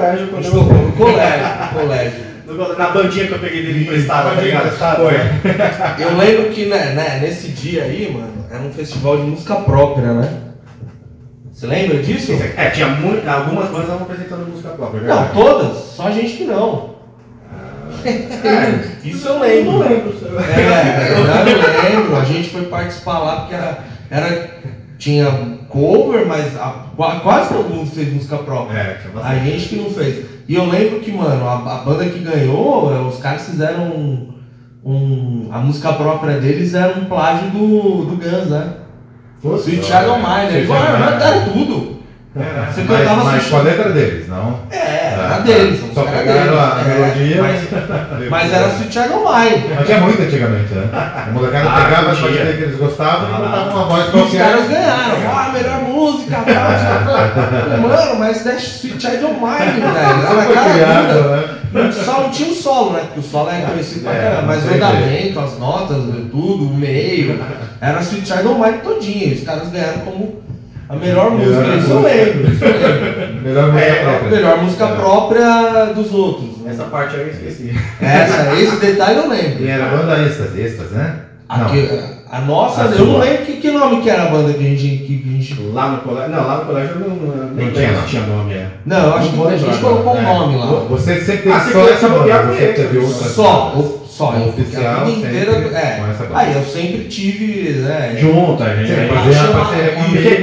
Colégio. 0.00 0.28
Quando 0.28 0.44
eu... 0.44 0.54
no 0.54 0.92
colégio, 0.92 1.46
colégio. 1.72 2.30
Na 2.76 2.90
bandinha 2.90 3.26
que 3.28 3.32
eu 3.32 3.38
peguei 3.38 3.62
dele 3.62 3.82
emprestado, 3.84 4.30
tá 4.30 4.34
bandinha 4.34 4.60
ligado? 4.60 4.96
Foi. 4.96 5.14
Eu 6.04 6.16
lembro 6.16 6.50
que 6.50 6.66
né, 6.66 6.94
né, 6.94 7.20
nesse 7.22 7.48
dia 7.48 7.84
aí, 7.84 8.12
mano, 8.12 8.44
era 8.50 8.60
um 8.60 8.72
festival 8.72 9.18
de 9.18 9.22
música 9.22 9.54
própria, 9.56 10.12
né? 10.12 10.28
Você 11.52 11.66
lembra 11.66 11.98
disso? 12.02 12.32
É, 12.56 12.70
tinha 12.70 12.88
muito, 12.88 13.28
algumas 13.28 13.66
bandas 13.66 13.82
estavam 13.82 14.02
apresentando 14.02 14.48
música 14.48 14.70
própria, 14.70 14.98
é 14.98 15.02
Não, 15.02 15.16
verdade? 15.16 15.32
todas, 15.34 15.76
só 15.76 16.08
a 16.08 16.10
gente 16.10 16.36
que 16.38 16.44
não. 16.44 16.90
Isso 19.04 19.28
eu 19.28 19.34
Eu 19.34 19.40
lembro. 19.40 19.72
não 19.72 19.78
lembro. 19.80 20.12
É, 20.40 21.12
eu 21.12 21.98
lembro. 22.00 22.16
A 22.16 22.24
gente 22.24 22.50
foi 22.50 22.62
participar 22.62 23.18
lá 23.18 23.36
porque 23.40 23.54
era. 23.54 23.78
era 24.10 24.50
tinha 24.98 25.49
cover, 25.70 26.26
mas 26.26 26.56
a- 26.58 26.86
qua- 26.96 27.20
quase 27.20 27.54
todo 27.54 27.68
mundo 27.72 27.90
fez 27.90 28.12
música 28.12 28.36
própria. 28.38 28.76
É, 28.78 28.94
tinha 28.94 29.24
A 29.24 29.34
gente 29.36 29.68
que 29.68 29.76
não 29.76 29.90
fez. 29.90 30.26
E 30.48 30.54
eu 30.54 30.66
lembro 30.66 31.00
que, 31.00 31.12
mano, 31.12 31.46
a, 31.46 31.54
a 31.54 31.78
banda 31.84 32.04
que 32.06 32.18
ganhou, 32.18 32.92
eh, 32.92 32.98
os 33.00 33.18
caras 33.20 33.42
fizeram 33.46 33.84
um, 33.84 34.28
um- 34.84 35.48
A 35.52 35.58
música 35.58 35.92
própria 35.92 36.38
deles 36.38 36.74
era 36.74 36.98
um 36.98 37.04
plágio 37.04 37.50
do, 37.50 38.04
do 38.06 38.16
Guns, 38.16 38.48
né? 38.50 38.74
Fosse? 39.40 39.70
Sweet 39.76 39.86
of 40.10 40.18
Mine. 40.20 40.56
Eles 40.56 40.68
Sweet 40.68 41.54
Child 41.54 41.99
mandaram 42.34 42.64
tudo. 42.66 42.74
Você 42.74 42.82
Mas, 42.82 42.98
cantava 43.00 43.24
mas 43.24 43.34
Sweet 43.42 43.50
com 43.50 43.56
a 43.56 43.62
letra 43.62 43.92
deles, 43.92 44.28
não? 44.28 44.60
É, 44.70 45.14
Ah, 45.18 45.24
era 45.34 45.38
deles. 45.42 45.82
os 45.82 45.94
Só 45.94 46.04
caras 46.04 46.20
pegaram 46.20 46.58
a 46.60 46.80
é, 46.80 46.84
melodia. 46.98 47.42
Mas, 47.42 48.30
mas 48.30 48.52
era 48.54 48.68
Sweet 48.68 48.92
Child 48.92 49.12
of 49.14 49.24
Mine. 49.24 49.74
Mas 49.76 49.86
tinha 49.86 50.00
muito 50.00 50.22
antigamente, 50.22 50.74
né? 50.74 50.88
A 50.92 51.30
molecada 51.32 51.68
Ah, 51.70 51.84
pegava 51.84 52.10
as 52.12 52.18
batidas 52.20 52.56
que 52.56 52.62
eles 52.62 52.76
gostavam 52.76 53.28
e 53.30 53.32
Ah, 53.34 53.36
botava 53.38 53.70
uma 53.74 53.84
voz 53.84 54.04
E 54.04 54.06
os 54.06 54.12
qualquer. 54.12 54.38
caras 54.38 54.68
ganharam. 54.68 55.16
Ah, 55.32 55.50
melhor 55.52 55.80
música, 55.82 56.36
tal. 56.46 57.78
Mano, 57.80 58.18
mas 58.18 58.44
Dash 58.44 58.62
Sweet 58.84 59.00
Child 59.00 59.24
of 59.24 59.34
Mine, 59.34 59.80
velho. 59.80 59.96
Era 59.96 60.34
na 60.34 60.54
cara 60.54 60.72
criado, 60.72 61.28
né? 61.30 61.92
Só 61.92 62.20
não 62.22 62.30
tinha 62.30 62.50
o 62.50 62.54
solo, 62.54 62.92
né? 62.94 63.00
Porque 63.06 63.20
o 63.20 63.22
solo 63.22 63.50
é 63.50 63.60
conhecido 63.60 64.02
pra 64.04 64.12
É, 64.12 64.22
caramba. 64.22 64.42
Mas 64.46 64.64
o 64.64 64.74
andamento, 64.74 65.40
as 65.40 65.58
notas, 65.58 65.96
tudo, 66.30 66.64
o 66.64 66.74
meio. 66.74 67.40
Era 67.80 68.00
Sweet 68.00 68.26
Child 68.26 68.48
of 68.48 68.60
Mine 68.60 68.78
todinho. 68.78 69.34
Os 69.34 69.44
caras 69.44 69.68
ganharam 69.68 70.00
como 70.00 70.40
a 70.90 70.96
melhor 70.96 71.30
música. 71.30 71.60
Melhor 71.60 71.78
Isso 71.78 71.90
eu 71.90 72.00
música. 72.00 72.14
lembro. 72.14 72.52
Isso 72.52 72.64
eu 72.64 72.70
lembro. 72.72 73.42
Melhor 73.42 73.72
música 73.72 73.84
É, 73.86 73.90
a 74.02 74.04
própria. 74.08 74.30
melhor 74.30 74.62
música 74.62 74.84
É. 74.84 74.94
própria 74.96 75.84
dos 75.94 76.12
outros. 76.12 76.50
Essa 76.66 76.84
parte 76.84 77.16
aí 77.16 77.22
eu 77.22 77.28
esqueci. 77.28 77.74
Essa, 78.00 78.54
esse 78.60 78.76
detalhe 78.76 79.18
eu 79.18 79.28
lembro. 79.28 79.62
E 79.64 79.68
era 79.68 79.86
a 79.86 79.88
banda 79.96 80.18
Êxtase, 80.20 80.60
Êxtase, 80.60 80.94
né? 80.94 81.16
Aqui, 81.48 81.88
a 82.30 82.40
nossa, 82.42 82.82
A 82.82 82.84
eu 82.86 82.92
sua. 82.92 83.06
não 83.06 83.18
lembro 83.18 83.44
que, 83.44 83.52
que 83.54 83.70
nome 83.72 84.02
que 84.02 84.08
era 84.10 84.22
a 84.24 84.26
banda 84.26 84.52
que 84.52 84.60
a 84.64 84.68
gente. 84.68 84.98
Que, 85.04 85.24
a 85.26 85.32
gente... 85.32 85.60
Lá 85.72 85.88
no 85.90 85.98
colégio. 85.98 86.30
Não, 86.30 86.46
lá 86.46 86.58
no 86.58 86.64
colégio 86.66 86.94
eu 86.94 87.00
não, 87.08 87.16
não, 87.16 87.46
Não 87.54 87.72
tinha 87.72 87.90
nome. 87.92 88.06
tinha 88.06 88.22
nome, 88.22 88.54
é. 88.54 88.66
Não, 88.86 89.06
eu 89.06 89.14
acho 89.14 89.32
Não 89.36 89.46
que 89.46 89.54
a 89.54 89.56
gente 89.56 89.78
colocou 89.78 90.14
um 90.14 90.18
É. 90.18 90.22
nome 90.22 90.56
lá. 90.58 90.66
Você 90.90 91.14
sempre 91.20 91.42
teve 91.42 91.50
Ah, 91.52 91.58
você 91.60 91.72
só 91.72 91.88
essa 91.88 92.08
foi 92.08 92.30
você 92.30 92.66
teve 92.68 92.98
outras. 92.98 93.32
Só, 93.32 93.72
só, 94.20 94.34
eu 94.36 94.48
Oficial, 94.48 95.00
a 95.00 95.04
vida 95.04 95.28
inteira. 95.28 95.52
É. 95.78 96.00
Aí 96.34 96.52
eu 96.54 96.62
sempre 96.62 97.04
tive. 97.04 97.70
né, 97.80 98.16
Junto, 98.20 98.62
a 98.62 98.74
gente. 98.76 98.92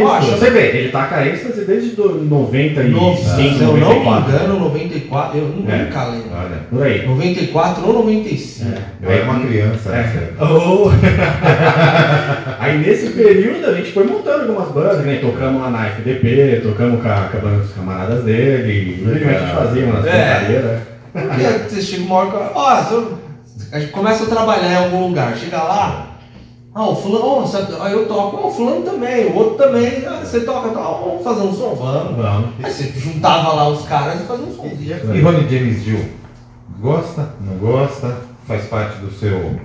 Ó, 0.02 0.20
tudo. 0.20 0.32
você 0.32 0.50
vê, 0.50 0.68
ele 0.78 0.90
tá 0.90 1.26
êxtase 1.28 1.66
desde 1.66 1.90
do 1.92 2.24
95, 2.24 2.90
no- 2.90 3.16
se 3.18 3.42
eu 3.62 3.68
não 3.68 3.74
me 3.74 3.80
94. 3.82 4.34
engano, 4.34 4.60
94, 4.62 5.38
eu 5.38 5.44
É. 5.70 5.78
nunca 5.78 6.04
lembro. 6.06 6.30
Olha, 6.34 6.58
Por 6.72 6.84
aí. 6.84 7.06
94 7.06 7.86
ou 7.86 7.94
95. 7.94 8.72
eu 9.04 9.12
era 9.12 9.24
uma 9.24 9.40
criança 9.42 9.90
É. 9.90 9.98
nessa 9.98 10.18
época. 10.26 10.46
Oh. 10.46 10.90
Aí 12.60 12.78
nesse 12.80 13.10
período 13.12 13.66
a 13.68 13.74
gente 13.74 13.92
foi 13.92 14.06
montando 14.06 14.44
algumas 14.52 14.70
bandas, 14.72 15.06
né? 15.06 15.20
Tocamos 15.22 15.62
lá 15.62 15.70
na 15.70 15.88
FDP, 15.88 16.62
tocamos 16.64 17.02
com 17.02 17.08
a, 17.10 17.16
com 17.32 17.38
a 17.38 17.42
banda 17.42 17.58
dos 17.62 17.74
camaradas 17.74 18.24
dele, 18.24 19.04
e 19.06 19.10
a 19.10 19.14
gente 19.18 19.54
fazia 19.56 19.86
umas 19.86 20.06
É. 20.06 20.10
brincadeiras. 20.40 20.66
né? 20.66 20.82
Porque 21.14 21.44
você 21.76 21.82
chega 21.82 22.04
uma 22.04 22.16
hora 22.16 22.30
que. 22.30 22.38
Ó, 22.54 22.84
se 22.84 22.94
eu- 22.94 23.27
a 23.72 23.80
gente 23.80 23.92
começa 23.92 24.24
a 24.24 24.28
trabalhar 24.28 24.72
em 24.72 24.86
algum 24.86 25.08
lugar, 25.08 25.36
chega 25.38 25.62
lá. 25.62 26.08
Ah, 26.74 26.90
o 26.90 26.96
fulano, 26.96 27.44
aí 27.82 27.92
eu 27.92 28.08
toco, 28.08 28.38
ó, 28.38 28.48
o 28.50 28.52
fulano 28.52 28.84
também, 28.84 29.26
o 29.26 29.36
outro 29.36 29.56
também, 29.56 30.06
ah, 30.06 30.22
você 30.24 30.42
toca, 30.42 30.70
tá, 30.70 30.80
vamos 30.80 31.24
fazer 31.24 31.42
um 31.42 31.52
som, 31.52 31.74
vamos. 31.74 32.16
Vamos. 32.16 32.50
Aí 32.64 32.72
você 32.72 32.94
juntava 32.96 33.54
lá 33.54 33.68
os 33.68 33.84
caras 33.88 34.22
e 34.22 34.26
fazia 34.26 34.46
um 34.46 34.56
somzinho. 34.56 35.16
E 35.16 35.22
Ronnie 35.22 35.50
James 35.50 35.84
Dio? 35.84 36.06
Gosta? 36.80 37.30
Não 37.42 37.56
gosta? 37.58 38.16
Faz 38.48 38.66
parte 38.66 39.00
do 39.00 39.12
seu 39.12 39.60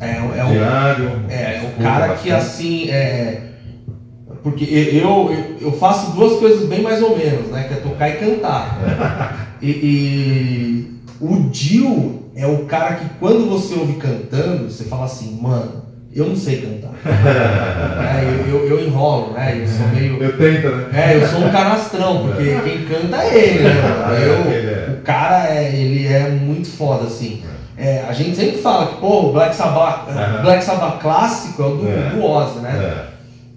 É, 0.00 0.10
é 0.10 0.44
diário? 0.50 1.24
É, 1.28 1.34
é 1.34 1.74
o 1.78 1.82
cara 1.82 2.08
bastante? 2.08 2.22
que 2.22 2.30
assim 2.32 2.90
é. 2.90 3.42
Porque 4.42 4.64
eu, 4.64 5.30
eu, 5.30 5.56
eu 5.60 5.72
faço 5.72 6.12
duas 6.12 6.38
coisas 6.38 6.66
bem 6.66 6.80
mais 6.80 7.02
ou 7.02 7.16
menos, 7.18 7.48
né? 7.48 7.64
Que 7.64 7.74
é 7.74 7.76
tocar 7.76 8.08
e 8.08 8.12
cantar. 8.14 9.48
E, 9.62 9.68
e 9.68 10.99
o 11.20 11.48
Dio 11.50 12.22
é 12.34 12.46
o 12.46 12.64
cara 12.64 12.94
que 12.96 13.06
quando 13.18 13.48
você 13.48 13.74
ouve 13.74 13.94
cantando, 13.94 14.70
você 14.70 14.84
fala 14.84 15.04
assim, 15.04 15.38
mano, 15.40 15.82
eu 16.14 16.26
não 16.26 16.36
sei 16.36 16.60
cantar. 16.60 16.90
É, 18.00 18.24
eu, 18.24 18.56
eu, 18.66 18.68
eu 18.68 18.86
enrolo, 18.86 19.32
né? 19.34 19.58
Eu 19.62 19.66
sou 19.68 19.86
meio. 19.88 20.22
Eu 20.22 20.36
tento, 20.36 20.68
né? 20.68 21.12
É, 21.12 21.16
eu 21.16 21.26
sou 21.26 21.40
um 21.40 21.50
canastrão, 21.50 22.26
porque 22.26 22.56
quem 22.64 22.84
canta 22.84 23.16
é 23.22 23.38
ele, 23.38 23.62
né? 23.64 23.72
Eu, 24.20 24.52
Ele 24.52 24.70
é. 24.70 24.96
o 24.98 25.02
cara 25.02 25.46
é, 25.48 25.72
ele 25.74 26.06
é 26.08 26.28
muito 26.30 26.68
foda, 26.68 27.04
assim. 27.06 27.42
É, 27.78 28.04
a 28.08 28.12
gente 28.12 28.36
sempre 28.36 28.58
fala 28.58 28.86
que, 28.88 28.96
pô, 28.96 29.28
o 29.28 29.32
Black 29.32 29.54
Sabbath. 29.54 30.06
Black 30.42 30.62
Sabbath 30.64 31.00
clássico 31.00 31.62
é 31.62 31.66
o 31.66 31.76
do, 31.76 31.88
É. 31.88 32.10
do 32.10 32.22
Ozzy, 32.24 32.58
né? 32.58 33.04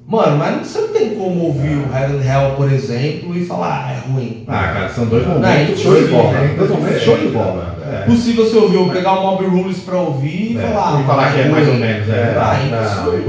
É. 0.08 0.12
Mano, 0.16 0.38
mas 0.38 0.68
você 0.68 0.80
não 0.82 0.88
tem 0.89 1.10
como 1.16 1.45
ouvir 1.45 1.76
o 1.78 1.95
Heaven 1.95 2.18
and 2.20 2.24
Hell, 2.24 2.56
por 2.56 2.72
exemplo, 2.72 3.36
e 3.36 3.45
falar, 3.45 3.88
ah, 3.88 3.93
é 3.93 4.12
ruim. 4.12 4.43
Ah, 4.47 4.72
cara, 4.74 4.89
são 4.89 5.06
dois 5.06 5.26
momentos 5.26 5.80
é 5.80 5.84
show 5.84 5.95
de 5.95 6.08
bola. 6.08 6.30
diferente, 6.30 6.58
Dois 6.58 6.70
momentos 6.72 7.01
show 7.01 7.18
de 7.18 7.28
bola. 7.28 7.76
É. 7.91 8.06
Possível 8.06 8.45
você 8.45 8.58
ouvir, 8.58 8.78
ou 8.78 8.89
pegar 8.89 9.14
o 9.20 9.22
Mob 9.24 9.45
Rules 9.45 9.78
pra 9.80 9.97
ouvir 9.97 10.54
e 10.54 10.58
É. 10.58 10.62
falar, 10.62 11.01
E 11.01 11.04
falar 11.06 11.34
que 11.34 11.39
é 11.41 11.45
mais 11.49 11.68
ou 11.68 11.74
menos, 11.76 12.10
é. 12.10 12.36
Ah, 12.38 12.60
Não, 12.70 12.84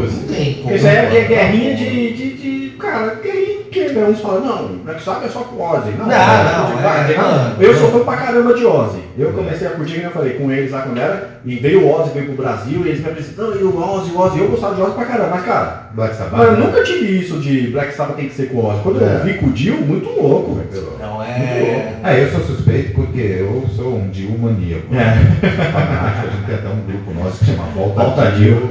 isso 0.07 0.17
não, 0.17 0.35
tem 0.35 0.55
como. 0.55 0.75
Isso 0.75 0.87
aí 0.87 0.97
é 0.97 1.07
gue- 1.11 1.25
guerrinha 1.29 1.75
de, 1.77 2.13
de, 2.15 2.35
de. 2.35 2.69
Cara, 2.79 3.15
guerrinha 3.23 3.64
que 3.75 3.89
né, 3.93 4.07
uns 4.09 4.21
falam, 4.21 4.41
não, 4.41 4.69
Black 4.85 5.03
Sabbath 5.03 5.25
é 5.27 5.29
só 5.29 5.41
com 5.41 5.61
Ozzy. 5.63 5.91
Não, 5.99 6.07
Não, 6.07 6.07
não, 6.07 6.91
é, 6.91 7.13
é, 7.13 7.17
mano. 7.19 7.57
Eu 7.61 7.75
sou 7.77 7.91
fã 7.91 7.99
pra 8.01 8.17
caramba 8.17 8.55
de 8.55 8.65
Ozzy. 8.65 9.01
Eu 9.19 9.33
comecei 9.33 9.67
a 9.69 9.71
curtir, 9.71 9.95
como 9.97 10.07
eu 10.07 10.11
falei, 10.13 10.33
com 10.35 10.51
eles 10.51 10.71
lá 10.73 10.83
quando 10.83 10.99
era, 10.99 11.39
e 11.45 11.57
veio 11.57 11.83
o 11.83 11.93
Ozzy, 12.01 12.11
veio 12.15 12.27
pro 12.27 12.43
Brasil, 12.45 12.83
e 12.85 12.89
eles 12.89 13.01
me 13.01 13.11
apresentaram, 13.11 13.55
e 13.55 13.63
o 13.63 13.77
Ozzy, 13.79 14.11
o 14.11 14.19
Ozzy, 14.21 14.39
eu 14.41 14.49
gostava 14.49 14.75
de 14.75 14.83
Ozzy 14.83 14.93
pra 14.95 15.05
caramba, 15.05 15.31
mas 15.31 15.45
cara, 15.45 15.89
Black 15.95 16.17
Sabbath. 16.17 16.33
mas 16.33 16.47
eu 16.47 16.53
né? 16.53 16.67
nunca 16.67 16.83
tive 16.83 17.19
isso 17.21 17.39
de 17.39 17.69
Black 17.69 17.95
Sabbath 17.95 18.17
tem 18.17 18.29
que 18.29 18.35
ser 18.35 18.47
com 18.47 18.59
o 18.59 18.67
Ozzy. 18.67 18.81
Quando 18.83 19.05
É. 19.05 19.15
eu 19.21 19.25
vi 19.25 19.35
com 19.35 19.47
o 19.47 19.51
Dio, 19.53 19.77
muito 19.77 20.09
louco, 20.21 20.55
velho. 20.55 20.89
Não, 21.01 21.23
é... 21.23 21.95
É, 22.03 22.23
eu 22.23 22.31
sou 22.33 22.41
suspeito 22.41 22.93
porque 22.95 23.21
eu 23.21 23.65
sou 23.77 23.97
um 23.97 24.09
Dio 24.09 24.37
maníaco. 24.39 24.87
É. 24.95 25.49
Fanático, 25.73 26.27
a 26.27 26.31
gente 26.31 26.47
tem 26.47 26.55
até 26.57 26.69
um 26.69 26.81
grupo 26.87 27.15
nosso 27.15 27.39
que 27.39 27.47
chama 27.47 27.65
Volta, 27.75 28.03
Volta 28.03 28.31
Dio. 28.33 28.51
Eu 28.57 28.69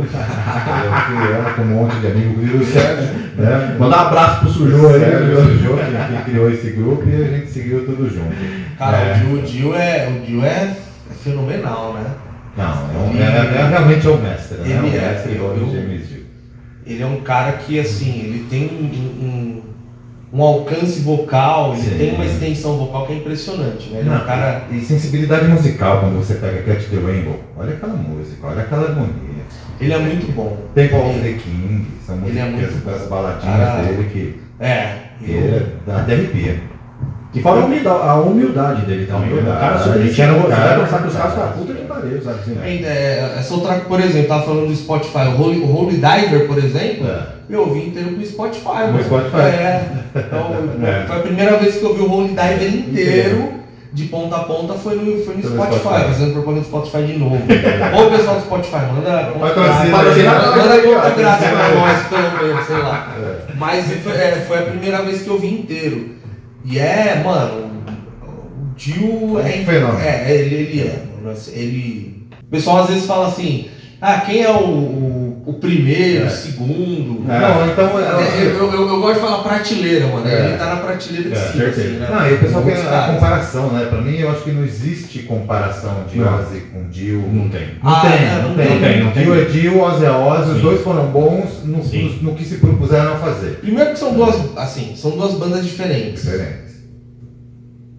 criamos 1.08 1.52
com 1.56 1.62
um 1.62 1.66
monte 1.66 1.96
de 1.98 2.08
amigos, 2.08 2.32
inclusive 2.44 2.64
o 2.64 2.66
Sérgio, 2.68 3.10
né? 3.38 3.76
Mandar 3.80 3.98
um 4.04 4.08
abraço 4.08 4.40
pro 4.42 4.50
Sujô. 4.50 4.90
Sérgio 5.00 6.18
que, 6.18 6.24
criou 6.32 6.52
esse 6.52 6.70
grupo 6.72 7.04
e 7.10 7.16
a 7.16 7.28
gente 7.28 7.48
seguiu 7.50 7.86
tudo 7.86 8.10
junto. 8.10 8.34
Cara, 8.78 8.98
É. 8.98 9.24
o 9.34 9.42
Dio, 9.42 9.76
é, 9.76 10.08
o 10.10 10.26
Dio 10.26 10.44
é, 10.44 10.50
é 11.12 11.14
fenomenal, 11.24 11.94
né? 11.94 12.06
Não, 12.56 12.66
é, 12.66 12.98
um- 12.98 13.18
é- 13.18 13.62
é 13.62 13.68
realmente 13.70 14.06
é 14.06 14.10
o 14.10 14.18
mestre, 14.18 14.58
né? 14.60 14.64
Ele 14.66 14.74
o 14.74 14.96
é, 14.96 15.10
mestre 15.12 15.36
eu- 15.38 15.72
James 15.72 16.08
Dio. 16.10 16.24
Ele 16.86 17.02
é 17.02 17.06
um 17.06 17.22
cara 17.22 17.54
que, 17.54 17.80
assim, 17.80 18.20
ele 18.20 18.46
tem 18.50 18.66
um, 18.68 19.26
um, 19.26 19.62
um 20.34 20.42
alcance 20.44 21.00
vocal, 21.02 21.74
ele 21.74 21.82
Sim. 21.84 21.98
tem 21.98 22.14
uma 22.16 22.26
extensão 22.26 22.78
vocal 22.78 23.06
que 23.08 23.14
é 23.14 23.16
impressionante, 23.18 23.90
né? 23.90 24.00
Ele 24.02 24.10
é 24.10 24.12
um 24.12 24.16
Não, 24.16 24.26
cara... 24.26 24.64
E 24.72 24.82
sensibilidade 24.82 25.48
musical, 25.48 26.02
quando 26.02 26.18
você 26.18 26.36
pega 26.36 26.62
Cat 26.64 26.86
the 26.86 26.98
Rainbow, 26.98 27.40
olha 27.58 27.74
aquela 27.74 27.94
música, 27.94 28.48
olha 28.48 28.62
aquela 28.64 28.90
harmonia. 28.90 29.34
Ele 29.80 29.94
é 29.94 29.98
muito 30.00 30.32
bom. 30.34 30.58
Tem 30.76 30.86
of 30.94 31.20
the 31.20 31.34
King, 31.34 31.86
são 32.06 32.18
Ele 32.26 32.38
é 32.40 32.44
músicas 32.46 32.72
muito 32.74 32.86
das 32.86 33.08
baladinhas 33.10 33.58
Cara, 33.58 33.82
dele 33.84 34.10
que, 34.12 34.40
É. 34.66 34.96
que 35.20 35.32
é, 35.38 35.62
dá 35.86 35.98
até 35.98 36.14
arrepia. 36.14 36.60
E 37.36 37.42
fora 37.42 37.62
a 37.62 37.66
humildade, 37.66 38.00
a 38.08 38.14
humildade 38.16 38.86
dele 38.86 39.06
também. 39.08 39.30
A 39.30 39.34
humildade. 39.34 39.58
O 39.58 39.60
cara 39.60 39.78
super 39.80 40.00
Ele 40.02 40.22
era 40.22 40.34
um 40.34 40.44
cara- 40.44 40.74
conversar 40.76 41.00
com 41.02 41.08
os 41.08 41.16
caras, 41.16 41.34
fala, 41.34 41.48
puta 41.48 41.74
que 41.74 41.86
pariu, 41.86 42.22
sabe 42.22 42.40
assim, 42.42 42.52
né? 42.52 42.70
É, 42.70 42.84
é, 42.84 43.36
essa 43.40 43.54
outra, 43.56 43.74
por 43.80 44.00
exemplo, 44.00 44.28
tava 44.28 44.44
falando 44.44 44.68
do 44.68 44.76
Spotify, 44.76 45.18
o 45.36 45.42
Holy, 45.42 45.60
o 45.62 45.76
Holy 45.76 45.96
Diver, 45.96 46.48
por 46.48 46.58
exemplo, 46.60 47.08
É. 47.08 47.24
eu 47.50 47.62
ouvi 47.62 47.88
inteiro 47.88 48.12
com 48.12 48.22
o 48.22 48.26
Spotify. 48.26 48.68
Mano. 48.68 49.04
Spotify. 49.04 49.38
É. 49.38 49.84
Então, 50.16 50.56
É. 50.88 51.06
Foi 51.08 51.16
a 51.18 51.20
primeira 51.22 51.58
vez 51.58 51.76
que 51.78 51.84
eu 51.84 51.96
vi 51.96 52.02
o 52.02 52.12
Holy 52.12 52.28
Diver 52.30 52.76
inteiro, 52.76 53.50
de 53.94 54.06
ponta 54.06 54.36
a 54.36 54.40
ponta, 54.40 54.74
foi 54.74 54.96
no, 54.96 55.24
foi 55.24 55.36
no 55.36 55.44
Spotify, 55.44 55.80
Spotify. 55.80 56.04
fazendo 56.06 56.34
propaganda 56.34 56.62
do 56.62 56.66
Spotify 56.68 57.04
de 57.04 57.18
novo. 57.20 57.36
Ô 57.46 58.10
pessoal 58.10 58.36
do 58.38 58.42
Spotify, 58.42 58.86
manda 58.92 59.32
conta 59.32 59.54
grátis 61.12 61.48
pra 61.48 61.70
nós, 61.76 62.08
pelo 62.08 62.48
menos, 62.48 62.66
sei 62.66 62.78
lá. 62.78 63.16
É. 63.20 63.54
Mas 63.56 63.86
foi, 64.02 64.14
é, 64.14 64.46
foi 64.48 64.60
a 64.60 64.62
primeira 64.64 65.04
vez 65.04 65.22
que 65.22 65.28
eu 65.28 65.40
vi 65.40 65.54
inteiro. 65.54 66.16
E 66.66 66.80
é, 66.80 67.22
mano, 67.24 67.72
o 68.58 68.76
Dio 68.76 69.40
É 69.40 69.50
é, 69.50 70.32
é, 70.32 70.36
ele, 70.38 70.56
ele 70.56 70.82
é, 70.82 71.04
ele. 71.52 72.28
O 72.42 72.50
pessoal 72.50 72.84
às 72.84 72.90
vezes 72.90 73.06
fala 73.06 73.28
assim, 73.28 73.70
ah, 74.02 74.22
quem 74.26 74.42
é 74.42 74.50
o, 74.50 74.64
o 74.64 75.23
o 75.46 75.54
primeiro, 75.54 76.24
É. 76.24 76.28
o 76.28 76.30
segundo. 76.30 77.30
É. 77.32 77.40
Não, 77.40 77.68
então. 77.68 78.00
É, 78.00 78.44
eu, 78.46 78.72
eu, 78.74 78.88
eu 78.88 79.02
gosto 79.02 79.16
de 79.16 79.20
falar 79.20 79.44
prateleira, 79.44 80.08
mano. 80.08 80.28
É. 80.28 80.48
Ele 80.50 80.58
tá 80.58 80.66
na 80.68 80.76
prateleira 80.78 81.30
de 81.30 81.36
É, 81.36 81.40
cima, 81.40 81.52
certeza. 81.64 81.82
assim, 81.88 81.98
né? 81.98 82.08
Não, 82.10 82.30
e 82.30 82.34
o 82.34 82.40
pessoal 82.40 82.64
Muitos 82.64 82.82
quer 82.82 82.88
a 82.88 82.92
caras. 82.92 83.14
comparação, 83.16 83.70
né? 83.72 83.86
Pra 83.90 84.02
mim, 84.02 84.18
eu 84.18 84.32
acho 84.32 84.42
que 84.44 84.52
não 84.52 84.64
existe 84.64 85.20
comparação 85.24 86.06
de 86.10 86.18
Não. 86.20 86.40
Ozzy 86.40 86.60
com 86.74 86.90
Dio. 86.90 87.20
Não 87.32 87.50
tem. 87.50 87.68
Não 87.84 87.92
Ah, 87.92 88.02
tem, 88.02 88.26
não, 88.28 88.42
não, 88.42 88.50
não 88.50 88.56
tem. 88.56 88.80
tem, 88.80 89.04
não 89.04 89.12
tem. 89.12 89.24
Dio 89.24 89.42
é 89.42 89.46
Dio, 89.46 89.82
Ozzy 89.82 90.06
é 90.06 90.12
Ozzy, 90.12 90.52
os 90.52 90.62
dois 90.62 90.82
foram 90.82 91.08
bons 91.08 91.64
no, 91.66 91.78
no, 91.78 92.10
no 92.22 92.36
que 92.36 92.46
se 92.46 92.56
propuseram 92.58 93.14
a 93.14 93.18
fazer. 93.18 93.60
Primeiro 93.60 93.92
que 93.92 94.00
são 94.00 94.14
duas, 94.14 94.36
assim, 94.58 94.94
são 94.96 95.12
duas 95.12 95.34
bandas 95.34 95.66
diferentes. 95.66 96.24
Diferentes. 96.24 96.74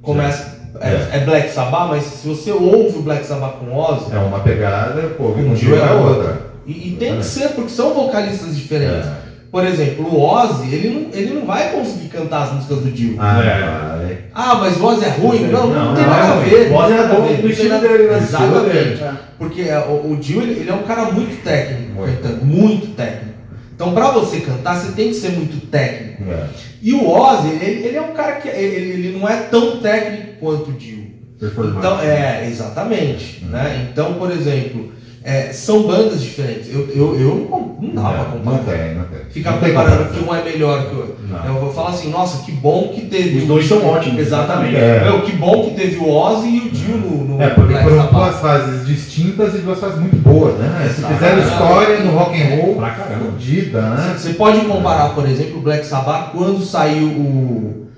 Começa. 0.02 0.54
É, 0.80 1.18
é 1.18 1.24
Black 1.24 1.50
Sabbath, 1.52 1.88
mas 1.90 2.02
se 2.02 2.26
você 2.26 2.50
ouve 2.50 2.98
o 2.98 3.02
Black 3.02 3.24
Sabbath 3.24 3.58
com 3.60 3.76
Ozzy, 3.76 4.12
É 4.12 4.18
uma 4.18 4.40
pegada, 4.40 5.02
pô, 5.16 5.30
Com 5.32 5.44
com 5.44 5.54
Dio 5.54 5.76
é 5.76 5.78
é 5.78 5.92
outra. 5.92 6.08
outra. 6.30 6.53
E, 6.66 6.88
e 6.88 6.96
tem 6.98 7.18
que 7.18 7.24
ser, 7.24 7.50
porque 7.50 7.70
são 7.70 7.92
vocalistas 7.94 8.56
diferentes. 8.56 9.06
É. 9.06 9.24
Por 9.50 9.64
exemplo, 9.64 10.04
o 10.12 10.20
Ozzy, 10.20 10.74
ele 10.74 10.88
não, 10.88 11.16
ele 11.16 11.32
não 11.34 11.46
vai 11.46 11.70
conseguir 11.70 12.08
cantar 12.08 12.42
as 12.42 12.52
músicas 12.54 12.78
do 12.80 12.90
Dio. 12.90 13.16
Ah, 13.20 13.40
É. 13.40 14.04
vai. 14.06 14.18
Ah, 14.34 14.56
mas 14.56 14.76
o 14.80 14.84
Ozzy 14.84 15.04
é 15.04 15.08
ruim? 15.10 15.44
Não, 15.46 15.68
não, 15.68 15.84
Não, 15.86 15.94
tem 15.94 16.02
não 16.04 16.10
nada 16.10 16.26
é 16.26 16.32
a 16.32 16.40
ver. 16.40 16.70
O 16.72 16.74
Ozzy 16.74 16.92
é 16.92 17.06
bom 17.06 17.20
não 17.20 17.50
estilo 17.50 17.78
dele, 17.80 18.06
né? 18.08 18.16
Exatamente. 18.18 18.72
dele. 18.72 18.98
Porque 19.38 19.62
é, 19.62 19.78
o, 19.78 20.10
o 20.10 20.16
Dio, 20.16 20.42
ele, 20.42 20.60
ele 20.60 20.70
é 20.70 20.74
um 20.74 20.82
cara 20.82 21.04
muito 21.12 21.40
técnico, 21.44 21.92
Muito. 21.92 22.20
cantando, 22.20 22.44
muito 22.44 22.86
técnico. 22.96 23.34
Então, 23.76 23.94
pra 23.94 24.10
você 24.10 24.40
cantar, 24.40 24.76
você 24.76 24.90
tem 24.92 25.08
que 25.08 25.14
ser 25.14 25.30
muito 25.30 25.66
técnico. 25.68 26.24
É. 26.32 26.46
E 26.82 26.92
o 26.92 27.08
Ozzy, 27.08 27.48
ele, 27.62 27.86
ele 27.86 27.96
é 27.96 28.02
um 28.02 28.12
cara 28.12 28.32
que 28.32 28.48
ele, 28.48 28.90
ele 29.06 29.18
não 29.18 29.28
é 29.28 29.36
tão 29.36 29.78
técnico 29.78 30.32
quanto 30.40 30.70
o 30.70 30.72
Dio. 30.72 31.04
Então, 31.40 32.00
é, 32.00 32.46
exatamente. 32.48 33.44
Né? 33.44 33.88
Então, 33.92 34.14
por 34.14 34.30
exemplo, 34.32 34.92
é, 35.24 35.52
são 35.54 35.84
bandas 35.84 36.20
diferentes. 36.22 36.68
Eu, 36.70 36.86
eu, 36.94 37.18
eu 37.18 37.34
não, 37.34 37.46
com- 37.46 37.76
não 37.80 38.02
pra 38.02 38.12
Não, 38.12 38.24
comparar. 38.26 38.56
não 38.58 38.64
tem, 38.64 38.94
não 38.94 39.04
tem. 39.04 39.14
Ficar 39.30 39.52
Não 39.52 39.58
comparando 39.60 40.12
que 40.12 40.22
um 40.22 40.34
é 40.34 40.44
melhor 40.44 40.86
que 40.86 40.94
o 40.94 40.98
outro. 40.98 41.16
Não. 41.28 41.46
Eu 41.46 41.54
vou 41.60 41.72
falar 41.72 41.88
assim, 41.90 42.10
nossa, 42.10 42.44
que 42.44 42.52
bom 42.52 42.92
que 42.94 43.06
teve. 43.06 43.38
Os 43.38 43.44
o- 43.44 43.46
dois 43.46 43.66
são 43.66 43.84
ótimos, 43.86 44.18
Exatamente. 44.20 44.76
É. 44.76 45.00
Meu, 45.02 45.22
que 45.22 45.32
bom 45.32 45.64
que 45.64 45.74
teve 45.74 45.96
o 45.96 46.08
Ozzy 46.10 46.48
e 46.48 46.58
o 46.58 46.70
Dio 46.70 46.96
no, 46.98 47.24
no 47.24 47.42
É, 47.42 47.48
porque 47.48 47.72
foram 47.74 48.06
duas 48.12 48.36
fases 48.36 48.86
distintas 48.86 49.54
e 49.54 49.58
duas 49.58 49.80
fases 49.80 49.98
muito 49.98 50.16
boas, 50.16 50.54
né? 50.58 50.92
Se 50.94 51.02
fizeram 51.02 51.38
história 51.40 52.00
no 52.00 52.12
rock 52.12 52.40
and 52.40 52.56
roll, 52.56 52.74
Pra 52.76 52.90
caramba. 52.90 53.24
fodida, 53.32 53.80
né? 53.80 54.14
Você 54.18 54.34
pode 54.34 54.60
comparar, 54.60 55.14
por 55.14 55.26
exemplo, 55.26 55.56
o 55.58 55.62
Black 55.62 55.86
Sabbath 55.86 56.32
quando 56.32 56.62
saiu 56.62 57.06
o, 57.08 57.88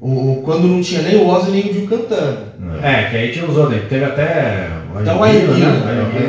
o. 0.00 0.42
quando 0.44 0.68
não 0.68 0.80
tinha 0.80 1.02
nem 1.02 1.16
o 1.16 1.26
Ozzy 1.26 1.50
nem 1.50 1.68
o 1.68 1.72
Dio 1.72 1.86
cantando. 1.88 2.38
É, 2.82 3.04
que 3.10 3.16
aí 3.16 3.32
tinha 3.32 3.44
os 3.44 3.56
outros. 3.56 3.82
Teve 3.88 4.04
até. 4.04 4.68
O 4.96 5.02
Então, 5.02 5.22
aí, 5.22 5.40
Gillan, 5.40 5.56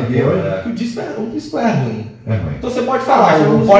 Gillan, 0.08 0.34
né? 0.36 0.62
É. 0.64 0.68
O 0.68 0.72
disco 0.72 1.00
é, 1.00 1.14
o 1.18 1.26
disco 1.30 1.58
é 1.58 1.70
ruim. 1.70 2.06
É 2.26 2.30
ruim. 2.34 2.54
Então 2.58 2.70
você 2.70 2.82
pode 2.82 3.04
falar, 3.04 3.38
o 3.40 3.72
ah, 3.72 3.78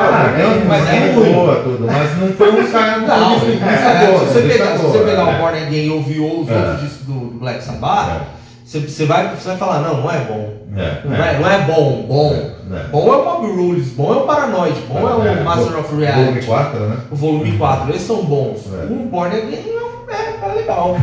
Ah, 0.00 0.32
tem 0.36 0.46
uma 0.46 0.64
mas 0.66 0.88
é 0.88 1.12
ruim. 1.12 1.32
boa, 1.34 1.56
tudo, 1.56 1.86
mas 1.86 2.18
não 2.18 2.28
foi 2.32 2.50
um 2.50 2.70
cara 2.70 2.98
não 2.98 3.06
Não, 3.06 3.34
é, 3.34 3.38
se 3.38 4.24
você 4.24 4.42
pegar, 4.42 4.78
se 4.78 4.82
você 4.82 4.98
pegar 5.00 5.30
é. 5.30 5.34
o 5.34 5.38
Born 5.38 5.58
Again 5.58 5.86
e 5.86 5.90
ouvir 5.90 6.20
os 6.20 6.48
É. 6.48 6.56
outros 6.56 6.80
discos 6.80 7.06
do, 7.06 7.38
Black 7.38 7.62
Sabbath, 7.62 8.22
você, 8.64 8.78
você, 8.80 9.04
vai, 9.04 9.34
você 9.34 9.48
vai 9.48 9.56
falar, 9.58 9.80
não, 9.80 10.00
não 10.00 10.10
é 10.10 10.18
bom. 10.20 10.54
É. 10.76 11.00
Não 11.04 11.14
é, 11.24 11.38
não 11.38 11.50
é 11.50 11.58
bom, 11.58 12.06
bom. 12.08 12.50
É. 12.74 12.88
Bom 12.90 13.12
é 13.12 13.16
o 13.16 13.24
Mob 13.24 13.46
Rules, 13.54 13.88
bom 13.88 14.14
é 14.14 14.16
o 14.16 14.20
Paranoid, 14.22 14.76
bom 14.88 15.00
é, 15.00 15.14
o 15.14 15.26
É, 15.26 15.42
Master 15.42 15.78
of 15.78 15.88
Volume 15.90 16.06
Reality, 16.06 16.46
4, 16.46 16.80
né? 16.80 16.96
o 17.10 17.16
volume 17.16 17.52
4, 17.58 17.90
eles 17.90 18.00
são 18.02 18.24
bons. 18.24 18.60
É. 18.72 18.84
O 18.90 19.08
Born 19.10 19.36
Again 19.36 19.56
é, 19.56 19.91
é, 20.12 20.50
é 20.50 20.54
legal. 20.54 20.96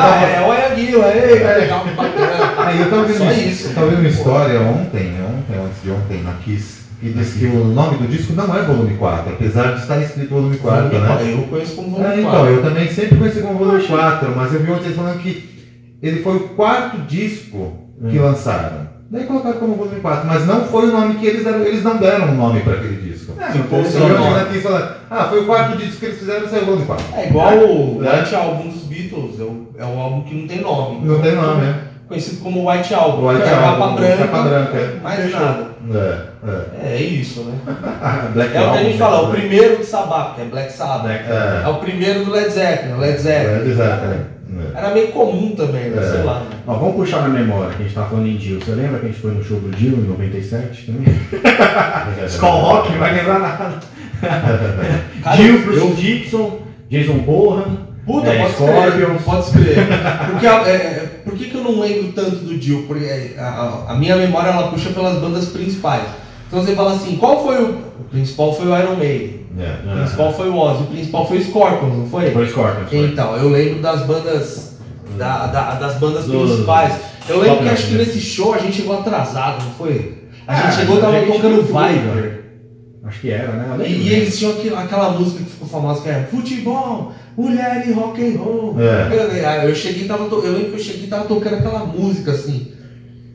Ah, 0.00 0.22
é, 0.24 0.40
olha 0.46 0.66
aquilo, 0.66 1.02
é, 1.02 1.18
é 1.18 1.56
legal, 1.58 1.84
bacana. 1.96 2.66
Aí 2.66 2.80
eu 2.80 2.90
tava 2.90 3.04
vendo, 3.04 3.18
Só 3.18 3.24
uma- 3.24 3.32
isso. 3.32 3.68
eu 3.68 3.74
tava 3.74 3.86
vendo 3.88 3.98
uma 4.00 4.08
história 4.08 4.60
ontem, 4.60 5.12
ontem, 5.22 5.58
antes 5.64 5.82
de 5.82 5.90
ontem, 5.90 6.22
na 6.22 6.32
Kiss, 6.34 6.82
que 7.00 7.10
diz 7.10 7.32
que 7.34 7.46
o 7.46 7.64
nome 7.64 7.98
do 7.98 8.06
disco 8.08 8.32
não 8.34 8.56
é 8.56 8.62
volume 8.62 8.94
4, 8.96 9.32
apesar 9.32 9.74
de 9.74 9.80
estar 9.82 9.98
escrito 10.00 10.30
volume 10.30 10.56
4, 10.58 10.88
Volume 10.88 11.00
né? 11.00 11.06
quatro, 11.06 11.26
Eu 11.28 11.42
conheço 11.48 11.74
como 11.76 11.90
volume 11.90 12.06
É, 12.20 12.22
4. 12.22 12.28
então, 12.40 12.46
eu 12.46 12.62
também 12.62 12.88
sempre 12.88 13.18
conheci 13.18 13.40
como 13.40 13.58
volume 13.58 13.82
4, 13.86 14.32
mas 14.36 14.52
eu 14.54 14.60
vi 14.60 14.70
ontem 14.70 14.92
falando 14.92 15.18
que 15.20 15.50
ele 16.02 16.22
foi 16.22 16.36
o 16.36 16.48
quarto 16.50 16.98
disco 17.06 17.72
que 18.10 18.18
Hum. 18.18 18.22
lançaram. 18.22 18.91
Daí 19.12 19.24
colocaram 19.24 19.58
como 19.58 19.74
volume 19.74 20.00
4, 20.00 20.26
mas 20.26 20.46
não 20.46 20.64
foi 20.64 20.88
o 20.88 20.92
nome 20.92 21.16
que 21.16 21.26
eles 21.26 21.44
deram, 21.44 21.60
eles 21.60 21.84
não 21.84 21.98
deram 21.98 22.28
um 22.28 22.34
nome 22.34 22.60
para 22.60 22.72
aquele 22.72 22.96
disco. 22.96 23.34
É, 23.38 23.52
não 23.58 23.84
só 23.84 24.04
ontem 24.06 24.14
nome. 24.18 24.44
Kiss 24.46 24.62
falando, 24.62 24.94
ah, 25.10 25.24
foi 25.28 25.40
o 25.42 25.44
quarto 25.46 25.76
disco 25.76 26.00
que 26.00 26.06
eles 26.06 26.18
fizeram, 26.18 26.48
saiu 26.48 26.62
o 26.62 26.66
volume 26.66 26.86
4. 26.86 27.04
É 27.14 27.28
igual 27.28 27.58
o 27.58 28.02
É. 28.02 28.34
Album 28.34 28.70
dos 28.70 28.84
Beatles, 28.84 29.38
é 29.38 29.42
um, 29.44 29.66
é 29.76 29.84
um 29.84 30.00
álbum 30.00 30.22
que 30.22 30.34
não 30.34 30.48
tem 30.48 30.62
nome. 30.62 31.06
Não 31.06 31.20
tem 31.20 31.34
nome, 31.34 31.60
né? 31.60 31.78
Conhecido 32.12 32.42
como 32.42 32.70
White 32.70 32.92
Album. 32.92 33.26
White 33.28 33.40
é 33.40 33.44
capa 33.46 33.68
Album, 33.68 33.94
branca, 33.96 34.16
capa 34.18 34.42
branca, 34.42 34.76
é. 34.76 35.00
mais 35.02 35.32
nada. 35.32 35.66
É, 35.94 35.96
é. 36.46 36.90
É, 36.90 36.96
é 36.96 37.02
isso, 37.02 37.40
né? 37.44 37.54
É 38.36 38.44
o 38.44 38.50
que 38.50 38.56
a 38.58 38.60
Album, 38.60 38.78
gente 38.84 38.98
fala, 38.98 39.22
o 39.22 39.32
né? 39.32 39.40
primeiro 39.40 39.78
do 39.78 39.84
Sabbath, 39.84 40.34
que 40.34 40.42
é 40.42 40.44
Black 40.44 40.72
Sabbath. 40.74 41.10
É. 41.10 41.62
É 41.64 41.68
o 41.68 41.76
primeiro 41.76 42.26
do 42.26 42.30
Led 42.30 42.50
Zeppelin, 42.50 42.98
Led 42.98 43.18
Zeppelin. 43.18 43.66
É, 43.66 43.70
exato, 43.70 44.04
é. 44.04 44.78
Era 44.78 44.90
meio 44.90 45.08
comum 45.08 45.54
também, 45.56 45.88
né? 45.88 46.02
É. 46.02 46.10
Sei 46.10 46.22
lá. 46.22 46.40
né? 46.40 46.46
Ó, 46.66 46.74
vamos 46.74 46.96
puxar 46.96 47.22
na 47.22 47.28
memória, 47.30 47.70
que 47.74 47.82
a 47.82 47.86
gente 47.86 47.94
tava 47.94 48.10
falando 48.10 48.26
em 48.26 48.36
Dio. 48.36 48.60
Você 48.62 48.72
lembra 48.72 48.98
que 48.98 49.06
a 49.06 49.08
gente 49.08 49.20
foi 49.20 49.30
no 49.30 49.42
show 49.42 49.58
do 49.58 49.70
Dio 49.70 49.94
em 49.96 50.02
97 50.02 50.92
também? 50.92 51.14
É. 52.22 52.26
Skull 52.26 52.50
Rock, 52.50 52.92
não 52.92 52.98
vai 52.98 53.14
lembrar 53.14 53.38
nada. 53.38 53.72
Dio, 55.34 55.58
Bruce 55.60 55.94
Dixon, 55.94 56.58
Jason 56.90 57.18
Bohan. 57.20 57.91
Puta, 58.04 58.28
É, 58.30 58.38
pode 58.38 58.50
escrever, 58.52 59.22
pode 59.24 59.46
escrever. 59.46 59.86
Porque, 60.30 60.46
é, 60.46 60.50
é, 60.70 61.20
por 61.24 61.34
que, 61.34 61.44
que 61.50 61.54
eu 61.54 61.62
não 61.62 61.78
lembro 61.80 62.12
tanto 62.12 62.36
do 62.36 62.58
Dio? 62.58 62.82
Porque 62.88 63.04
é, 63.04 63.36
a, 63.38 63.44
a- 63.44 63.92
a 63.92 63.94
minha 63.94 64.16
memória 64.16 64.50
ela 64.50 64.68
puxa 64.68 64.90
pelas 64.90 65.18
bandas 65.20 65.46
principais. 65.46 66.02
Então 66.48 66.60
você 66.62 66.74
fala 66.74 66.94
assim, 66.94 67.16
qual 67.16 67.42
foi 67.44 67.62
o. 67.62 67.92
O 68.00 68.04
principal 68.10 68.52
foi 68.54 68.66
o 68.66 68.76
Iron 68.78 68.96
Maiden. 68.96 69.40
O 69.56 69.62
É. 69.62 69.94
principal 70.00 70.32
foi 70.34 70.48
o 70.48 70.56
Ozzy, 70.56 70.82
o 70.82 70.86
principal 70.86 71.26
foi 71.28 71.38
o 71.38 71.44
Scorpions, 71.44 71.96
não 71.98 72.06
foi? 72.08 72.30
Foi 72.32 72.48
Scorpions. 72.48 72.90
foi. 72.90 72.98
Então, 73.06 73.36
eu 73.36 73.48
lembro 73.48 73.80
das 73.80 74.02
bandas. 74.06 74.72
da- 75.16 75.46
da- 75.46 75.74
das 75.74 75.94
bandas 75.98 76.24
Do- 76.24 76.40
principais. 76.40 76.94
Eu 77.28 77.40
lembro 77.40 77.58
que 77.58 77.68
acho 77.68 77.86
que 77.88 77.92
né? 77.92 77.98
nesse 77.98 78.18
show 78.20 78.54
a 78.54 78.58
gente 78.58 78.72
chegou 78.78 78.98
atrasado, 78.98 79.62
não 79.64 79.70
foi? 79.72 80.22
A 80.48 80.54
gente 80.56 80.66
Ah, 80.66 80.72
chegou 80.72 80.96
e 80.98 81.00
tava 81.00 81.20
tocando 81.20 81.62
Viper. 81.62 82.41
Acho 83.04 83.20
que 83.20 83.30
era, 83.30 83.52
né? 83.52 83.84
E, 83.88 83.92
e 83.92 84.10
né? 84.10 84.16
eles 84.18 84.38
tinham 84.38 84.52
aquela, 84.52 84.82
aquela 84.84 85.10
música 85.10 85.42
que 85.42 85.50
ficou 85.50 85.66
famosa 85.68 86.02
que 86.02 86.08
era 86.08 86.24
Futebol, 86.26 87.12
mulher 87.36 87.84
e 87.88 87.92
rock 87.92 88.22
and 88.24 88.38
roll. 88.38 88.76
É. 88.80 89.62
Eu, 89.64 89.68
eu 89.70 89.74
cheguei 89.74 90.04
e 90.04 90.08
tava 90.08 90.28
to- 90.28 90.42
eu 90.44 90.52
lembro 90.52 90.70
que 90.70 90.76
eu 90.78 90.84
cheguei 90.84 91.04
e 91.04 91.08
tava 91.08 91.24
tocando 91.24 91.54
aquela 91.56 91.84
música 91.84 92.30
assim. 92.30 92.68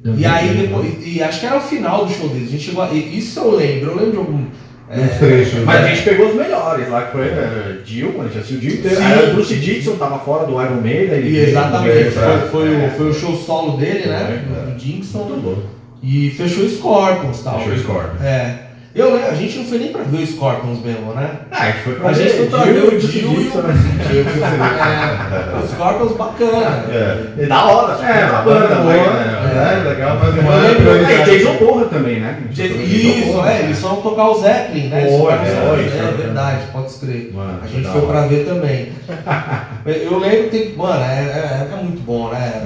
Eu 0.05 0.15
E 0.18 0.26
aí 0.26 0.49
lembro. 0.49 0.61
depois, 0.84 1.05
e 1.05 1.22
acho 1.22 1.39
que 1.41 1.45
era 1.45 1.57
o 1.57 1.61
final 1.61 2.05
do 2.05 2.13
show 2.13 2.30
deles. 2.30 2.47
A 2.47 2.51
gente 2.51 2.63
chegou 2.63 2.82
a, 2.84 2.89
e- 2.93 3.18
isso 3.18 3.39
eu 3.39 3.55
lembro, 3.57 3.91
eu 3.91 3.95
lembro 3.97 4.11
de 4.11 4.18
algum. 4.18 4.45
é, 4.89 4.99
Uns 5.01 5.18
trechos. 5.18 5.59
Mas 5.65 5.76
a 5.76 5.82
né? 5.82 5.95
gente 5.95 6.03
pegou 6.05 6.30
os 6.30 6.36
melhores 6.36 6.89
lá, 6.89 7.01
que 7.07 7.11
foi 7.11 7.26
é, 7.28 7.78
Dio, 7.84 8.07
mano, 8.13 8.22
a 8.22 8.28
gente 8.28 8.38
assistiu 8.38 8.57
o 8.57 8.61
Dio 8.61 8.74
inteiro. 8.74 9.01
Aí 9.03 9.30
o 9.32 9.34
Bruce 9.34 9.55
Dixon 9.55 9.95
tava 9.97 10.20
fora 10.20 10.45
do 10.47 10.53
Iron 10.63 10.80
Maiden. 10.82 11.20
e 11.26 11.38
exatamente, 11.39 12.11
foi, 12.11 12.24
pra- 12.24 12.39
foi, 12.49 12.68
é, 12.74 12.88
o, 12.88 12.97
foi 12.97 13.09
o 13.09 13.13
show 13.13 13.36
solo 13.36 13.76
dele, 13.76 14.07
né? 14.07 14.43
É, 14.49 14.72
Do 14.72 14.78
Dixon. 14.78 15.24
Muito 15.26 15.45
louco. 15.45 15.63
E 16.01 16.30
fechou 16.38 16.63
o 16.63 16.70
Scorpions 16.70 17.41
e 17.41 17.43
tal. 17.43 17.59
Fechou 17.59 17.74
o 17.74 17.80
Scorpions. 17.80 18.22
É. 18.24 18.66
Eu, 18.98 19.14
lembro, 19.14 19.30
a 19.30 19.34
gente 19.36 19.60
não 19.60 19.66
foi 19.66 19.78
nem 19.78 19.91
pra 19.91 20.02
ver 20.02 20.24
o 20.24 20.26
Scorpions 20.28 20.84
mesmo, 20.84 21.14
né? 21.14 21.30
Ah, 21.52 21.64
a 21.64 21.66
gente 21.68 21.80
foi 21.84 21.93
pra 21.95 22.10
A 22.10 22.14
gente 22.14 22.34
foi 22.34 22.45
pra 22.48 22.64
Dio 22.64 22.74
ver 22.74 22.80
e 22.80 22.95
o 22.95 23.00
Dio 23.00 23.22
e 23.22 23.26
o 23.26 23.43
Dixon, 23.43 23.62
né? 23.62 23.74
É, 24.10 25.64
o 25.64 25.68
Scorpions 25.68 26.14
bacana. 26.18 26.86
É. 26.91 27.43
É 27.43 27.45
da 27.45 27.66
hora, 27.66 27.93
é, 28.04 28.26
uma 28.26 28.41
banda 28.41 28.76
boa, 28.76 28.93
né? 29.14 29.52
né? 29.54 29.89
Legal, 29.89 30.18
mas 30.20 30.36
não 30.36 30.43
Eu 30.43 30.58
é 30.58 30.62
lembro- 30.68 30.82
prioridade. 30.82 31.14
É, 31.14 31.26
Jason 31.38 31.54
Porra 31.58 31.86
também, 31.86 32.20
né? 32.20 32.39
Isso, 32.52 33.45
é, 33.45 33.60
eles 33.64 33.80
foram 33.80 33.98
tocar 33.98 34.30
o 34.30 34.41
Zeppelin, 34.41 34.88
né? 34.88 35.04
É 35.08 36.12
verdade, 36.18 36.62
pode 36.74 36.88
escrever. 36.88 37.34
A 37.64 37.68
gente 37.68 37.88
foi 37.88 38.02
pra 38.02 38.22
ver 38.22 38.45
também. 38.45 38.91
Eu 39.86 40.18
lembro 40.20 40.50
que. 40.50 40.74
Mano, 40.76 41.02
é, 41.04 41.08
é, 41.08 41.68
é 41.74 41.84
muito 41.84 42.02
bom, 42.02 42.30
né? 42.30 42.62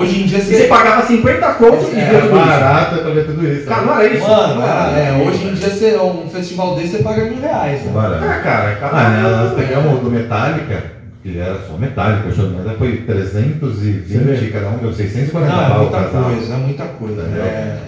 Hoje 0.00 0.22
em 0.22 0.26
dia 0.26 0.38
E 0.38 0.42
você 0.42 0.64
pagava 0.64 1.06
50 1.06 1.54
contos 1.54 1.88
e 1.92 1.98
É, 1.98 2.04
via 2.04 2.18
É 2.18 2.20
tudo 2.20 2.36
isso. 2.36 2.46
barato 2.46 2.96
pra 2.96 3.10
ver 3.10 3.24
tudo 3.26 3.46
isso. 3.46 3.66
Cara, 3.66 3.80
né? 3.82 3.86
não 3.86 4.00
era 4.00 4.12
isso. 4.14 4.28
Mano, 4.28 4.62
é, 4.62 4.66
né? 4.66 5.24
hoje 5.26 5.44
em 5.46 5.54
dia 5.54 5.59
você, 5.68 5.96
um 5.98 6.28
festival 6.30 6.74
desse 6.76 6.88
você 6.96 7.02
paga 7.02 7.24
mil 7.24 7.40
reais. 7.40 7.82
Né? 7.84 7.92
Barato. 7.92 8.24
Ah, 8.24 8.40
cara, 8.40 8.74
cada 8.76 8.96
Ah, 8.96 9.10
né, 9.10 9.22
nós 9.22 9.54
pegamos 9.54 9.98
o 9.98 10.04
do 10.04 10.10
Metallica, 10.10 10.82
que 11.22 11.38
era 11.38 11.58
só 11.66 11.76
Metallica, 11.76 12.28
o 12.28 12.34
show 12.34 12.46
do 12.46 12.50
Metallica 12.56 12.78
foi 12.78 12.96
320, 12.98 14.50
cada 14.52 14.68
um 14.70 14.78
deu 14.78 14.92
640 14.92 15.52
Não, 15.54 15.62
é 15.62 15.68
pau 15.68 15.78
muita 15.82 15.96
cada 15.98 16.18
um. 16.18 16.22
coisa, 16.34 16.54
é 16.54 16.56
muita 16.56 16.84
coisa. 16.84 17.22
Entendeu? 17.22 17.44
É, 17.44 17.78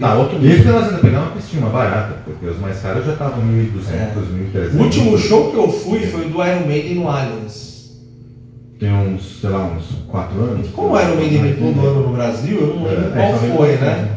Tá, 0.00 0.14
outro 0.14 0.36
que 0.40 0.46
nós 0.64 0.86
ainda 0.88 0.98
pegamos 0.98 1.28
uma 1.28 1.36
pistinha 1.36 1.66
barata, 1.66 2.14
porque 2.24 2.44
os 2.44 2.58
mais 2.58 2.80
caros 2.80 3.06
já 3.06 3.12
estavam 3.12 3.38
1.200, 3.44 4.52
1.300. 4.52 4.74
O 4.74 4.82
último 4.82 5.16
show 5.16 5.50
que 5.52 5.56
eu 5.56 5.68
fui 5.70 6.00
foi 6.06 6.26
o 6.26 6.28
do 6.28 6.44
Iron 6.44 6.66
Maiden 6.66 6.94
no 6.96 7.08
Allianz. 7.08 7.92
Tem 8.80 8.92
uns, 8.92 9.40
sei 9.40 9.50
lá, 9.50 9.64
uns 9.66 9.84
4 10.08 10.40
anos. 10.42 10.68
Como 10.70 10.94
o 10.94 11.00
Iron 11.00 11.14
Maiden 11.14 11.42
vem 11.42 11.54
todo 11.54 11.86
ano 11.86 12.00
no 12.08 12.12
Brasil, 12.14 12.58
eu 12.60 12.66
não 12.76 12.82
lembro 12.88 13.10
É, 13.10 13.10
qual 13.14 13.32
só 13.32 13.38
vem 13.38 13.56
foi, 13.56 13.76
né? 13.76 14.08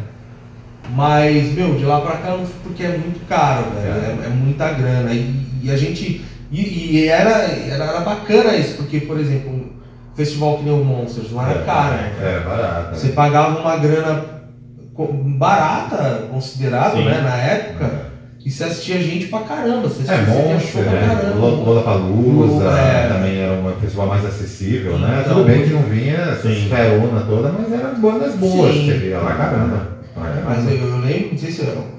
Mas, 0.93 1.53
meu, 1.53 1.75
de 1.75 1.85
lá 1.85 2.01
pra 2.01 2.17
cá 2.17 2.31
não 2.37 2.45
porque 2.63 2.83
é 2.83 2.89
muito 2.89 3.27
caro, 3.27 3.65
velho. 3.75 3.93
É. 3.93 4.23
É, 4.23 4.25
é 4.27 4.29
muita 4.29 4.71
grana. 4.73 5.11
E, 5.11 5.45
e 5.63 5.71
a 5.71 5.75
gente. 5.77 6.23
E, 6.51 6.61
e 6.97 7.07
era, 7.07 7.29
era, 7.31 7.83
era 7.85 7.99
bacana 8.01 8.55
isso, 8.55 8.75
porque, 8.77 8.99
por 9.01 9.19
exemplo, 9.19 9.51
um 9.51 9.69
festival 10.15 10.57
que 10.57 10.63
nem 10.65 10.73
o 10.73 10.83
Monsters 10.83 11.31
não 11.31 11.43
era 11.43 11.63
caro. 11.63 11.93
né? 11.95 12.13
É, 12.21 12.39
barato. 12.47 12.95
Você 12.95 13.09
pagava 13.09 13.59
uma 13.59 13.75
grana 13.77 14.23
barata, 15.37 16.27
considerado, 16.31 16.97
Sim. 16.97 17.05
né, 17.05 17.21
na 17.21 17.35
época. 17.37 18.13
E 18.45 18.51
você 18.51 18.65
assistia 18.65 18.99
gente 19.01 19.27
pra 19.27 19.39
caramba. 19.39 19.87
Você 19.87 20.03
É, 20.11 20.15
assistia 20.15 20.59
show 20.59 20.83
pra 20.83 20.91
né? 20.91 21.15
caramba. 21.15 21.39
Lollapalooza 21.45 22.65
É. 22.77 23.07
também 23.07 23.37
era 23.39 23.53
um 23.53 23.73
festival 23.79 24.07
mais 24.07 24.25
acessível, 24.25 24.99
né? 24.99 25.21
Então, 25.25 25.37
Tudo 25.37 25.47
bem 25.47 25.63
que 25.63 25.69
não 25.73 25.81
vinha 25.83 26.17
essa 26.17 26.49
esferona 26.49 27.21
toda, 27.21 27.51
mas 27.57 27.71
eram 27.71 27.95
bandas 28.01 28.35
boas 28.35 28.73
Sim. 28.73 28.85
você 28.85 28.97
via 28.97 29.17
lá. 29.19 29.25
Pra 29.33 29.35
caramba. 29.45 29.87
É. 30.17 30.43
Mas 30.45 30.67
eu, 30.69 30.77
eu 30.77 30.97
lembro, 30.99 31.29
não 31.31 31.37
sei 31.37 31.51
se 31.51 31.61
eu- 31.61 31.93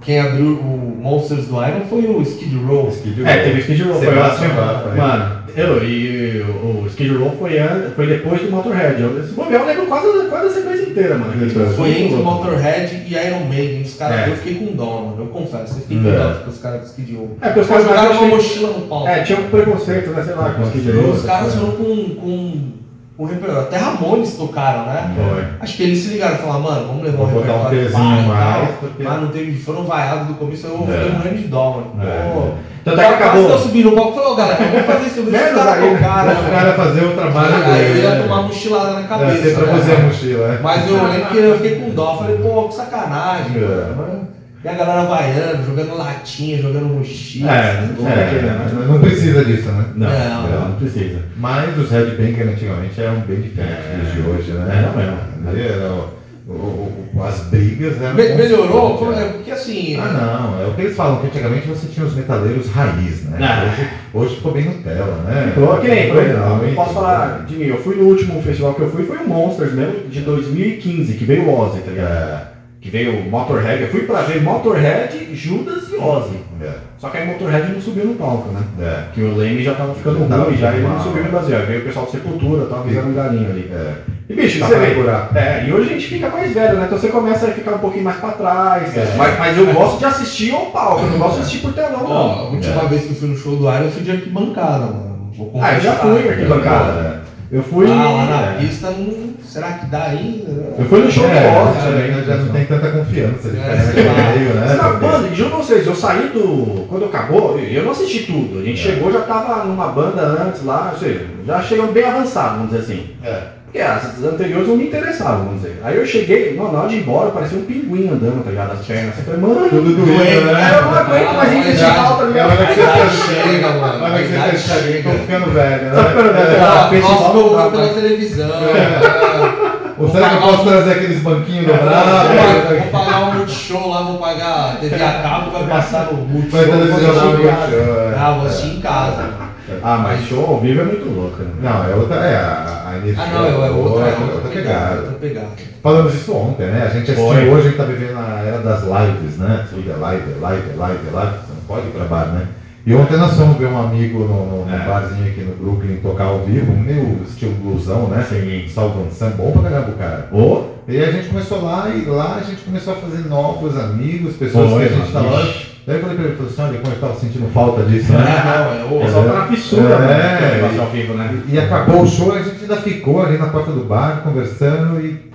quem 0.00 0.20
abriu 0.20 0.52
o 0.58 0.96
Monsters 1.02 1.46
do 1.48 1.54
Iron 1.56 1.80
foi 1.90 2.06
o 2.06 2.22
Skid 2.22 2.56
Row. 2.64 2.88
Skid 2.88 3.22
É, 3.24 3.34
Row. 3.34 3.42
teve 3.44 3.60
Skid 3.60 3.82
Row. 3.82 3.94
Foi 3.94 4.06
Sebastian 4.06 4.48
lá, 4.48 4.72
Bach, 4.74 4.86
né? 4.86 4.96
Mano, 4.96 5.42
eu, 5.56 5.84
e 5.84 6.40
o, 6.42 6.82
o 6.82 6.86
Skid 6.86 7.16
Row 7.16 7.34
foi, 7.38 7.58
an- 7.58 7.90
foi 7.96 8.06
depois 8.06 8.40
do 8.40 8.50
Motorhead. 8.50 9.02
Eu, 9.02 9.20
esse 9.20 9.32
bobear 9.32 9.60
eu 9.62 9.66
lembro 9.66 9.86
quase, 9.86 10.06
quase 10.28 10.46
a 10.46 10.50
sequência 10.50 10.82
inteira, 10.88 11.18
mano. 11.18 11.32
Foi 11.76 11.90
entre 11.90 12.14
o. 12.14 12.22
Motorhead 12.24 12.94
e 13.06 13.12
Iron 13.12 13.44
Maiden. 13.48 13.82
Os 13.82 13.94
caras, 13.94 14.20
É. 14.20 14.30
eu 14.30 14.36
fiquei 14.36 14.54
com 14.66 14.76
dó, 14.76 15.00
mano. 15.02 15.16
Eu 15.22 15.26
confesso, 15.26 15.74
eu 15.78 15.82
fiquei 15.82 15.98
com 16.00 16.08
É. 16.08 16.16
dó 16.16 16.34
com 16.44 16.50
os 16.50 16.58
caras 16.58 16.80
do 16.82 16.86
Skid 16.86 17.14
Row. 17.16 17.36
É, 17.40 17.46
porque 17.48 17.60
os 17.60 17.66
caras 17.66 17.84
jogaram 17.84 18.10
uma 18.12 18.16
achei- 18.16 18.28
mochila 18.28 18.68
no 18.78 18.80
palco. 18.86 19.08
É, 19.08 19.22
tinha 19.24 19.40
um 19.40 19.50
preconceito, 19.50 20.10
né? 20.10 20.22
Sei 20.24 20.34
lá, 20.34 20.50
com 20.50 20.62
o 20.62 20.66
Skid 20.66 20.90
Row. 20.92 21.10
Os 21.10 21.22
caras 21.24 21.54
foram 21.56 21.72
com, 21.72 22.72
com 23.18 23.24
repertório. 23.24 23.62
Até 23.62 23.76
Ramones 23.78 24.36
tocaram, 24.36 24.86
né? 24.86 25.56
Acho 25.60 25.76
que 25.76 25.82
eles 25.82 25.98
se 25.98 26.10
ligaram 26.10 26.36
e 26.36 26.38
falaram, 26.38 26.60
mano, 26.60 26.86
vamos 26.86 27.02
levar 27.02 27.16
Vou 27.16 27.26
um 27.26 27.30
botar 27.32 27.52
um 27.52 27.62
repertório 27.64 27.84
pezinho 27.90 28.28
mais, 28.28 28.70
porque- 28.78 29.02
Mas 29.02 29.20
não 29.20 29.28
teve, 29.28 29.58
foram 29.58 29.82
vaiados 29.84 30.28
do 30.28 30.34
começo, 30.34 30.66
eu 30.68 30.86
É. 30.88 30.98
fiquei 30.98 31.12
morrendo 31.18 31.36
de 31.36 31.48
dó, 31.48 31.70
mano. 31.94 32.08
É. 32.08 32.32
Pô, 32.32 32.40
é 32.86 32.90
que 32.90 32.96
quase 32.96 33.14
acabou. 33.14 33.50
eu 33.50 33.58
subi 33.58 33.84
no 33.84 33.92
palco 33.92 34.12
e 34.12 34.14
falei, 34.14 34.28
ô 34.30 34.34
galera, 34.36 34.58
vamos 34.64 34.86
fazer 34.86 35.06
isso, 35.08 35.20
os 35.20 35.26
Menos 35.32 35.58
aí, 35.58 35.80
né? 35.90 35.98
tocaram. 35.98 36.28
Deixa 36.28 36.40
o 36.48 36.50
cara 36.52 36.72
fazer 36.74 37.04
o 37.04 37.12
trabalho 37.14 37.54
Aí 37.54 37.62
eu 37.62 37.88
dele. 37.94 38.00
ia 38.02 38.10
né? 38.14 38.22
tomar 38.22 38.42
mochilada 38.42 38.90
na 38.92 39.00
É, 39.00 39.02
cabeça. 39.02 39.32
sempre 39.42 39.52
pra 39.54 39.66
né? 39.66 39.72
fazer 39.78 39.92
a 39.92 39.98
mochila, 40.00 40.46
é. 40.54 40.58
Mas 40.62 40.88
eu 40.88 41.02
lembro 41.08 41.26
que 41.26 41.36
eu 41.38 41.54
fiquei 41.56 41.74
com 41.80 41.90
dó, 41.90 42.16
falei, 42.16 42.36
pô, 42.38 42.68
que 42.68 42.74
sacanagem, 42.76 43.56
É. 43.56 43.94
mano. 43.96 44.28
E 44.64 44.68
a 44.68 44.74
galera 44.74 45.04
vaiando, 45.04 45.64
jogando 45.64 45.96
latinha, 45.96 46.60
jogando 46.60 46.86
mochila. 46.86 47.52
É, 47.52 47.70
assim, 47.78 48.06
É, 48.06 48.56
mas 48.76 48.88
não 48.88 49.00
precisa 49.00 49.44
disso, 49.44 49.68
né? 49.70 49.84
Não, 49.94 50.08
Não. 50.10 50.50
não, 50.50 50.68
não 50.70 50.76
precisa. 50.76 51.20
Mas 51.36 51.78
os 51.78 51.90
headbangers 51.90 52.48
antigamente 52.54 53.00
eram 53.00 53.20
bem 53.20 53.40
diferentes 53.40 53.84
É. 53.86 53.98
dos 54.02 54.12
de 54.14 54.20
hoje, 54.28 54.50
né? 54.52 54.66
Era 54.82 54.92
mesmo. 54.96 55.48
Ali 55.48 55.62
era 55.62 55.92
o- 55.92 56.08
o- 56.48 57.08
o- 57.14 57.22
as 57.22 57.38
brigas 57.44 58.02
eram. 58.02 58.14
Me- 58.16 58.34
melhorou? 58.34 59.12
É, 59.12 59.16
né? 59.16 59.28
Porque 59.34 59.50
assim. 59.52 59.96
Ah, 59.96 60.50
não, 60.52 60.60
é 60.60 60.66
o 60.66 60.74
que 60.74 60.80
eles 60.82 60.96
falam, 60.96 61.20
que 61.20 61.26
antigamente 61.28 61.68
você 61.68 61.86
tinha 61.86 62.04
os 62.04 62.14
metaleiros 62.16 62.68
raiz, 62.68 63.22
né? 63.26 63.38
Ah. 63.40 63.64
Hoje, 63.64 63.88
hoje 64.26 64.36
ficou 64.36 64.52
bem 64.52 64.64
Nutella, 64.64 65.22
né? 65.24 65.52
Tô, 65.54 65.76
que 65.76 65.86
nem, 65.86 66.08
eu 66.08 66.74
posso 66.74 66.94
falar 66.94 67.44
de 67.46 67.54
mim. 67.54 67.66
Eu 67.66 67.80
fui 67.80 67.94
no 67.94 68.06
último 68.08 68.42
festival 68.42 68.74
que 68.74 68.80
eu 68.82 68.90
fui, 68.90 69.04
foi 69.04 69.18
o 69.18 69.28
Monsters 69.28 69.72
mesmo, 69.72 70.08
de 70.10 70.20
2015, 70.22 71.14
que 71.14 71.24
veio 71.24 71.44
o 71.44 71.60
Ozzy, 71.60 71.78
tá 71.82 71.90
ligado? 71.92 72.08
É, 72.08 72.57
Que 72.80 72.90
veio 72.90 73.18
o 73.18 73.28
Motorhead. 73.30 73.82
Eu 73.82 73.88
fui 73.88 74.02
pra 74.02 74.22
ver 74.22 74.40
Motorhead, 74.42 75.34
Judas 75.34 75.88
e 75.90 75.96
Ozzy. 75.96 76.36
é, 76.62 76.70
Só 76.96 77.08
que 77.08 77.18
aí 77.18 77.26
Motorhead 77.26 77.72
não 77.72 77.80
subiu 77.80 78.04
no 78.04 78.14
palco, 78.14 78.50
né? 78.52 78.60
é, 78.80 79.12
Que 79.12 79.20
o 79.22 79.34
Leme 79.36 79.64
já 79.64 79.74
tava 79.74 79.94
ficando 79.94 80.28
tava 80.28 80.44
ruim, 80.44 80.56
já 80.56 80.72
ele 80.72 80.86
não 80.86 81.00
subiu 81.02 81.24
no 81.24 81.30
Brasil. 81.30 81.56
Aí 81.56 81.66
veio 81.66 81.80
o 81.80 81.84
pessoal 81.84 82.06
do 82.06 82.12
Sepultura, 82.12 82.66
tava 82.66 82.84
fazendo 82.84 83.08
um 83.08 83.14
galinho 83.14 83.50
ali. 83.50 83.68
é. 83.72 83.94
E 84.30 84.34
bicho, 84.34 84.60
Tá 84.60 84.66
você 84.68 84.78
vê. 84.78 84.94
curar. 84.94 85.30
É, 85.34 85.64
e 85.66 85.72
hoje 85.72 85.88
a 85.88 85.92
gente 85.94 86.06
fica 86.06 86.28
mais 86.28 86.52
velho, 86.52 86.76
né? 86.76 86.84
Então 86.86 86.98
você 86.98 87.08
começa 87.08 87.46
a 87.46 87.50
ficar 87.50 87.74
um 87.76 87.78
pouquinho 87.78 88.04
mais 88.04 88.18
pra 88.18 88.30
trás. 88.32 88.96
É. 88.96 89.14
Mas, 89.16 89.38
mas 89.38 89.56
eu 89.58 89.66
gosto 89.72 89.98
de 89.98 90.04
assistir 90.04 90.52
ao 90.54 90.66
palco, 90.66 91.00
eu 91.04 91.10
não 91.12 91.18
gosto 91.18 91.34
de 91.36 91.40
assistir 91.40 91.58
por 91.62 91.72
telão, 91.72 92.04
Ó, 92.04 92.08
não. 92.08 92.14
a 92.38 92.42
última 92.50 92.82
vez 92.84 93.02
que 93.04 93.08
eu 93.10 93.16
fui 93.16 93.28
no 93.30 93.36
show 93.36 93.56
do 93.56 93.64
Iron, 93.64 93.84
eu 93.84 93.90
fui 93.90 94.02
de 94.02 94.10
arquibancada, 94.12 94.86
mano. 94.86 95.30
Vou 95.34 95.50
Ah, 95.60 95.74
eu 95.74 95.80
já 95.80 95.92
fui 95.94 96.28
arquibancada. 96.28 97.22
Eu 97.50 97.62
fui. 97.62 97.86
Ah, 97.90 97.94
lá 98.10 98.24
na 98.26 98.52
é, 98.52 98.58
pista, 98.58 98.90
não... 98.90 99.27
será 99.58 99.72
que 99.74 99.86
dá 99.86 100.02
ainda? 100.04 100.50
né? 100.52 100.74
Eu 100.78 100.84
fui 100.86 101.00
no 101.00 101.10
show 101.10 101.24
do 101.24 101.30
É, 101.32 101.62
Ozzy 101.62 101.74
já, 101.74 101.84
também. 101.84 102.24
já 102.24 102.36
não 102.36 102.48
tem 102.52 102.64
tanta 102.66 102.90
confiança 102.90 103.50
de 103.50 103.58
É, 103.58 103.76
sei 103.80 104.02
meio, 104.04 104.54
né? 104.54 104.74
Na 104.74 104.88
banda, 104.90 105.34
juro 105.34 105.50
pra 105.50 105.58
vocês, 105.58 105.86
eu 105.86 105.94
saí 105.94 106.28
do. 106.28 106.86
Quando 106.88 107.06
acabou, 107.06 107.58
eu 107.58 107.84
não 107.84 107.90
assisti 107.92 108.20
tudo. 108.24 108.60
A 108.60 108.62
gente 108.62 108.80
É. 108.80 108.92
chegou, 108.92 109.12
já 109.12 109.20
tava 109.22 109.64
numa 109.64 109.88
banda 109.88 110.22
antes 110.22 110.64
lá, 110.64 110.90
ou 110.92 110.98
seja, 110.98 111.26
já 111.46 111.60
chegamos 111.62 111.92
bem 111.92 112.04
avançado, 112.04 112.56
vamos 112.58 112.70
dizer 112.70 112.82
assim. 112.82 113.06
É. 113.24 113.57
Porque 113.70 113.80
as 113.86 114.24
anteriores 114.24 114.66
não 114.66 114.76
me 114.76 114.86
interessavam, 114.86 115.44
vamos 115.44 115.60
dizer. 115.60 115.78
Aí 115.84 115.94
eu 115.96 116.06
cheguei, 116.06 116.54
mano, 116.56 116.72
na 116.72 116.78
hora 116.80 116.88
de 116.88 116.96
ir 116.96 117.00
embora, 117.02 117.30
parecia 117.30 117.58
um 117.58 117.62
pinguim 117.66 118.08
andando, 118.08 118.42
tá 118.42 118.50
ligado? 118.50 118.72
As 118.72 118.86
pernas. 118.86 119.14
Você 119.14 119.22
falei, 119.22 119.40
mano, 119.40 119.68
Tudo 119.68 119.94
doendo, 119.94 120.52
né? 120.52 120.70
eu 120.74 120.82
não 120.86 120.94
aguento 120.94 121.34
mais 121.36 121.50
Ah, 121.50 121.70
de 121.70 121.76
tá 121.76 121.86
É 121.86 122.00
hora 122.10 122.26
ligado? 122.28 122.56
que 122.66 122.74
você 122.74 122.86
tá 122.86 123.08
chega, 123.10 123.68
mano. 123.72 124.04
Olha 124.04 124.14
A 124.14 124.18
que 124.18 124.26
você 124.28 124.38
tá 124.38 124.56
chega. 124.56 125.10
tô 125.10 125.18
ficando 125.18 125.50
velho, 125.52 125.82
né? 125.82 125.90
Tá 125.94 126.04
ficando 126.04 126.32
velho, 126.32 126.50
É. 126.50 126.58
tá? 126.58 126.72
Ah, 126.84 126.88
festival 126.88 127.20
Nossa, 127.20 127.32
vou 127.34 127.56
dá 127.56 127.62
ver 127.64 127.70
pela 127.70 127.82
mais. 127.82 127.94
televisão. 127.94 128.50
Ou 129.98 130.08
será 130.08 130.28
que 130.28 130.34
eu 130.36 130.40
posso 130.40 130.64
trazer 130.64 130.90
aqueles 130.92 131.22
banquinhos 131.22 131.66
dobrados? 131.66 132.28
pagar- 132.28 132.74
Vou 132.90 133.00
pagar 133.04 133.20
o 133.20 133.34
Multishow 133.34 133.90
lá, 133.90 134.02
vou 134.02 134.18
pagar 134.18 134.76
TV 134.80 134.94
a 135.02 135.12
cabo, 135.22 135.50
vai 135.50 135.64
passar 135.66 136.06
no 136.06 136.18
Multishow. 136.18 136.60
Vai 136.60 136.70
televisionar 136.70 137.24
vou 137.24 137.24
o 137.24 137.28
assistir 137.28 137.44
em 137.44 137.50
casa. 137.50 137.76
Multishow, 137.76 138.00
é. 138.00 138.16
Ah, 138.16 138.32
vou 138.38 138.46
assistir 138.46 138.76
em 138.76 138.80
casa. 138.80 139.16
mano. 139.22 139.47
Ah, 139.82 139.98
mas 139.98 140.24
show 140.26 140.44
ao 140.46 140.60
vivo 140.60 140.80
é 140.80 140.84
muito 140.84 141.08
louco, 141.14 141.42
né? 141.42 141.50
Não, 141.62 141.84
é 141.90 141.94
outra. 141.94 142.16
É, 142.16 142.36
a, 142.36 142.84
a 142.90 142.96
energia. 142.98 143.22
Ah, 143.22 143.26
não, 143.32 143.44
é, 143.44 143.48
é 143.48 143.70
outra, 143.70 144.06
é 144.06 144.10
outra 144.10 144.34
outra 144.34 144.50
pegada. 144.50 144.50
pegada. 144.50 144.96
Outra 145.00 145.18
pegada. 145.18 145.48
Falamos 145.82 146.14
isso 146.14 146.32
ontem, 146.34 146.66
né? 146.66 146.82
A 146.82 146.88
gente 146.94 147.10
assistiu 147.10 147.24
Foi. 147.34 147.48
hoje, 147.48 147.60
a 147.60 147.70
gente 147.70 147.76
tá 147.76 147.84
vivendo 147.84 148.18
a 148.18 148.42
era 148.44 148.58
das 148.58 148.82
lives, 148.82 149.36
né? 149.38 149.66
Tudo 149.70 149.90
é 149.90 149.96
live, 149.96 150.22
é 150.32 150.40
live, 150.40 150.70
é 150.70 150.76
live, 150.76 150.98
é 151.08 151.14
live. 151.14 151.32
Você 151.32 151.52
não 151.54 151.62
pode 151.66 151.86
ir 151.86 151.90
pra 151.90 152.04
bar, 152.04 152.26
né? 152.28 152.46
E 152.86 152.94
ontem 152.94 153.18
nós 153.18 153.34
fomos 153.34 153.58
ver 153.58 153.66
um 153.66 153.78
amigo 153.78 154.20
no, 154.20 154.46
no, 154.46 154.64
no 154.64 154.74
É. 154.74 154.78
barzinho 154.86 155.26
aqui 155.28 155.40
no 155.42 155.54
Brooklyn 155.56 155.96
tocar 155.96 156.24
ao 156.24 156.38
vivo, 156.40 156.72
meio 156.72 157.20
estilo 157.28 157.52
blusão, 157.56 158.08
né? 158.08 158.24
Sim. 158.26 158.66
Salvando 158.72 159.12
Sam, 159.12 159.30
bom 159.36 159.52
pra 159.52 159.62
caramba 159.70 159.90
o 159.90 159.92
cara. 159.94 160.28
Ô, 160.32 160.62
E 160.88 160.96
aí 160.96 161.04
a 161.04 161.12
gente 161.12 161.28
começou 161.28 161.62
lá 161.62 161.90
e 161.90 162.06
lá 162.08 162.38
a 162.40 162.44
gente 162.44 162.62
começou 162.62 162.94
a 162.94 162.96
fazer 162.96 163.28
novos 163.28 163.76
amigos, 163.78 164.36
pessoas 164.36 164.70
Foi, 164.70 164.86
que 164.88 164.94
a 164.94 164.96
gente 164.96 165.12
tava. 165.12 165.67
Daí 165.88 165.96
eu 165.96 166.02
falei 166.02 166.16
pra 166.18 166.24
ele, 166.26 166.36
falei 166.36 166.80
como 166.80 166.92
eu 166.94 167.00
tava 167.00 167.14
sentindo 167.14 167.50
falta 167.50 167.82
disso, 167.84 168.12
né? 168.12 168.18
Não, 168.84 168.98
é 169.00 169.04
pessoal 169.06 169.24
tá 169.24 169.32
na 169.32 169.46
fissura, 169.46 169.94
É, 169.94 169.98
né? 169.98 170.70
e- 170.92 170.96
vivo, 170.96 171.14
né? 171.14 171.42
E 171.48 171.58
acabou 171.58 172.02
o 172.02 172.06
show, 172.06 172.34
a 172.34 172.42
gente 172.42 172.60
ainda 172.60 172.76
ficou 172.76 173.22
ali 173.22 173.38
na 173.38 173.46
porta 173.46 173.72
do 173.72 173.84
bar 173.86 174.20
conversando 174.22 175.00
e. 175.00 175.32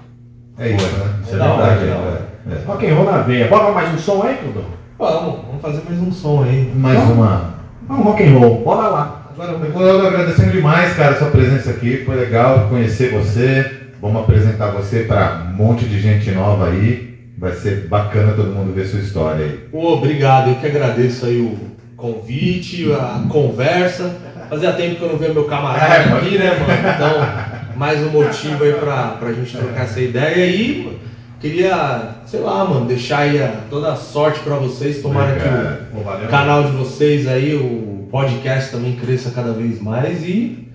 É 0.60 0.70
isso, 0.70 0.86
né? 0.86 1.06
Isso 1.24 1.34
é 1.36 1.40
Da 1.40 1.46
hora, 1.54 1.76
verdade. 1.76 1.92
é. 2.48 2.54
É. 2.54 2.66
Rock 2.68 2.86
and 2.88 2.94
roll 2.94 3.06
na 3.12 3.18
veia. 3.24 3.48
Bora 3.48 3.72
mais 3.72 3.94
um 3.96 3.98
som 3.98 4.22
aí, 4.22 4.38
Clodô? 4.38 4.68
Vamos, 5.00 5.40
vamos 5.48 5.62
fazer 5.62 5.82
mais 5.90 6.00
um 6.00 6.12
som 6.12 6.44
aí. 6.44 6.72
Mais 6.76 7.00
Então- 7.02 7.14
uma. 7.16 7.54
Vamos 7.88 8.06
rock 8.06 8.24
and 8.24 8.38
roll, 8.38 8.64
bora 8.64 8.88
lá. 8.90 9.22
Agora, 9.34 9.58
eu 9.58 10.08
agradecendo 10.08 10.52
demais, 10.52 10.94
cara, 10.94 11.16
a 11.16 11.18
sua 11.18 11.32
presença 11.32 11.72
aqui. 11.72 12.04
Foi 12.06 12.16
legal 12.16 12.68
conhecer 12.70 13.12
você. 13.12 13.72
Vamos 14.00 14.22
apresentar 14.22 14.68
você 14.68 15.00
para 15.00 15.48
um 15.52 15.56
monte 15.56 15.86
de 15.86 16.00
gente 16.00 16.30
nova 16.30 16.68
aí. 16.68 17.13
Vai 17.44 17.52
ser 17.58 17.88
bacana 17.90 18.32
todo 18.32 18.52
mundo 18.56 18.74
ver 18.74 18.86
sua 18.88 19.02
história 19.02 19.44
aí. 19.46 19.60
Obrigado, 19.74 20.52
eu 20.52 20.56
que 20.56 20.66
agradeço 20.66 21.26
aí 21.26 21.42
o 21.42 21.58
convite, 21.98 22.90
a 22.94 23.22
conversa. 23.30 24.16
Fazia 24.50 24.72
tempo 24.72 24.96
que 24.96 25.02
eu 25.02 25.10
não 25.10 25.18
via 25.18 25.34
meu 25.34 25.44
camarada 25.44 25.94
É, 25.94 26.14
aqui, 26.14 26.38
né, 26.38 26.52
mano? 26.58 26.90
Então, 26.96 27.78
mais 27.78 28.00
um 28.02 28.12
motivo 28.12 28.64
aí 28.64 28.72
pra, 28.74 29.08
pra 29.20 29.34
gente 29.34 29.58
trocar 29.58 29.84
essa 29.84 30.00
ideia 30.00 30.46
e 30.56 30.84
mano, 30.86 31.00
queria, 31.42 32.16
sei 32.26 32.40
lá, 32.40 32.64
mano, 32.64 32.86
deixar 32.86 33.20
aí 33.20 33.44
a- 33.44 33.56
toda 33.70 33.92
a 33.92 33.96
sorte 33.98 34.40
pra 34.40 34.56
vocês. 34.56 35.02
Tomara 35.02 35.34
que 35.34 35.46
Obrigado. 35.46 35.92
Pô, 35.92 36.00
valeu. 36.00 36.26
o 36.26 36.30
canal 36.30 36.64
de 36.64 36.72
vocês 36.78 37.28
aí, 37.28 37.56
o 37.56 38.08
podcast 38.10 38.72
também 38.72 38.96
cresça 38.96 39.32
cada 39.32 39.52
vez 39.52 39.82
mais 39.82 40.24
e 40.24 40.66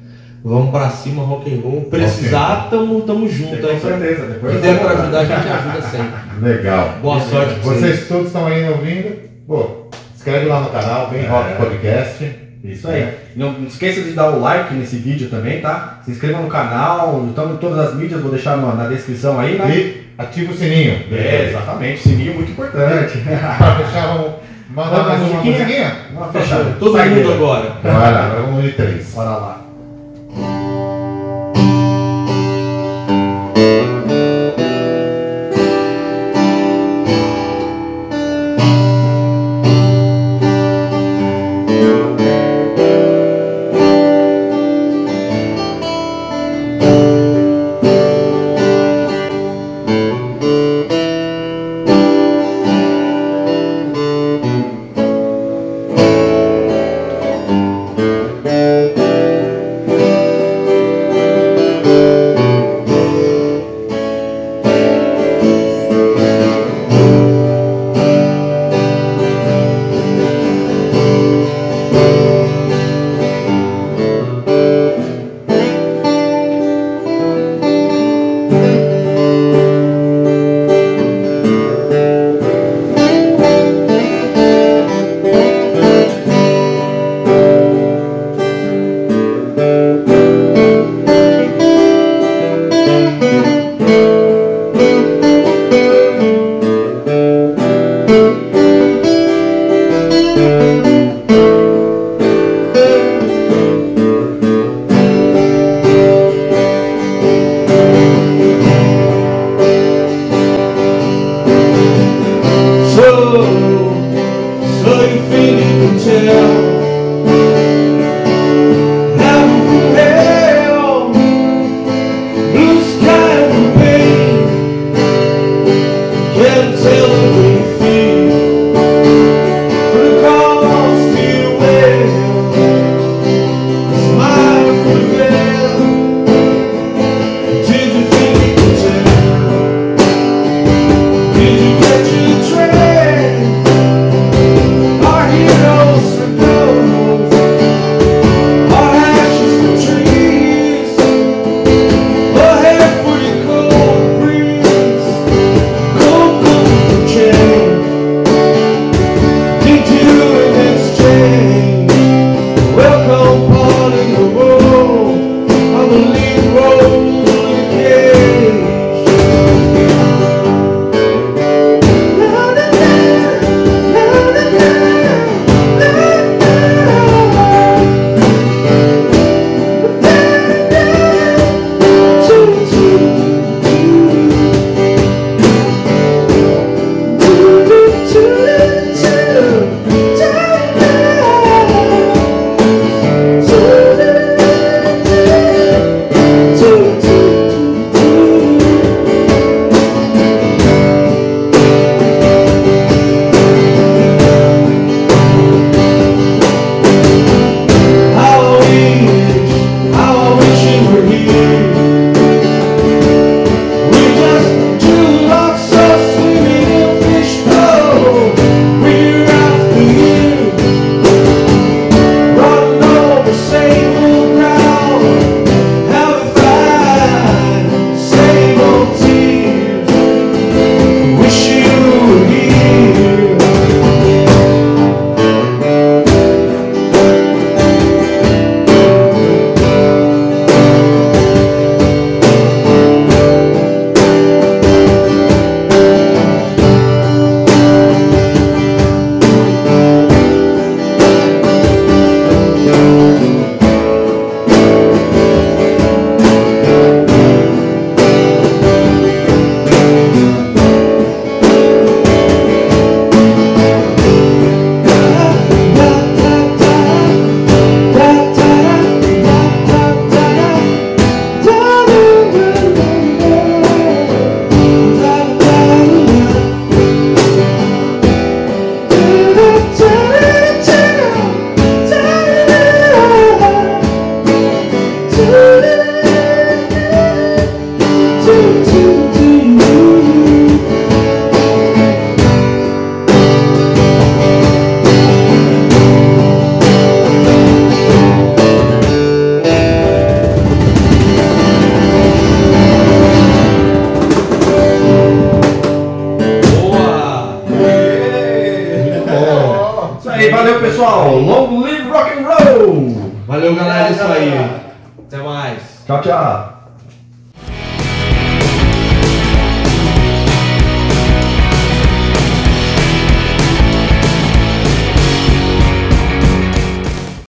vamos 0.44 0.70
pra 0.70 0.88
cima, 0.90 1.22
rock 1.22 1.52
and 1.54 1.60
roll. 1.62 1.82
Precisar, 1.90 2.68
tamo, 2.70 3.00
tamo 3.02 3.28
junto 3.28 3.58
Com 3.58 3.66
aí. 3.68 3.80
certeza, 3.80 4.26
depois 4.26 4.54
Se 4.54 4.60
der 4.60 4.78
pra 4.78 4.90
ajudar, 4.92 5.18
a 5.20 5.24
gente 5.24 5.48
ajuda 5.48 5.82
sempre. 5.82 6.18
Legal. 6.42 6.88
Boa 7.02 7.20
sorte 7.20 7.54
pra 7.54 7.62
vocês. 7.62 7.80
Vocês 7.80 8.08
todos 8.08 8.26
estão 8.28 8.46
aí 8.46 8.68
ouvindo? 8.68 9.28
Pô, 9.46 9.86
inscreve 10.14 10.46
lá 10.46 10.60
no 10.60 10.70
canal, 10.70 11.10
vem 11.10 11.24
É. 11.24 11.28
Rock 11.28 11.54
Podcast. 11.56 12.48
Isso 12.64 12.88
aí. 12.88 13.08
Não, 13.36 13.52
não 13.52 13.66
esqueça 13.68 14.00
de 14.02 14.10
dar 14.12 14.30
o 14.30 14.40
like 14.40 14.74
nesse 14.74 14.96
vídeo 14.96 15.28
também, 15.30 15.60
tá? 15.60 16.00
Se 16.04 16.10
inscreva 16.10 16.40
no 16.40 16.48
canal, 16.48 17.24
estamos 17.28 17.54
em 17.54 17.58
todas 17.58 17.78
as 17.78 17.94
mídias, 17.94 18.20
vou 18.20 18.32
deixar 18.32 18.56
na, 18.56 18.74
na 18.74 18.88
descrição 18.88 19.38
aí, 19.38 19.56
né? 19.56 19.70
E 19.76 20.08
ativa 20.18 20.52
o 20.52 20.56
sininho. 20.56 21.04
É, 21.12 21.46
exatamente, 21.50 22.00
sininho 22.00 22.34
muito 22.34 22.50
importante. 22.50 23.18
Pra 23.58 23.76
fechar, 23.76 24.08
vamos 24.08 24.32
mandar 24.74 25.04
mais 25.04 25.22
uma 25.22 25.40
musiquinha? 25.42 25.92
Vamos 26.12 26.32
fechar. 26.32 26.64
Todo 26.80 26.98
mundo 26.98 27.32
agora. 27.32 27.70
Bora, 27.80 28.24
agora 28.24 28.42
vamos 28.42 28.64
de 28.64 28.72
três. 28.72 29.12
Bora 29.14 29.30
lá. 29.30 29.60